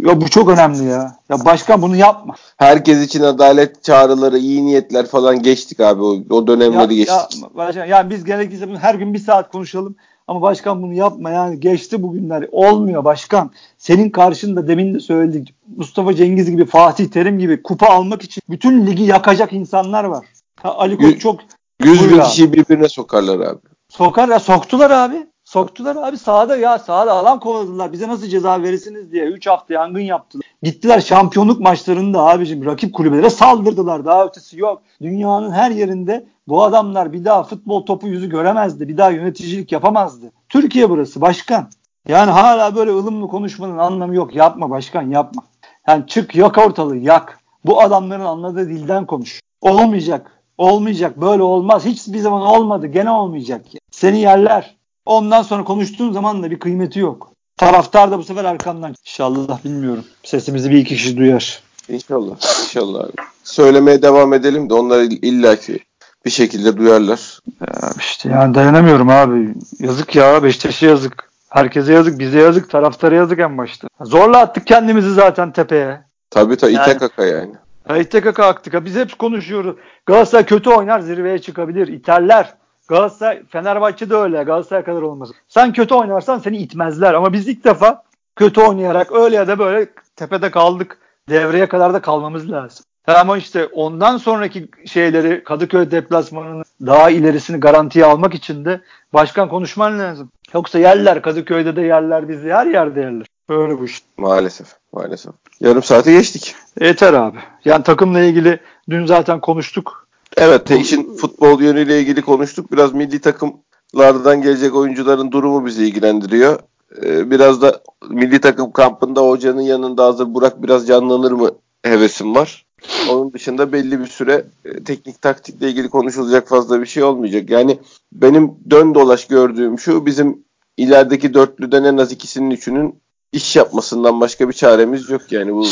ya 0.05 0.21
bu 0.21 0.29
çok 0.29 0.49
önemli 0.49 0.83
ya. 0.83 1.15
Ya 1.29 1.45
başkan 1.45 1.81
bunu 1.81 1.95
yapma. 1.95 2.35
Herkes 2.57 3.05
için 3.05 3.21
adalet 3.21 3.83
çağrıları, 3.83 4.37
iyi 4.37 4.65
niyetler 4.65 5.07
falan 5.07 5.41
geçtik 5.41 5.79
abi. 5.79 6.01
O, 6.01 6.17
o 6.29 6.47
dönemleri 6.47 6.95
ya, 6.95 7.03
geçtik. 7.03 7.41
Ya, 7.43 7.49
başkan, 7.55 7.85
yani 7.85 8.09
biz 8.09 8.23
gerekirse 8.23 8.69
bunu 8.69 8.77
her 8.77 8.95
gün 8.95 9.13
bir 9.13 9.19
saat 9.19 9.51
konuşalım. 9.51 9.95
Ama 10.27 10.41
başkan 10.41 10.81
bunu 10.81 10.93
yapma 10.93 11.29
yani 11.29 11.59
geçti 11.59 12.03
bugünler. 12.03 12.47
Olmuyor 12.51 13.03
başkan. 13.03 13.51
Senin 13.77 14.09
karşında 14.09 14.67
demin 14.67 14.93
de 14.93 14.99
söyledik. 14.99 15.55
Mustafa 15.77 16.13
Cengiz 16.13 16.51
gibi 16.51 16.65
Fatih 16.65 17.07
Terim 17.07 17.39
gibi 17.39 17.63
kupa 17.63 17.87
almak 17.87 18.21
için 18.21 18.43
bütün 18.49 18.87
ligi 18.87 19.03
yakacak 19.03 19.53
insanlar 19.53 20.03
var. 20.03 20.25
Ha, 20.61 20.75
Ali 20.77 20.97
Koç 20.97 21.21
çok 21.21 21.39
100 21.83 22.11
bin 22.11 22.19
kişiyi 22.19 22.53
birbirine 22.53 22.89
sokarlar 22.89 23.39
abi. 23.39 23.59
Sokar 23.89 24.29
ya 24.29 24.39
soktular 24.39 24.91
abi. 24.91 25.30
Soktular 25.51 25.95
abi 25.95 26.17
sahada 26.17 26.57
ya 26.57 26.79
sahada 26.79 27.13
alan 27.13 27.39
kovaladılar. 27.39 27.91
Bize 27.91 28.07
nasıl 28.07 28.27
ceza 28.27 28.63
verirsiniz 28.63 29.11
diye 29.11 29.25
3 29.25 29.47
hafta 29.47 29.73
yangın 29.73 29.99
yaptılar. 29.99 30.45
Gittiler 30.63 30.99
şampiyonluk 30.99 31.59
maçlarında 31.59 32.25
abicim 32.25 32.65
rakip 32.65 32.93
kulübelere 32.93 33.29
saldırdılar. 33.29 34.05
Daha 34.05 34.25
ötesi 34.25 34.59
yok. 34.59 34.81
Dünyanın 35.01 35.51
her 35.51 35.71
yerinde 35.71 36.25
bu 36.47 36.63
adamlar 36.63 37.13
bir 37.13 37.25
daha 37.25 37.43
futbol 37.43 37.85
topu 37.85 38.07
yüzü 38.07 38.29
göremezdi. 38.29 38.87
Bir 38.87 38.97
daha 38.97 39.09
yöneticilik 39.09 39.71
yapamazdı. 39.71 40.31
Türkiye 40.49 40.89
burası 40.89 41.21
başkan. 41.21 41.69
Yani 42.07 42.31
hala 42.31 42.75
böyle 42.75 42.91
ılımlı 42.91 43.27
konuşmanın 43.27 43.77
anlamı 43.77 44.15
yok. 44.15 44.35
Yapma 44.35 44.69
başkan 44.69 45.09
yapma. 45.09 45.43
Yani 45.87 46.07
çık 46.07 46.35
yak 46.35 46.57
ortalığı 46.57 46.97
yak. 46.97 47.39
Bu 47.65 47.81
adamların 47.81 48.25
anladığı 48.25 48.69
dilden 48.69 49.05
konuş. 49.05 49.41
Olmayacak. 49.61 50.31
Olmayacak. 50.57 51.21
Böyle 51.21 51.43
olmaz. 51.43 51.85
Hiçbir 51.85 52.19
zaman 52.19 52.41
olmadı. 52.41 52.87
Gene 52.87 53.09
olmayacak. 53.11 53.65
Seni 53.91 54.19
yerler. 54.19 54.80
Ondan 55.11 55.41
sonra 55.41 55.63
konuştuğun 55.63 56.11
zaman 56.11 56.43
da 56.43 56.51
bir 56.51 56.59
kıymeti 56.59 56.99
yok. 56.99 57.31
Taraftar 57.57 58.11
da 58.11 58.17
bu 58.17 58.23
sefer 58.23 58.45
arkamdan. 58.45 58.95
İnşallah 59.05 59.65
bilmiyorum. 59.65 60.03
Sesimizi 60.23 60.71
bir 60.71 60.77
iki 60.77 60.95
kişi 60.95 61.17
duyar. 61.17 61.61
İnşallah. 61.89 62.35
İnşallah 62.63 63.03
abi. 63.03 63.11
Söylemeye 63.43 64.01
devam 64.01 64.33
edelim 64.33 64.69
de 64.69 64.73
onlar 64.73 65.01
illaki 65.01 65.79
bir 66.25 66.29
şekilde 66.29 66.77
duyarlar. 66.77 67.39
Ya 67.61 67.91
işte 67.99 68.29
yani 68.29 68.55
dayanamıyorum 68.55 69.09
abi. 69.09 69.53
Yazık 69.79 70.15
ya 70.15 70.43
Beşiktaş'a 70.43 70.85
yazık. 70.85 71.31
Herkese 71.49 71.93
yazık, 71.93 72.19
bize 72.19 72.39
yazık, 72.39 72.69
taraftara 72.69 73.15
yazık 73.15 73.39
en 73.39 73.57
başta. 73.57 73.87
Zorla 74.01 74.37
attık 74.37 74.67
kendimizi 74.67 75.13
zaten 75.13 75.51
tepeye. 75.51 76.01
Tabii 76.29 76.57
tabii 76.57 76.73
yani, 76.73 76.89
ite 76.89 76.97
kaka 76.97 77.25
yani. 77.25 77.51
Ha, 77.87 77.97
ite 77.97 78.21
kaka 78.21 78.45
aktık. 78.45 78.85
Biz 78.85 78.95
hep 78.95 79.19
konuşuyoruz. 79.19 79.75
Galatasaray 80.05 80.45
kötü 80.45 80.69
oynar 80.69 80.99
zirveye 80.99 81.39
çıkabilir. 81.39 81.87
İterler. 81.87 82.60
Galatasaray, 82.91 83.43
Fenerbahçe 83.49 84.09
de 84.09 84.15
öyle. 84.15 84.43
Galatasaray 84.43 84.83
kadar 84.83 85.01
olmaz. 85.01 85.29
Sen 85.47 85.73
kötü 85.73 85.95
oynarsan 85.95 86.39
seni 86.39 86.57
itmezler. 86.57 87.13
Ama 87.13 87.33
biz 87.33 87.47
ilk 87.47 87.63
defa 87.63 88.03
kötü 88.35 88.61
oynayarak 88.61 89.11
öyle 89.11 89.35
ya 89.35 89.47
da 89.47 89.59
böyle 89.59 89.87
tepede 90.15 90.51
kaldık. 90.51 90.97
Devreye 91.29 91.67
kadar 91.67 91.93
da 91.93 92.01
kalmamız 92.01 92.51
lazım. 92.51 92.85
Ama 93.07 93.37
işte 93.37 93.65
ondan 93.65 94.17
sonraki 94.17 94.67
şeyleri 94.85 95.43
Kadıköy 95.43 95.91
deplasmanının 95.91 96.63
daha 96.81 97.09
ilerisini 97.09 97.59
garantiye 97.59 98.05
almak 98.05 98.33
için 98.33 98.65
de 98.65 98.81
başkan 99.13 99.49
konuşman 99.49 99.99
lazım. 99.99 100.29
Yoksa 100.53 100.79
yerler 100.79 101.21
Kadıköy'de 101.21 101.75
de 101.75 101.81
yerler 101.81 102.29
bizi 102.29 102.53
her 102.53 102.65
yerde 102.65 102.99
yerler. 102.99 103.27
Böyle 103.49 103.79
bu 103.79 103.85
iş. 103.85 104.01
Maalesef. 104.17 104.67
Maalesef. 104.93 105.33
Yarım 105.59 105.83
saate 105.83 106.11
geçtik. 106.11 106.55
Yeter 106.81 107.13
abi. 107.13 107.37
Yani 107.65 107.83
takımla 107.83 108.19
ilgili 108.19 108.59
dün 108.89 109.05
zaten 109.05 109.39
konuştuk. 109.39 110.07
Evet 110.37 110.71
işin 110.71 111.15
futbol 111.15 111.61
yönüyle 111.61 111.99
ilgili 111.99 112.21
konuştuk. 112.21 112.71
Biraz 112.71 112.93
milli 112.93 113.21
takımlardan 113.21 114.41
gelecek 114.41 114.75
oyuncuların 114.75 115.31
durumu 115.31 115.65
bizi 115.65 115.85
ilgilendiriyor. 115.85 116.59
Ee, 117.03 117.31
biraz 117.31 117.61
da 117.61 117.81
milli 118.09 118.41
takım 118.41 118.71
kampında 118.71 119.21
hocanın 119.21 119.61
yanında 119.61 120.05
hazır 120.05 120.33
Burak 120.33 120.63
biraz 120.63 120.87
canlanır 120.87 121.31
mı 121.31 121.51
hevesim 121.83 122.35
var. 122.35 122.65
Onun 123.09 123.33
dışında 123.33 123.73
belli 123.73 123.99
bir 123.99 124.07
süre 124.07 124.45
e, 124.65 124.83
teknik 124.83 125.21
taktikle 125.21 125.69
ilgili 125.69 125.89
konuşulacak 125.89 126.47
fazla 126.47 126.81
bir 126.81 126.85
şey 126.85 127.03
olmayacak. 127.03 127.49
Yani 127.49 127.79
benim 128.13 128.51
dön 128.69 128.95
dolaş 128.95 129.27
gördüğüm 129.27 129.79
şu 129.79 130.05
bizim 130.05 130.43
ilerideki 130.77 131.33
dörtlüden 131.33 131.83
en 131.83 131.97
az 131.97 132.11
ikisinin 132.11 132.51
üçünün 132.51 132.95
iş 133.31 133.55
yapmasından 133.55 134.21
başka 134.21 134.49
bir 134.49 134.53
çaremiz 134.53 135.09
yok 135.09 135.31
yani 135.31 135.53
bu 135.53 135.65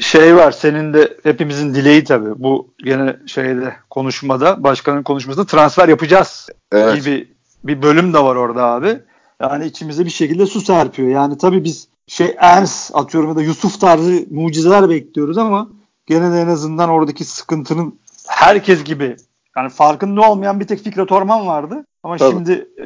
şey 0.00 0.36
var 0.36 0.52
senin 0.52 0.94
de 0.94 1.16
hepimizin 1.22 1.74
dileği 1.74 2.04
tabii 2.04 2.42
bu 2.42 2.74
gene 2.84 3.16
şeyde 3.26 3.76
konuşmada 3.90 4.62
başkanın 4.62 5.02
konuşmasında 5.02 5.46
transfer 5.46 5.88
yapacağız 5.88 6.48
evet. 6.72 6.96
gibi 6.96 7.28
bir 7.64 7.82
bölüm 7.82 8.14
de 8.14 8.18
var 8.18 8.36
orada 8.36 8.64
abi. 8.64 8.98
Yani 9.40 9.66
içimize 9.66 10.04
bir 10.04 10.10
şekilde 10.10 10.46
su 10.46 10.60
serpiyor. 10.60 11.08
Yani 11.08 11.38
tabii 11.38 11.64
biz 11.64 11.88
şey 12.06 12.34
Ernst 12.38 12.90
atıyorum 12.94 13.30
ya 13.30 13.36
da 13.36 13.42
Yusuf 13.42 13.80
tarzı 13.80 14.24
mucizeler 14.30 14.88
bekliyoruz 14.88 15.38
ama 15.38 15.68
gene 16.06 16.32
de 16.32 16.40
en 16.40 16.48
azından 16.48 16.88
oradaki 16.88 17.24
sıkıntının 17.24 18.00
herkes 18.28 18.84
gibi 18.84 19.16
yani 19.56 19.68
farkında 19.68 20.30
olmayan 20.30 20.60
bir 20.60 20.66
tek 20.66 20.80
Fikret 20.80 21.12
Orman 21.12 21.46
vardı. 21.46 21.84
Ama 22.06 22.16
Tabii. 22.16 22.30
şimdi 22.30 22.68
e, 22.78 22.84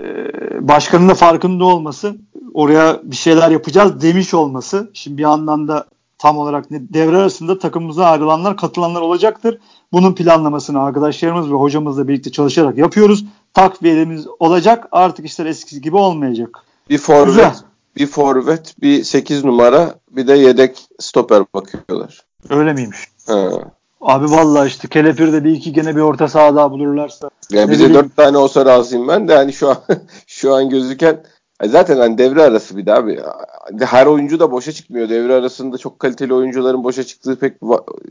başkanın 0.68 1.08
da 1.08 1.14
farkında 1.14 1.64
olması, 1.64 2.16
oraya 2.54 3.00
bir 3.04 3.16
şeyler 3.16 3.50
yapacağız 3.50 4.02
demiş 4.02 4.34
olması. 4.34 4.90
Şimdi 4.94 5.18
bir 5.18 5.22
yandan 5.22 5.68
da 5.68 5.86
tam 6.18 6.38
olarak 6.38 6.70
devre 6.70 7.16
arasında 7.16 7.58
takımımıza 7.58 8.04
ayrılanlar, 8.04 8.56
katılanlar 8.56 9.00
olacaktır. 9.00 9.58
Bunun 9.92 10.14
planlamasını 10.14 10.82
arkadaşlarımız 10.82 11.50
ve 11.50 11.54
hocamızla 11.54 12.08
birlikte 12.08 12.32
çalışarak 12.32 12.78
yapıyoruz. 12.78 13.24
Takviyemiz 13.54 14.26
olacak. 14.38 14.88
Artık 14.92 15.26
işler 15.26 15.46
eskisi 15.46 15.80
gibi 15.80 15.96
olmayacak. 15.96 16.58
Bir 16.90 16.98
forvet, 16.98 17.64
bir 17.96 18.06
forvet, 18.06 18.74
bir 18.82 19.04
8 19.04 19.44
numara, 19.44 19.94
bir 20.10 20.26
de 20.26 20.34
yedek 20.34 20.78
stoper 20.98 21.42
bakıyorlar. 21.54 22.24
Öyle 22.50 22.72
miymiş? 22.72 22.98
Ha. 23.26 23.50
Abi 24.00 24.30
vallahi 24.30 24.68
işte 24.68 24.88
Kelepir'de 24.88 25.44
bir 25.44 25.50
iki 25.50 25.72
gene 25.72 25.96
bir 25.96 26.00
orta 26.00 26.28
saha 26.28 26.56
daha 26.56 26.70
bulurlarsa. 26.70 27.30
Ya 27.50 27.70
bize 27.70 27.94
dört 27.94 28.16
tane 28.16 28.38
olsa 28.38 28.66
razıyım 28.66 29.08
ben 29.08 29.28
de 29.28 29.34
hani 29.34 29.52
şu 29.52 29.68
an 29.68 29.76
şu 30.26 30.54
an 30.54 30.70
gözüken 30.70 31.22
zaten 31.68 31.96
hani 31.96 32.18
devre 32.18 32.42
arası 32.42 32.76
bir 32.76 32.86
daha 32.86 32.98
abi. 32.98 33.20
Her 33.80 34.06
oyuncu 34.06 34.40
da 34.40 34.52
boşa 34.52 34.72
çıkmıyor. 34.72 35.08
Devre 35.08 35.34
arasında 35.34 35.78
çok 35.78 35.98
kaliteli 35.98 36.34
oyuncuların 36.34 36.84
boşa 36.84 37.04
çıktığı 37.04 37.38
pek 37.38 37.56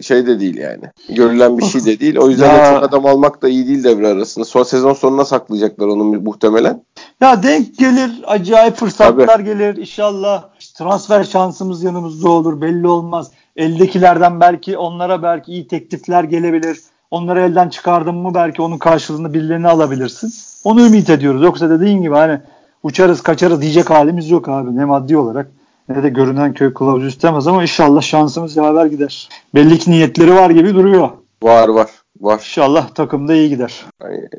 şey 0.02 0.28
de 0.28 0.40
değil 0.40 0.58
yani. 0.58 0.84
Görülen 1.10 1.58
bir 1.58 1.66
şey 1.66 1.86
de 1.86 2.00
değil. 2.00 2.18
O 2.18 2.30
yüzden 2.30 2.58
ya. 2.58 2.74
çok 2.74 2.84
adam 2.84 3.06
almak 3.06 3.42
da 3.42 3.50
iyi 3.50 3.68
değil 3.68 3.84
devre 3.84 4.08
arasında. 4.08 4.46
Son 4.46 4.64
sezon 4.64 4.94
sonuna 4.94 5.26
saklayacaklar 5.26 5.88
onu 5.88 6.04
muhtemelen. 6.04 6.84
Ya 7.22 7.44
denk 7.44 7.78
gelir. 7.78 8.12
Acayip 8.28 8.76
fırsatlar 8.76 9.28
Tabii. 9.28 9.46
gelir 9.46 9.78
inşallah. 9.78 10.50
Transfer 10.80 11.24
şansımız 11.24 11.84
yanımızda 11.84 12.30
olur. 12.30 12.62
Belli 12.62 12.88
olmaz. 12.88 13.32
Eldekilerden 13.56 14.40
belki 14.40 14.78
onlara 14.78 15.24
belki 15.24 15.52
iyi 15.52 15.68
teklifler 15.68 16.24
gelebilir. 16.24 16.80
Onları 17.12 17.42
elden 17.42 17.70
çıkardın 17.70 18.16
mı 18.16 18.34
belki 18.34 18.62
onun 18.62 18.78
karşılığında 18.78 19.34
birilerini 19.34 19.68
alabilirsin. 19.68 20.34
Onu 20.64 20.86
ümit 20.86 21.10
ediyoruz. 21.10 21.44
Yoksa 21.44 21.70
dediğin 21.70 22.02
gibi 22.02 22.16
hani 22.16 22.40
uçarız 22.84 23.22
kaçarız 23.22 23.62
diyecek 23.62 23.90
halimiz 23.90 24.30
yok 24.30 24.50
abi. 24.50 24.76
Ne 24.76 24.86
maddi 24.86 25.18
olarak 25.18 25.52
ne 25.90 26.04
de 26.04 26.10
görünen 26.10 26.54
köy 26.54 26.74
kılavuz 26.74 27.06
istemez 27.06 27.48
ama 27.48 27.62
inşallah 27.62 28.02
şansımız 28.02 28.58
yaver 28.58 28.86
gider. 28.86 29.30
Belli 29.56 29.80
ki 29.80 29.92
niyetleri 29.92 30.36
var 30.36 30.50
gibi 30.50 30.76
duruyor. 30.76 31.10
Var 31.44 31.68
var 31.68 31.90
var. 32.22 32.38
İnşallah 32.40 32.90
takımda 32.90 33.34
iyi 33.34 33.50
gider. 33.50 33.86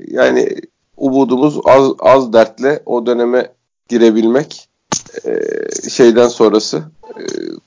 Yani 0.08 0.48
umudumuz 0.96 1.60
az 1.64 1.92
az 1.98 2.32
dertle 2.32 2.82
o 2.86 3.06
döneme 3.06 3.52
girebilmek 3.88 4.69
şeyden 5.90 6.28
sonrası 6.28 6.82
e, 7.18 7.22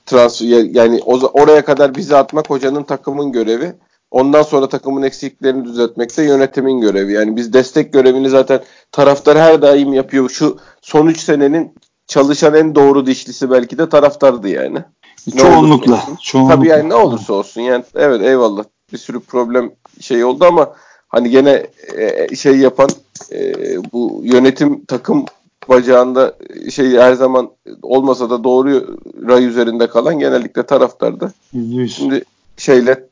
transfer 0.06 0.46
yani 0.46 1.00
oraya 1.32 1.64
kadar 1.64 1.94
bizi 1.94 2.16
atmak 2.16 2.50
hocanın 2.50 2.82
takımın 2.82 3.32
görevi. 3.32 3.72
Ondan 4.10 4.42
sonra 4.42 4.68
takımın 4.68 5.02
eksiklerini 5.02 5.64
düzeltmek 5.64 6.16
de 6.16 6.22
yönetimin 6.22 6.80
görevi. 6.80 7.12
Yani 7.12 7.36
biz 7.36 7.52
destek 7.52 7.92
görevini 7.92 8.28
zaten 8.28 8.60
taraftar 8.92 9.38
her 9.38 9.62
daim 9.62 9.92
yapıyor. 9.92 10.30
Şu 10.30 10.58
son 10.82 11.06
3 11.06 11.20
senenin 11.20 11.74
çalışan 12.06 12.54
en 12.54 12.74
doğru 12.74 13.06
dişlisi 13.06 13.50
belki 13.50 13.78
de 13.78 13.88
taraftardı 13.88 14.48
yani. 14.48 14.78
Çoğunlukla. 15.36 16.02
çoğunlukla. 16.22 16.56
Tabii 16.56 16.68
yani 16.68 16.88
ne 16.88 16.94
olursa 16.94 17.32
olsun. 17.32 17.60
Yani 17.60 17.84
evet 17.94 18.22
eyvallah 18.22 18.64
bir 18.92 18.98
sürü 18.98 19.20
problem 19.20 19.72
şey 20.00 20.24
oldu 20.24 20.44
ama 20.44 20.72
hani 21.08 21.30
gene 21.30 21.66
e, 21.96 22.36
şey 22.36 22.58
yapan 22.58 22.88
e, 23.32 23.52
bu 23.92 24.20
yönetim 24.24 24.84
takım 24.84 25.24
bacağında 25.68 26.34
şey 26.70 26.90
her 26.90 27.12
zaman 27.12 27.50
olmasa 27.82 28.30
da 28.30 28.44
doğru 28.44 28.96
ray 29.28 29.46
üzerinde 29.46 29.86
kalan 29.86 30.18
genellikle 30.18 30.62
taraftardı. 30.62 31.32
Şimdi 31.88 32.24
şeyle 32.56 33.04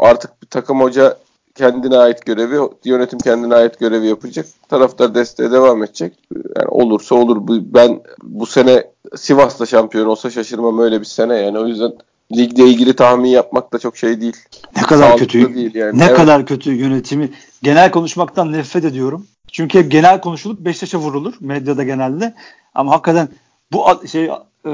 artık 0.00 0.42
bir 0.42 0.46
takım 0.46 0.80
hoca 0.80 1.18
kendine 1.54 1.96
ait 1.96 2.26
görevi, 2.26 2.58
yönetim 2.84 3.18
kendine 3.18 3.54
ait 3.54 3.78
görevi 3.78 4.06
yapacak. 4.06 4.46
Taraftar 4.68 5.14
desteğe 5.14 5.50
devam 5.50 5.84
edecek. 5.84 6.12
Yani 6.56 6.68
olursa 6.68 7.14
olur. 7.14 7.38
Ben 7.48 8.00
bu 8.22 8.46
sene 8.46 8.84
Sivas'ta 9.16 9.66
şampiyon 9.66 10.06
olsa 10.06 10.30
şaşırmam 10.30 10.78
öyle 10.78 11.00
bir 11.00 11.06
sene 11.06 11.36
yani. 11.36 11.58
O 11.58 11.66
yüzden 11.66 11.92
ligle 12.32 12.64
ilgili 12.64 12.96
tahmin 12.96 13.28
yapmak 13.28 13.72
da 13.72 13.78
çok 13.78 13.96
şey 13.96 14.20
değil. 14.20 14.36
Ne 14.76 14.82
kadar 14.82 15.08
Sağlıklı 15.08 15.26
kötü. 15.26 15.54
Değil 15.54 15.74
yani. 15.74 15.98
Ne 15.98 16.04
evet. 16.04 16.16
kadar 16.16 16.46
kötü 16.46 16.72
yönetimi. 16.72 17.30
Genel 17.62 17.90
konuşmaktan 17.90 18.52
nefret 18.52 18.84
ediyorum. 18.84 19.26
Çünkü 19.54 19.78
hep 19.78 19.90
genel 19.90 20.20
konuşulup 20.20 20.60
Beşiktaş'a 20.60 20.98
vurulur 20.98 21.34
medyada 21.40 21.82
genelde. 21.82 22.34
Ama 22.74 22.92
hakikaten 22.92 23.28
bu 23.72 23.86
şey 24.08 24.24
e, 24.24 24.70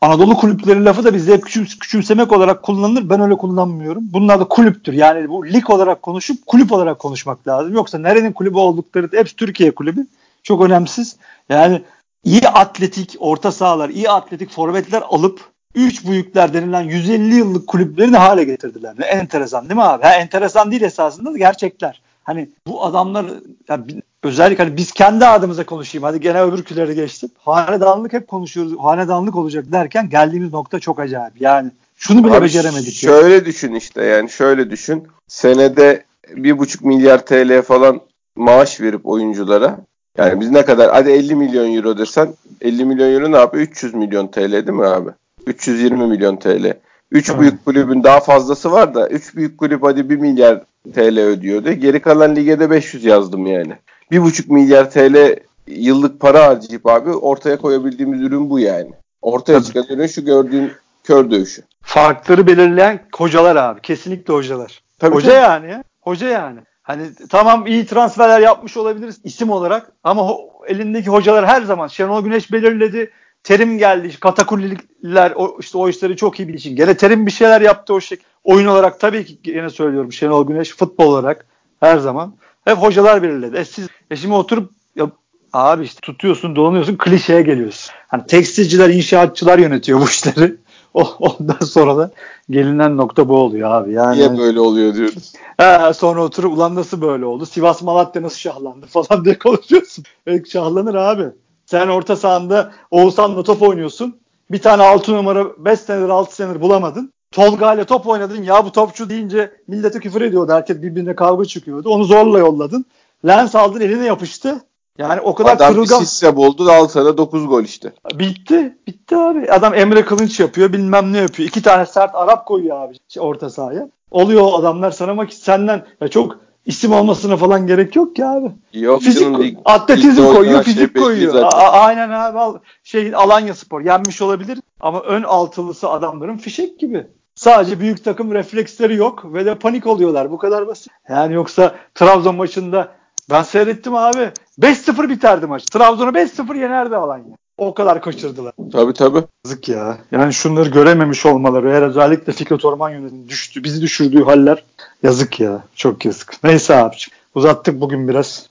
Anadolu 0.00 0.36
kulüpleri 0.36 0.84
lafı 0.84 1.04
da 1.04 1.14
bizde 1.14 1.32
hep 1.32 1.44
küçüm, 1.44 1.64
küçümsemek 1.64 2.32
olarak 2.32 2.62
kullanılır. 2.62 3.10
Ben 3.10 3.20
öyle 3.20 3.34
kullanmıyorum. 3.34 4.02
Bunlar 4.12 4.40
da 4.40 4.44
kulüptür. 4.44 4.92
Yani 4.92 5.28
bu 5.28 5.46
lig 5.46 5.70
olarak 5.70 6.02
konuşup 6.02 6.46
kulüp 6.46 6.72
olarak 6.72 6.98
konuşmak 6.98 7.48
lazım. 7.48 7.74
Yoksa 7.74 7.98
nerenin 7.98 8.32
kulübü 8.32 8.58
oldukları 8.58 9.08
hepsi 9.12 9.36
Türkiye 9.36 9.70
kulübü. 9.70 10.06
çok 10.42 10.62
önemsiz. 10.62 11.16
Yani 11.48 11.82
iyi 12.24 12.48
atletik 12.48 13.16
orta 13.18 13.52
sahalar, 13.52 13.88
iyi 13.88 14.10
atletik 14.10 14.50
forvetler 14.50 15.02
alıp 15.10 15.40
üç 15.74 16.06
büyükler 16.06 16.54
denilen 16.54 16.82
150 16.82 17.34
yıllık 17.34 17.66
kulüplerini 17.66 18.16
hale 18.16 18.44
getirdiler. 18.44 18.94
Ne 18.98 19.06
enteresan 19.06 19.68
değil 19.68 19.76
mi 19.76 19.82
abi? 19.82 20.02
Ha, 20.02 20.14
enteresan 20.14 20.70
değil 20.70 20.82
esasında 20.82 21.32
da 21.32 21.38
gerçekler. 21.38 22.00
Hani 22.24 22.48
bu 22.66 22.84
adamlar 22.84 23.26
yani 23.68 23.84
özellikle 24.22 24.64
hani 24.64 24.76
biz 24.76 24.92
kendi 24.92 25.26
adımıza 25.26 25.66
konuşayım. 25.66 26.02
Hadi 26.02 26.20
gene 26.20 26.42
öbür 26.42 26.62
küleri 26.62 26.94
geçtim. 26.94 27.30
Hanedanlık 27.38 28.12
hep 28.12 28.28
konuşuyoruz. 28.28 28.78
Hanedanlık 28.78 29.36
olacak 29.36 29.64
derken 29.72 30.08
geldiğimiz 30.10 30.52
nokta 30.52 30.80
çok 30.80 31.00
acayip. 31.00 31.40
Yani 31.40 31.70
şunu 31.96 32.24
bile 32.24 32.34
Abi 32.34 32.44
beceremedik. 32.44 32.94
Şöyle 32.94 33.34
ya. 33.34 33.44
düşün 33.44 33.74
işte 33.74 34.04
yani 34.04 34.30
şöyle 34.30 34.70
düşün. 34.70 35.08
Senede 35.28 36.04
bir 36.36 36.58
buçuk 36.58 36.84
milyar 36.84 37.26
TL 37.26 37.62
falan 37.62 38.00
maaş 38.36 38.80
verip 38.80 39.06
oyunculara 39.06 39.78
yani 40.18 40.40
biz 40.40 40.50
ne 40.50 40.64
kadar 40.64 40.90
hadi 40.90 41.10
50 41.10 41.34
milyon 41.34 41.74
euro 41.74 41.98
dersen 41.98 42.34
50 42.60 42.84
milyon 42.84 43.12
euro 43.12 43.32
ne 43.32 43.36
yapıyor? 43.36 43.62
300 43.64 43.94
milyon 43.94 44.26
TL 44.26 44.52
değil 44.52 44.68
mi 44.68 44.86
abi? 44.86 45.10
320 45.46 46.06
milyon 46.06 46.36
TL. 46.36 46.74
3 47.10 47.38
büyük 47.38 47.64
kulübün 47.64 48.02
daha 48.04 48.20
fazlası 48.20 48.72
var 48.72 48.94
da 48.94 49.08
3 49.08 49.36
büyük 49.36 49.58
kulüp 49.58 49.82
hadi 49.82 50.10
1 50.10 50.16
milyar 50.16 50.62
TL 50.94 51.18
ödüyordu. 51.20 51.72
Geri 51.72 52.00
kalan 52.02 52.36
ligede 52.36 52.70
500 52.70 53.04
yazdım 53.04 53.46
yani. 53.46 53.72
1,5 54.12 54.52
milyar 54.52 54.90
TL 54.90 55.36
yıllık 55.66 56.20
para 56.20 56.46
harcayıp 56.46 56.86
abi 56.86 57.10
ortaya 57.10 57.56
koyabildiğimiz 57.58 58.20
ürün 58.22 58.50
bu 58.50 58.58
yani. 58.58 58.90
Ortaya 59.22 59.62
çıkan 59.62 59.84
ürün 59.90 60.06
şu 60.06 60.24
gördüğün 60.24 60.72
kör 61.04 61.30
dövüşü. 61.30 61.62
Farkları 61.82 62.46
belirleyen 62.46 63.00
hocalar 63.16 63.56
abi. 63.56 63.80
Kesinlikle 63.80 64.34
hocalar. 64.34 64.82
Tabii 64.98 65.14
Hoca 65.14 65.28
tabii. 65.30 65.40
yani 65.42 65.70
ya. 65.70 65.84
Hoca 66.00 66.28
yani. 66.28 66.60
Hani 66.82 67.02
tamam 67.30 67.66
iyi 67.66 67.86
transferler 67.86 68.40
yapmış 68.40 68.76
olabiliriz 68.76 69.20
isim 69.24 69.50
olarak 69.50 69.92
ama 70.04 70.22
ho- 70.22 70.66
elindeki 70.66 71.10
hocalar 71.10 71.46
her 71.46 71.62
zaman 71.62 71.86
Şenol 71.88 72.24
Güneş 72.24 72.52
belirledi. 72.52 73.10
Terim 73.44 73.78
geldi. 73.78 74.20
Katakulliler 74.20 75.32
o, 75.36 75.56
işte 75.60 75.78
o 75.78 75.88
işleri 75.88 76.16
çok 76.16 76.40
iyi 76.40 76.48
bilişin. 76.48 76.76
Gene 76.76 76.96
Terim 76.96 77.26
bir 77.26 77.30
şeyler 77.30 77.60
yaptı 77.60 77.94
o 77.94 78.00
şekilde. 78.00 78.28
Oyun 78.44 78.66
olarak 78.66 79.00
tabii 79.00 79.24
ki 79.24 79.38
yine 79.44 79.70
söylüyorum 79.70 80.12
Şenol 80.12 80.46
Güneş 80.46 80.76
futbol 80.76 81.06
olarak 81.06 81.46
her 81.80 81.98
zaman 81.98 82.34
hep 82.64 82.76
hocalar 82.76 83.22
belirledi. 83.22 83.56
E 83.56 83.64
siz 83.64 83.88
e 84.10 84.16
şimdi 84.16 84.34
oturup 84.34 84.70
ya, 84.96 85.10
abi 85.52 85.84
işte 85.84 86.00
tutuyorsun 86.00 86.56
dolanıyorsun 86.56 86.96
klişeye 86.96 87.42
geliyorsun. 87.42 87.92
Hani 88.08 88.26
tekstilciler, 88.26 88.88
inşaatçılar 88.88 89.58
yönetiyor 89.58 90.00
bu 90.00 90.04
işleri. 90.04 90.56
O, 90.94 91.02
ondan 91.18 91.66
sonra 91.66 91.96
da 91.96 92.10
gelinen 92.50 92.96
nokta 92.96 93.28
bu 93.28 93.36
oluyor 93.36 93.70
abi. 93.70 93.92
Yani, 93.92 94.16
Niye 94.16 94.38
böyle 94.38 94.60
oluyor 94.60 94.94
diyoruz. 94.94 95.32
He, 95.56 95.94
sonra 95.94 96.22
oturup 96.24 96.52
ulan 96.52 96.74
nasıl 96.74 97.00
böyle 97.00 97.24
oldu? 97.24 97.46
Sivas 97.46 97.82
Malatya 97.82 98.22
nasıl 98.22 98.38
şahlandı 98.38 98.86
falan 99.08 99.24
diye 99.24 99.38
konuşuyorsun. 99.38 100.04
Evet 100.26 100.50
şahlanır 100.50 100.94
abi. 100.94 101.24
Sen 101.70 101.88
orta 101.88 102.16
sahanda 102.16 102.72
Oğuzhan'la 102.90 103.42
top 103.42 103.62
oynuyorsun. 103.62 104.20
Bir 104.50 104.62
tane 104.62 104.82
6 104.82 105.14
numara 105.14 105.46
5 105.58 105.80
senedir 105.80 106.08
6 106.08 106.34
senedir 106.34 106.60
bulamadın. 106.60 107.12
Tolga 107.30 107.74
ile 107.74 107.84
top 107.84 108.06
oynadın. 108.06 108.42
Ya 108.42 108.64
bu 108.64 108.72
topçu 108.72 109.10
deyince 109.10 109.52
millete 109.68 110.00
küfür 110.00 110.20
ediyordu. 110.20 110.52
Herkes 110.52 110.82
birbirine 110.82 111.14
kavga 111.14 111.44
çıkıyordu. 111.44 111.88
Onu 111.88 112.04
zorla 112.04 112.38
yolladın. 112.38 112.84
Lens 113.26 113.54
aldın 113.54 113.80
eline 113.80 114.04
yapıştı. 114.04 114.60
Yani 114.98 115.20
o 115.20 115.34
kadar 115.34 115.56
Adam 115.56 115.72
kırılgan. 115.72 115.94
Adam 115.94 116.04
Sisse 116.06 116.36
buldu 116.36 116.70
al 116.70 116.88
sana 116.88 117.18
9 117.18 117.46
gol 117.46 117.62
işte. 117.64 117.92
Bitti. 118.14 118.76
Bitti 118.86 119.16
abi. 119.16 119.50
Adam 119.50 119.74
Emre 119.74 120.04
Kılınç 120.04 120.40
yapıyor 120.40 120.72
bilmem 120.72 121.12
ne 121.12 121.18
yapıyor. 121.18 121.48
İki 121.48 121.62
tane 121.62 121.86
sert 121.86 122.14
Arap 122.14 122.46
koyuyor 122.46 122.76
abi 122.84 122.96
orta 123.18 123.50
sahaya. 123.50 123.88
Oluyor 124.10 124.48
adamlar 124.58 124.90
sana 124.90 125.16
bak 125.16 125.32
senden 125.32 125.86
ya 126.00 126.08
çok 126.08 126.38
isim 126.66 126.92
olmasına 126.92 127.36
falan 127.36 127.66
gerek 127.66 127.96
yok 127.96 128.16
ki 128.16 128.24
abi. 128.26 128.50
Yok 128.72 129.02
fizik, 129.02 129.22
canım, 129.22 129.54
atletizm 129.64 130.24
koyuyor, 130.24 130.62
fizik 130.62 130.92
şey 130.92 131.02
koyuyor. 131.02 131.34
A- 131.34 131.70
aynen 131.70 132.10
abi. 132.10 132.38
Al, 132.38 132.58
şey 132.84 133.14
Alanya 133.14 133.54
Spor 133.54 133.80
yenmiş 133.80 134.22
olabilir 134.22 134.58
ama 134.80 135.00
ön 135.00 135.22
altılısı 135.22 135.88
adamların 135.90 136.36
fişek 136.36 136.78
gibi. 136.78 137.06
Sadece 137.34 137.80
büyük 137.80 138.04
takım 138.04 138.32
refleksleri 138.34 138.96
yok 138.96 139.34
ve 139.34 139.46
de 139.46 139.54
panik 139.54 139.86
oluyorlar. 139.86 140.30
Bu 140.30 140.38
kadar 140.38 140.66
basit. 140.66 140.92
Yani 141.08 141.34
yoksa 141.34 141.74
Trabzon 141.94 142.34
maçında 142.34 142.88
ben 143.30 143.42
seyrettim 143.42 143.94
abi. 143.94 144.30
5-0 144.58 145.08
biterdi 145.08 145.46
maç. 145.46 145.64
Trabzon'u 145.64 146.10
5-0 146.10 146.58
yenerdi 146.58 146.96
Alanya. 146.96 147.36
O 147.60 147.74
kadar 147.74 148.02
kaçırdılar. 148.02 148.52
Tabii 148.72 148.92
tabii. 148.92 149.22
Yazık 149.44 149.68
ya. 149.68 149.98
Yani 150.12 150.32
şunları 150.32 150.68
görememiş 150.68 151.26
olmaları 151.26 151.70
eğer 151.70 151.82
özellikle 151.82 152.32
Fikret 152.32 152.64
Orman 152.64 152.90
yönetimi 152.90 153.28
düştü, 153.28 153.64
bizi 153.64 153.82
düşürdüğü 153.82 154.24
haller 154.24 154.64
yazık 155.02 155.40
ya. 155.40 155.64
Çok 155.74 156.04
yazık. 156.04 156.44
Neyse 156.44 156.74
abiciğim. 156.74 157.16
Uzattık 157.34 157.80
bugün 157.80 158.08
biraz. 158.08 158.46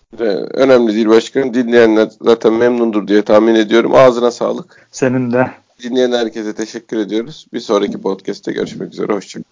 Önemli 0.53 0.93
değil 0.95 1.09
başkanım. 1.09 1.53
Dinleyenler 1.53 2.09
zaten 2.21 2.53
memnundur 2.53 3.07
diye 3.07 3.21
tahmin 3.21 3.55
ediyorum. 3.55 3.95
Ağzına 3.95 4.31
sağlık. 4.31 4.87
Senin 4.91 5.31
de. 5.31 5.51
Dinleyen 5.83 6.11
herkese 6.11 6.53
teşekkür 6.53 6.97
ediyoruz. 6.97 7.45
Bir 7.53 7.59
sonraki 7.59 8.01
podcast'te 8.01 8.51
görüşmek 8.51 8.93
üzere. 8.93 9.13
Hoşçakalın. 9.13 9.49